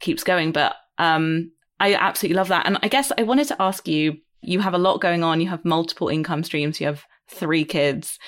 keeps 0.00 0.24
going. 0.24 0.52
But, 0.52 0.76
um, 0.96 1.52
I 1.80 1.94
absolutely 1.94 2.36
love 2.36 2.48
that. 2.48 2.66
And 2.66 2.78
I 2.82 2.88
guess 2.88 3.12
I 3.16 3.22
wanted 3.22 3.48
to 3.48 3.62
ask 3.62 3.88
you 3.88 4.18
you 4.42 4.60
have 4.60 4.74
a 4.74 4.78
lot 4.78 5.00
going 5.00 5.24
on, 5.24 5.40
you 5.40 5.48
have 5.48 5.64
multiple 5.64 6.08
income 6.08 6.44
streams, 6.44 6.80
you 6.80 6.86
have 6.86 7.04
three 7.28 7.64
kids, 7.64 8.18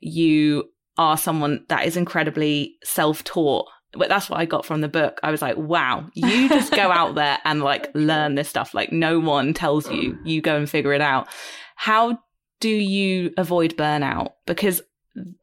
you 0.00 0.64
are 0.96 1.16
someone 1.16 1.64
that 1.68 1.86
is 1.86 1.96
incredibly 1.96 2.76
self 2.84 3.24
taught. 3.24 3.66
But 3.92 4.08
that's 4.08 4.28
what 4.28 4.40
I 4.40 4.44
got 4.44 4.66
from 4.66 4.80
the 4.80 4.88
book. 4.88 5.20
I 5.22 5.30
was 5.30 5.40
like, 5.40 5.56
wow, 5.56 6.06
you 6.14 6.48
just 6.48 6.74
go 6.74 6.90
out 6.90 7.14
there 7.14 7.38
and 7.44 7.62
like 7.62 7.90
learn 7.94 8.34
this 8.34 8.48
stuff. 8.48 8.74
Like 8.74 8.92
no 8.92 9.20
one 9.20 9.54
tells 9.54 9.88
you, 9.90 10.18
you 10.24 10.40
go 10.40 10.56
and 10.56 10.68
figure 10.68 10.92
it 10.92 11.00
out. 11.00 11.28
How 11.76 12.18
do 12.58 12.68
you 12.68 13.32
avoid 13.36 13.76
burnout? 13.76 14.32
Because 14.46 14.82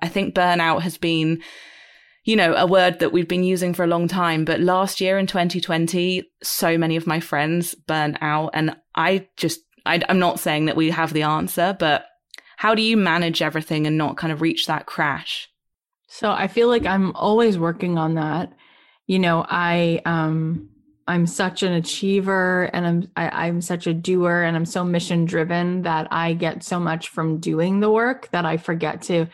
I 0.02 0.10
think 0.10 0.36
burnout 0.36 0.82
has 0.82 0.98
been 0.98 1.42
you 2.24 2.36
know, 2.36 2.54
a 2.54 2.68
word 2.68 3.00
that 3.00 3.12
we've 3.12 3.28
been 3.28 3.44
using 3.44 3.74
for 3.74 3.84
a 3.84 3.88
long 3.88 4.08
time. 4.08 4.46
But 4.46 4.60
last 4.60 5.02
year 5.02 5.18
in 5.18 5.28
2020, 5.28 6.24
so 6.44 6.78
many 6.78 6.96
of 6.96 7.08
my 7.08 7.20
friends 7.20 7.74
burn 7.74 8.18
out. 8.22 8.52
And 8.54 8.76
I 8.96 9.28
just, 9.38 9.62
I, 9.86 10.02
I'm 10.08 10.20
not 10.20 10.40
saying 10.40 10.66
that 10.66 10.76
we 10.76 10.92
have 10.92 11.14
the 11.14 11.24
answer, 11.24 11.76
but 11.80 12.06
how 12.58 12.76
do 12.76 12.84
you 12.84 12.96
manage 12.96 13.42
everything 13.42 13.88
and 13.88 13.98
not 13.98 14.18
kind 14.18 14.32
of 14.32 14.42
reach 14.42 14.68
that 14.68 14.86
crash? 14.86 15.50
So 16.08 16.30
I 16.30 16.48
feel 16.48 16.68
like 16.68 16.86
I'm 16.86 17.16
always 17.16 17.58
working 17.58 17.98
on 17.98 18.16
that. 18.16 18.54
You 19.08 19.18
know, 19.18 19.44
I, 19.50 20.02
um, 20.06 20.70
I'm 21.08 21.26
such 21.26 21.64
an 21.64 21.74
achiever 21.74 22.70
and 22.74 22.86
I'm 22.86 23.12
I, 23.18 23.26
am 23.26 23.32
i 23.34 23.48
am 23.48 23.62
such 23.62 23.88
a 23.88 23.94
doer 23.94 24.44
and 24.44 24.56
I'm 24.56 24.66
so 24.66 24.84
mission 24.84 25.26
driven 25.26 25.82
that 25.82 26.08
I 26.12 26.34
get 26.34 26.64
so 26.64 26.80
much 26.80 27.10
from 27.10 27.40
doing 27.40 27.80
the 27.80 27.90
work 27.90 28.30
that 28.32 28.46
I 28.46 28.58
forget 28.58 29.02
to 29.04 29.28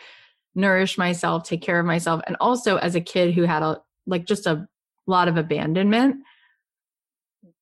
nourish 0.58 0.98
myself, 0.98 1.44
take 1.44 1.62
care 1.62 1.80
of 1.80 1.86
myself. 1.86 2.22
And 2.28 2.36
also 2.42 2.78
as 2.78 2.96
a 2.96 3.02
kid 3.02 3.34
who 3.34 3.44
had 3.44 3.64
a 3.64 3.80
like 4.06 4.26
just 4.26 4.48
a 4.48 4.68
lot 5.06 5.28
of 5.28 5.38
abandonment, 5.38 6.18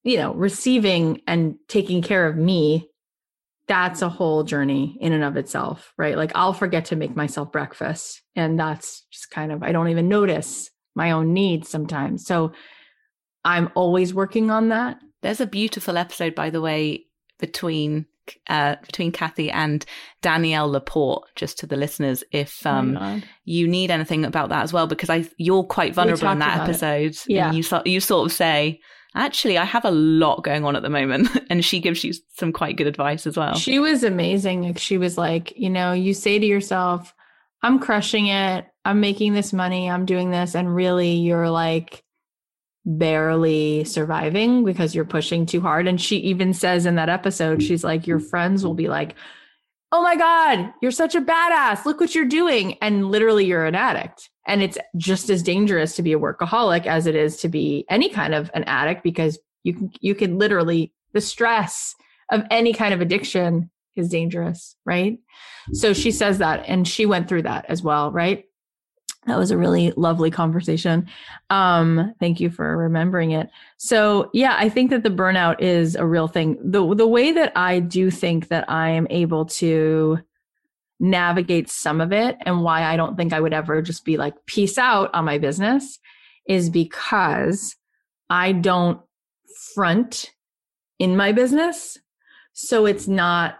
you 0.03 0.17
know, 0.17 0.33
receiving 0.33 1.21
and 1.27 1.55
taking 1.67 2.01
care 2.01 2.27
of 2.27 2.37
me, 2.37 2.89
that's 3.67 4.01
a 4.01 4.09
whole 4.09 4.43
journey 4.43 4.97
in 5.01 5.11
and 5.11 5.23
of 5.23 5.37
itself, 5.37 5.93
right? 5.97 6.17
Like 6.17 6.31
I'll 6.35 6.53
forget 6.53 6.85
to 6.85 6.95
make 6.95 7.15
myself 7.15 7.51
breakfast. 7.51 8.21
And 8.35 8.59
that's 8.59 9.05
just 9.11 9.29
kind 9.29 9.51
of 9.51 9.61
I 9.61 9.71
don't 9.71 9.89
even 9.89 10.07
notice 10.07 10.71
my 10.95 11.11
own 11.11 11.33
needs 11.33 11.69
sometimes. 11.69 12.25
So 12.25 12.53
I'm 13.43 13.69
always 13.75 14.13
working 14.13 14.49
on 14.49 14.69
that. 14.69 14.99
There's 15.21 15.41
a 15.41 15.47
beautiful 15.47 15.97
episode, 15.97 16.33
by 16.33 16.49
the 16.49 16.61
way, 16.61 17.07
between 17.39 18.05
uh, 18.49 18.75
between 18.85 19.11
Cathy 19.11 19.49
and 19.51 19.85
Danielle 20.21 20.69
Laporte, 20.69 21.27
just 21.35 21.59
to 21.59 21.67
the 21.67 21.75
listeners, 21.75 22.23
if 22.31 22.65
oh 22.65 22.71
um, 22.71 22.97
oh 22.99 23.21
you 23.43 23.67
need 23.67 23.91
anything 23.91 24.25
about 24.25 24.49
that 24.49 24.63
as 24.63 24.73
well, 24.73 24.87
because 24.87 25.09
I 25.09 25.27
you're 25.37 25.63
quite 25.63 25.93
vulnerable 25.93 26.29
in 26.29 26.39
that 26.39 26.61
episode. 26.61 27.11
It. 27.11 27.23
Yeah, 27.27 27.51
you 27.51 27.63
you 27.85 27.99
sort 27.99 28.25
of 28.25 28.31
say, 28.31 28.79
actually, 29.15 29.57
I 29.57 29.65
have 29.65 29.85
a 29.85 29.91
lot 29.91 30.43
going 30.43 30.65
on 30.65 30.75
at 30.75 30.83
the 30.83 30.89
moment, 30.89 31.29
and 31.49 31.63
she 31.63 31.79
gives 31.79 32.03
you 32.03 32.13
some 32.37 32.51
quite 32.51 32.77
good 32.77 32.87
advice 32.87 33.25
as 33.25 33.37
well. 33.37 33.55
She 33.55 33.79
was 33.79 34.03
amazing. 34.03 34.73
She 34.75 34.97
was 34.97 35.17
like, 35.17 35.53
you 35.57 35.69
know, 35.69 35.93
you 35.93 36.13
say 36.13 36.39
to 36.39 36.45
yourself, 36.45 37.13
"I'm 37.61 37.79
crushing 37.79 38.27
it. 38.27 38.65
I'm 38.83 38.99
making 38.99 39.33
this 39.33 39.53
money. 39.53 39.89
I'm 39.89 40.05
doing 40.05 40.31
this," 40.31 40.55
and 40.55 40.73
really, 40.73 41.13
you're 41.13 41.49
like 41.49 42.03
barely 42.85 43.83
surviving 43.83 44.63
because 44.63 44.93
you're 44.93 45.05
pushing 45.05 45.45
too 45.45 45.61
hard. 45.61 45.87
And 45.87 45.99
she 45.99 46.17
even 46.17 46.53
says 46.53 46.85
in 46.85 46.95
that 46.95 47.09
episode, 47.09 47.63
she's 47.63 47.83
like, 47.83 48.07
Your 48.07 48.19
friends 48.19 48.65
will 48.65 48.73
be 48.73 48.87
like, 48.87 49.15
Oh 49.91 50.01
my 50.01 50.15
God, 50.15 50.73
you're 50.81 50.91
such 50.91 51.15
a 51.15 51.21
badass. 51.21 51.85
Look 51.85 51.99
what 51.99 52.15
you're 52.15 52.25
doing. 52.25 52.77
And 52.81 53.09
literally, 53.09 53.45
you're 53.45 53.65
an 53.65 53.75
addict. 53.75 54.29
And 54.47 54.61
it's 54.61 54.77
just 54.97 55.29
as 55.29 55.41
dangerous 55.41 55.95
to 55.95 56.03
be 56.03 56.13
a 56.13 56.19
workaholic 56.19 56.85
as 56.85 57.07
it 57.07 57.15
is 57.15 57.37
to 57.37 57.49
be 57.49 57.85
any 57.89 58.09
kind 58.09 58.33
of 58.33 58.51
an 58.53 58.63
addict 58.65 59.03
because 59.03 59.39
you 59.63 59.73
can, 59.73 59.91
you 60.01 60.13
can 60.13 60.37
literally, 60.37 60.93
the 61.13 61.21
stress 61.21 61.95
of 62.31 62.43
any 62.51 62.73
kind 62.73 62.93
of 62.93 63.01
addiction 63.01 63.71
is 63.95 64.09
dangerous, 64.09 64.75
right? 64.85 65.17
So 65.73 65.93
she 65.93 66.11
says 66.11 66.37
that, 66.39 66.63
and 66.67 66.87
she 66.87 67.05
went 67.05 67.27
through 67.27 67.43
that 67.43 67.65
as 67.69 67.81
well, 67.81 68.11
right? 68.11 68.44
That 69.25 69.37
was 69.37 69.51
a 69.51 69.57
really 69.57 69.91
lovely 69.97 70.29
conversation. 70.29 71.07
Um, 71.49 72.13
thank 72.19 72.39
you 72.39 72.49
for 72.49 72.77
remembering 72.77 73.31
it. 73.31 73.49
So 73.77 74.29
yeah, 74.33 74.55
I 74.57 74.69
think 74.69 74.91
that 74.91 75.03
the 75.03 75.09
burnout 75.09 75.61
is 75.61 75.95
a 75.95 76.05
real 76.05 76.27
thing. 76.27 76.57
The 76.63 76.95
the 76.95 77.07
way 77.07 77.31
that 77.31 77.51
I 77.55 77.79
do 77.79 78.11
think 78.11 78.49
that 78.49 78.69
I 78.69 78.89
am 78.89 79.07
able 79.09 79.45
to 79.45 80.19
navigate 80.99 81.69
some 81.69 81.99
of 82.01 82.13
it 82.13 82.37
and 82.41 82.61
why 82.61 82.83
I 82.83 82.95
don't 82.95 83.17
think 83.17 83.33
I 83.33 83.41
would 83.41 83.53
ever 83.53 83.81
just 83.81 84.05
be 84.05 84.17
like 84.17 84.45
peace 84.45 84.77
out 84.77 85.13
on 85.13 85.25
my 85.25 85.37
business 85.37 85.99
is 86.47 86.69
because 86.69 87.75
I 88.29 88.53
don't 88.53 89.01
front 89.73 90.31
in 90.99 91.17
my 91.17 91.31
business. 91.31 91.97
So 92.53 92.85
it's 92.85 93.07
not 93.07 93.57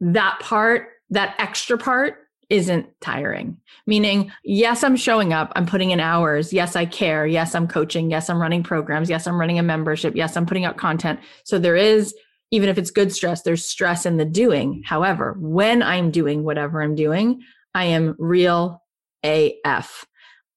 that 0.00 0.38
part, 0.40 0.88
that 1.10 1.34
extra 1.38 1.76
part 1.78 2.25
isn't 2.48 2.86
tiring. 3.00 3.56
Meaning, 3.86 4.30
yes, 4.44 4.84
I'm 4.84 4.96
showing 4.96 5.32
up, 5.32 5.52
I'm 5.56 5.66
putting 5.66 5.90
in 5.90 6.00
hours. 6.00 6.52
Yes, 6.52 6.76
I 6.76 6.86
care. 6.86 7.26
Yes, 7.26 7.54
I'm 7.54 7.66
coaching. 7.66 8.10
Yes, 8.10 8.30
I'm 8.30 8.40
running 8.40 8.62
programs. 8.62 9.10
Yes, 9.10 9.26
I'm 9.26 9.38
running 9.38 9.58
a 9.58 9.62
membership. 9.62 10.14
Yes, 10.14 10.36
I'm 10.36 10.46
putting 10.46 10.64
out 10.64 10.76
content. 10.76 11.20
So 11.44 11.58
there 11.58 11.76
is, 11.76 12.14
even 12.52 12.68
if 12.68 12.78
it's 12.78 12.90
good 12.90 13.12
stress, 13.12 13.42
there's 13.42 13.66
stress 13.66 14.06
in 14.06 14.16
the 14.16 14.24
doing. 14.24 14.82
However, 14.84 15.36
when 15.40 15.82
I'm 15.82 16.10
doing 16.10 16.44
whatever 16.44 16.82
I'm 16.82 16.94
doing, 16.94 17.42
I 17.74 17.86
am 17.86 18.14
real 18.18 18.82
AF. 19.24 20.06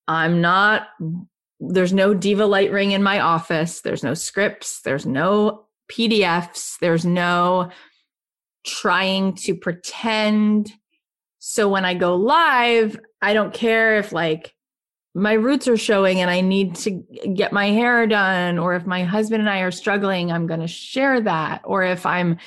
I'm 0.08 0.42
not, 0.42 0.88
there's 1.60 1.94
no 1.94 2.14
diva 2.14 2.46
light 2.46 2.72
ring 2.72 2.92
in 2.92 3.04
my 3.04 3.20
office. 3.20 3.82
There's 3.82 4.04
no 4.04 4.14
scripts. 4.14 4.82
There's 4.82 5.06
no 5.06 5.66
PDFs. 5.92 6.78
There's 6.80 7.06
no 7.06 7.72
trying 8.66 9.34
to 9.34 9.56
pretend 9.56 10.72
so 11.40 11.70
when 11.70 11.86
I 11.86 11.94
go 11.94 12.16
live, 12.16 13.00
I 13.22 13.34
don't 13.34 13.54
care 13.54 13.98
if 13.98 14.12
like 14.12 14.54
my 15.16 15.34
roots 15.34 15.68
are 15.68 15.78
showing 15.78 16.22
and 16.22 16.30
I 16.30 16.42
need 16.42 16.76
to 16.76 16.92
get 17.34 17.52
my 17.52 17.68
hair 17.68 18.06
done, 18.06 18.60
or 18.60 18.76
if 18.76 18.86
my 18.86 19.04
husband 19.04 19.42
and 19.42 19.50
I 19.50 19.62
are 19.62 19.72
struggling, 19.72 20.32
I'm 20.32 20.48
going 20.48 20.60
to 20.60 20.68
share 20.68 21.20
that. 21.22 21.62
Or 21.64 21.84
if 21.84 22.06
I'm 22.06 22.38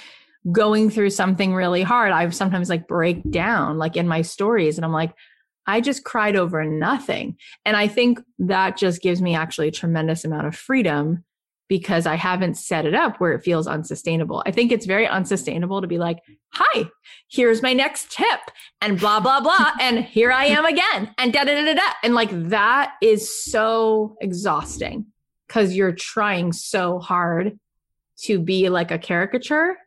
going 0.51 0.90
through 0.90 1.11
something 1.11 1.55
really 1.55 1.82
hard, 1.82 2.12
I've 2.12 2.34
sometimes 2.34 2.68
like 2.68 2.86
break 2.86 3.28
down, 3.30 3.78
like 3.78 3.97
in 3.97 4.07
my 4.07 4.22
stories, 4.22 4.78
and 4.78 4.84
I'm 4.84 4.93
like, 4.93 5.14
I 5.66 5.80
just 5.80 6.05
cried 6.05 6.36
over 6.36 6.64
nothing. 6.64 7.36
And 7.64 7.76
I 7.76 7.88
think 7.88 8.20
that 8.40 8.76
just 8.76 9.01
gives 9.01 9.22
me 9.22 9.34
actually 9.34 9.68
a 9.68 9.72
tremendous 9.72 10.24
amount 10.24 10.47
of 10.47 10.57
freedom 10.57 11.24
because 11.73 12.05
I 12.05 12.16
haven't 12.16 12.59
set 12.59 12.85
it 12.85 12.95
up 12.95 13.18
where 13.18 13.33
it 13.33 13.43
feels 13.43 13.66
unsustainable. 13.66 14.43
I 14.45 14.51
think 14.51 14.70
it's 14.70 14.85
very 14.85 15.09
unsustainable 15.09 15.81
to 15.81 15.87
be 15.87 15.97
like, 15.97 16.18
hi, 16.53 16.91
here's 17.31 17.62
my 17.62 17.73
next 17.73 18.12
tip 18.12 18.41
and 18.83 19.01
blah, 19.01 19.20
blah, 19.20 19.41
blah. 19.41 19.73
and 19.81 20.05
here 20.05 20.31
I 20.31 20.45
am 20.45 20.66
again 20.66 21.14
and 21.16 21.33
da, 21.33 21.45
da, 21.45 21.55
da, 21.55 21.64
da, 21.64 21.73
da. 21.73 21.93
And 22.03 22.14
like 22.14 22.29
that 22.51 22.93
is 23.01 23.43
so 23.43 24.18
exhausting 24.20 25.07
because 25.49 25.75
you're 25.75 25.95
trying 25.95 26.53
so 26.53 26.99
hard 26.99 27.59
to 28.25 28.39
be 28.39 28.68
like 28.68 28.91
a 28.91 28.99
caricature. 28.99 29.79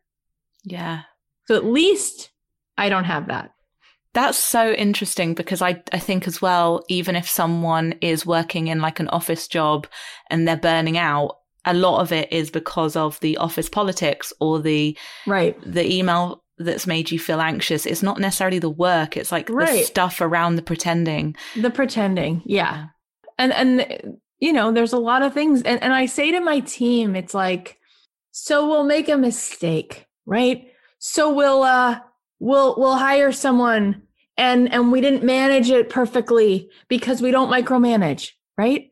Yeah. 0.64 1.02
So 1.44 1.54
at 1.54 1.64
least 1.64 2.32
I 2.76 2.88
don't 2.88 3.04
have 3.04 3.28
that. 3.28 3.52
That's 4.12 4.38
so 4.38 4.72
interesting 4.72 5.34
because 5.34 5.62
I, 5.62 5.84
I 5.92 6.00
think 6.00 6.26
as 6.26 6.42
well, 6.42 6.82
even 6.88 7.14
if 7.14 7.28
someone 7.28 7.94
is 8.00 8.26
working 8.26 8.66
in 8.66 8.80
like 8.80 8.98
an 8.98 9.06
office 9.06 9.46
job 9.46 9.86
and 10.28 10.48
they're 10.48 10.56
burning 10.56 10.98
out, 10.98 11.36
a 11.66 11.74
lot 11.74 12.00
of 12.00 12.12
it 12.12 12.32
is 12.32 12.50
because 12.50 12.96
of 12.96 13.20
the 13.20 13.36
office 13.36 13.68
politics 13.68 14.32
or 14.40 14.60
the 14.60 14.96
right 15.26 15.58
the 15.60 15.92
email 15.92 16.42
that's 16.58 16.86
made 16.86 17.10
you 17.10 17.18
feel 17.18 17.40
anxious. 17.40 17.84
It's 17.84 18.02
not 18.02 18.18
necessarily 18.18 18.58
the 18.58 18.70
work. 18.70 19.16
It's 19.16 19.30
like 19.30 19.50
right. 19.50 19.80
the 19.80 19.84
stuff 19.84 20.20
around 20.20 20.56
the 20.56 20.62
pretending. 20.62 21.36
The 21.54 21.70
pretending. 21.70 22.42
Yeah. 22.44 22.86
And 23.38 23.52
and 23.52 24.18
you 24.38 24.52
know, 24.52 24.72
there's 24.72 24.92
a 24.92 24.98
lot 24.98 25.22
of 25.22 25.34
things. 25.34 25.62
And 25.62 25.82
and 25.82 25.92
I 25.92 26.06
say 26.06 26.30
to 26.32 26.40
my 26.40 26.60
team, 26.60 27.14
it's 27.14 27.34
like, 27.34 27.78
so 28.32 28.68
we'll 28.68 28.84
make 28.84 29.08
a 29.08 29.16
mistake, 29.16 30.06
right? 30.24 30.66
So 30.98 31.32
we'll 31.32 31.62
uh 31.62 32.00
we'll 32.38 32.76
we'll 32.78 32.96
hire 32.96 33.32
someone 33.32 34.02
and 34.36 34.72
and 34.72 34.92
we 34.92 35.00
didn't 35.00 35.24
manage 35.24 35.70
it 35.70 35.90
perfectly 35.90 36.70
because 36.88 37.20
we 37.20 37.30
don't 37.30 37.50
micromanage, 37.50 38.32
right? 38.56 38.90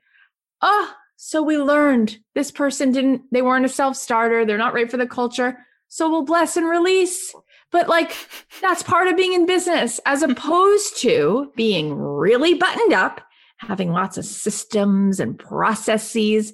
Oh, 0.60 0.92
so 1.26 1.42
we 1.42 1.56
learned 1.56 2.18
this 2.34 2.50
person 2.50 2.92
didn't, 2.92 3.22
they 3.32 3.40
weren't 3.40 3.64
a 3.64 3.68
self 3.70 3.96
starter. 3.96 4.44
They're 4.44 4.58
not 4.58 4.74
right 4.74 4.90
for 4.90 4.98
the 4.98 5.06
culture. 5.06 5.56
So 5.88 6.10
we'll 6.10 6.26
bless 6.26 6.58
and 6.58 6.68
release. 6.68 7.34
But 7.72 7.88
like, 7.88 8.14
that's 8.60 8.82
part 8.82 9.08
of 9.08 9.16
being 9.16 9.32
in 9.32 9.46
business 9.46 9.98
as 10.04 10.22
opposed 10.22 10.98
to 10.98 11.50
being 11.56 11.94
really 11.94 12.52
buttoned 12.52 12.92
up, 12.92 13.22
having 13.56 13.90
lots 13.90 14.18
of 14.18 14.26
systems 14.26 15.18
and 15.18 15.38
processes 15.38 16.52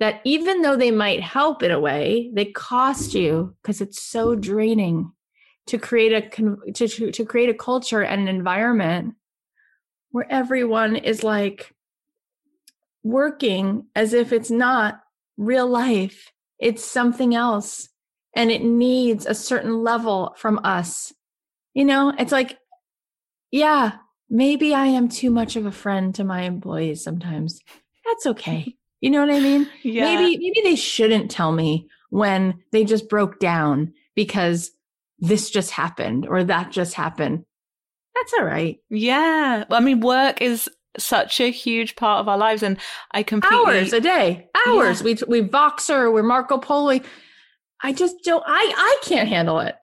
that 0.00 0.20
even 0.24 0.62
though 0.62 0.76
they 0.76 0.90
might 0.90 1.20
help 1.20 1.62
in 1.62 1.70
a 1.70 1.78
way, 1.78 2.28
they 2.34 2.46
cost 2.46 3.14
you 3.14 3.54
because 3.62 3.80
it's 3.80 4.02
so 4.02 4.34
draining 4.34 5.12
to 5.68 5.78
create 5.78 6.12
a 6.12 6.72
to, 6.72 7.12
to 7.12 7.24
create 7.24 7.50
a 7.50 7.54
culture 7.54 8.02
and 8.02 8.22
an 8.22 8.26
environment 8.26 9.14
where 10.10 10.26
everyone 10.28 10.96
is 10.96 11.22
like 11.22 11.71
working 13.02 13.86
as 13.94 14.12
if 14.12 14.32
it's 14.32 14.50
not 14.50 15.00
real 15.36 15.66
life. 15.66 16.32
It's 16.58 16.84
something 16.84 17.34
else. 17.34 17.88
And 18.34 18.50
it 18.50 18.62
needs 18.62 19.26
a 19.26 19.34
certain 19.34 19.82
level 19.82 20.34
from 20.36 20.60
us. 20.64 21.12
You 21.74 21.84
know, 21.84 22.14
it's 22.18 22.32
like, 22.32 22.58
yeah, 23.50 23.92
maybe 24.30 24.74
I 24.74 24.86
am 24.86 25.08
too 25.08 25.30
much 25.30 25.56
of 25.56 25.66
a 25.66 25.72
friend 25.72 26.14
to 26.14 26.24
my 26.24 26.42
employees 26.42 27.02
sometimes. 27.04 27.60
That's 28.04 28.26
okay. 28.26 28.76
You 29.00 29.10
know 29.10 29.20
what 29.20 29.34
I 29.34 29.40
mean? 29.40 29.68
Yeah. 29.82 30.04
Maybe 30.04 30.38
maybe 30.38 30.60
they 30.62 30.76
shouldn't 30.76 31.30
tell 31.30 31.52
me 31.52 31.88
when 32.10 32.62
they 32.70 32.84
just 32.84 33.08
broke 33.08 33.40
down 33.40 33.92
because 34.14 34.70
this 35.18 35.50
just 35.50 35.70
happened 35.70 36.26
or 36.28 36.44
that 36.44 36.70
just 36.70 36.94
happened. 36.94 37.44
That's 38.14 38.32
all 38.38 38.44
right. 38.44 38.78
Yeah. 38.90 39.64
I 39.70 39.80
mean, 39.80 40.00
work 40.00 40.40
is 40.40 40.68
such 40.98 41.40
a 41.40 41.50
huge 41.50 41.96
part 41.96 42.20
of 42.20 42.28
our 42.28 42.38
lives. 42.38 42.62
And 42.62 42.78
I 43.12 43.22
completely 43.22 43.58
hours 43.58 43.92
a 43.92 44.00
day, 44.00 44.48
hours. 44.66 45.00
Yeah. 45.00 45.16
We 45.28 45.40
we 45.42 45.48
Voxer, 45.48 46.12
we're 46.12 46.22
Marco 46.22 46.58
Polo. 46.58 47.00
I 47.82 47.92
just 47.92 48.16
don't. 48.24 48.44
I 48.46 48.72
I 48.76 48.98
can't 49.02 49.28
handle 49.28 49.60
it. 49.60 49.74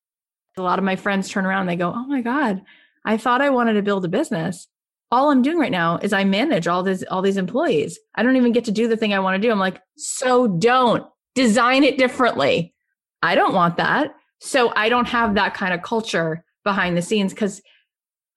A 0.57 0.61
lot 0.61 0.79
of 0.79 0.85
my 0.85 0.95
friends 0.95 1.29
turn 1.29 1.45
around. 1.45 1.61
And 1.61 1.69
They 1.69 1.75
go, 1.75 1.93
"Oh 1.95 2.07
my 2.07 2.21
god, 2.21 2.61
I 3.05 3.17
thought 3.17 3.41
I 3.41 3.49
wanted 3.49 3.73
to 3.73 3.81
build 3.81 4.05
a 4.05 4.09
business. 4.09 4.67
All 5.11 5.31
I'm 5.31 5.41
doing 5.41 5.57
right 5.57 5.71
now 5.71 5.97
is 6.01 6.13
I 6.13 6.23
manage 6.23 6.67
all 6.67 6.83
these 6.83 7.03
all 7.05 7.21
these 7.21 7.37
employees. 7.37 7.99
I 8.15 8.23
don't 8.23 8.37
even 8.37 8.51
get 8.51 8.65
to 8.65 8.71
do 8.71 8.87
the 8.87 8.97
thing 8.97 9.13
I 9.13 9.19
want 9.19 9.41
to 9.41 9.45
do." 9.45 9.51
I'm 9.51 9.59
like, 9.59 9.81
"So 9.97 10.47
don't 10.47 11.05
design 11.35 11.83
it 11.83 11.97
differently." 11.97 12.73
I 13.21 13.35
don't 13.35 13.53
want 13.53 13.77
that. 13.77 14.15
So 14.39 14.71
I 14.75 14.87
don't 14.87 15.07
have 15.07 15.35
that 15.35 15.53
kind 15.53 15.73
of 15.73 15.81
culture 15.81 16.45
behind 16.63 16.95
the 16.95 17.01
scenes 17.01 17.33
because 17.33 17.61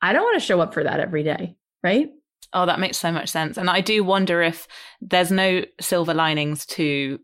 I 0.01 0.13
don't 0.13 0.25
want 0.25 0.41
to 0.41 0.45
show 0.45 0.61
up 0.61 0.75
for 0.75 0.83
that 0.83 0.99
every 0.99 1.23
day, 1.23 1.55
right? 1.85 2.11
Oh, 2.55 2.67
that 2.67 2.81
makes 2.81 2.99
so 2.99 3.11
much 3.11 3.29
sense. 3.29 3.57
And 3.57 3.71
I 3.71 3.81
do 3.81 4.05
wonder 4.05 4.43
if 4.43 4.67
there's 5.01 5.31
no 5.31 5.65
silver 5.81 6.15
linings 6.15 6.67
to 6.67 7.19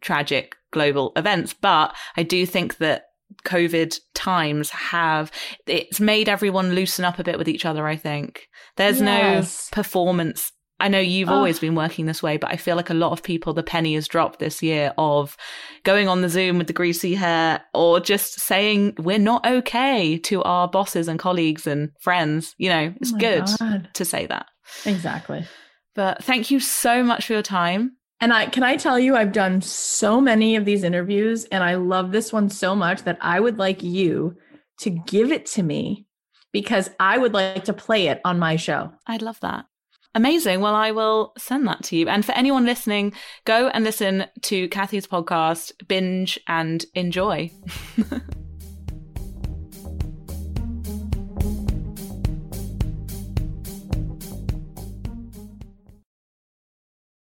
tragic 0.00 0.54
global 0.72 1.12
events, 1.16 1.54
but 1.54 1.94
I 2.16 2.22
do 2.22 2.46
think 2.46 2.78
that 2.78 3.04
COVID 3.44 3.98
times 4.14 4.70
have 4.70 5.30
it's 5.66 6.00
made 6.00 6.28
everyone 6.28 6.74
loosen 6.74 7.04
up 7.04 7.18
a 7.18 7.24
bit 7.24 7.38
with 7.38 7.48
each 7.48 7.64
other, 7.64 7.86
I 7.86 7.96
think. 7.96 8.48
There's 8.76 9.00
yes. 9.00 9.70
no 9.70 9.74
performance 9.74 10.52
I 10.82 10.88
know 10.88 10.98
you've 10.98 11.30
oh. 11.30 11.34
always 11.34 11.60
been 11.60 11.76
working 11.76 12.06
this 12.06 12.24
way, 12.24 12.36
but 12.36 12.50
I 12.50 12.56
feel 12.56 12.74
like 12.74 12.90
a 12.90 12.94
lot 12.94 13.12
of 13.12 13.22
people, 13.22 13.52
the 13.52 13.62
penny 13.62 13.94
has 13.94 14.08
dropped 14.08 14.40
this 14.40 14.62
year 14.62 14.92
of 14.98 15.36
going 15.84 16.08
on 16.08 16.22
the 16.22 16.28
Zoom 16.28 16.58
with 16.58 16.66
the 16.66 16.72
greasy 16.72 17.14
hair 17.14 17.62
or 17.72 18.00
just 18.00 18.40
saying 18.40 18.94
we're 18.98 19.18
not 19.18 19.46
okay 19.46 20.18
to 20.18 20.42
our 20.42 20.66
bosses 20.66 21.06
and 21.06 21.20
colleagues 21.20 21.68
and 21.68 21.92
friends. 22.00 22.56
You 22.58 22.68
know, 22.68 22.86
oh 22.88 22.94
it's 23.00 23.12
oh 23.14 23.18
good 23.18 23.44
God. 23.60 23.90
to 23.94 24.04
say 24.04 24.26
that. 24.26 24.46
Exactly. 24.84 25.46
But 25.94 26.24
thank 26.24 26.50
you 26.50 26.58
so 26.58 27.04
much 27.04 27.26
for 27.26 27.34
your 27.34 27.42
time. 27.42 27.96
And 28.20 28.32
I 28.32 28.46
can 28.46 28.64
I 28.64 28.76
tell 28.76 28.98
you, 28.98 29.14
I've 29.14 29.32
done 29.32 29.60
so 29.62 30.20
many 30.20 30.56
of 30.56 30.64
these 30.64 30.82
interviews 30.82 31.44
and 31.46 31.62
I 31.62 31.76
love 31.76 32.10
this 32.10 32.32
one 32.32 32.50
so 32.50 32.74
much 32.74 33.02
that 33.02 33.18
I 33.20 33.38
would 33.38 33.58
like 33.58 33.84
you 33.84 34.36
to 34.80 34.90
give 34.90 35.30
it 35.30 35.46
to 35.46 35.62
me 35.62 36.06
because 36.52 36.90
I 36.98 37.18
would 37.18 37.34
like 37.34 37.64
to 37.64 37.72
play 37.72 38.08
it 38.08 38.20
on 38.24 38.40
my 38.40 38.56
show. 38.56 38.92
I'd 39.06 39.22
love 39.22 39.38
that. 39.40 39.66
Amazing. 40.14 40.60
Well, 40.60 40.74
I 40.74 40.90
will 40.90 41.32
send 41.38 41.66
that 41.68 41.84
to 41.84 41.96
you. 41.96 42.08
And 42.08 42.24
for 42.24 42.32
anyone 42.32 42.66
listening, 42.66 43.14
go 43.44 43.68
and 43.68 43.82
listen 43.82 44.26
to 44.42 44.68
Cathy's 44.68 45.06
podcast, 45.06 45.72
binge 45.88 46.38
and 46.46 46.84
enjoy. 46.94 47.50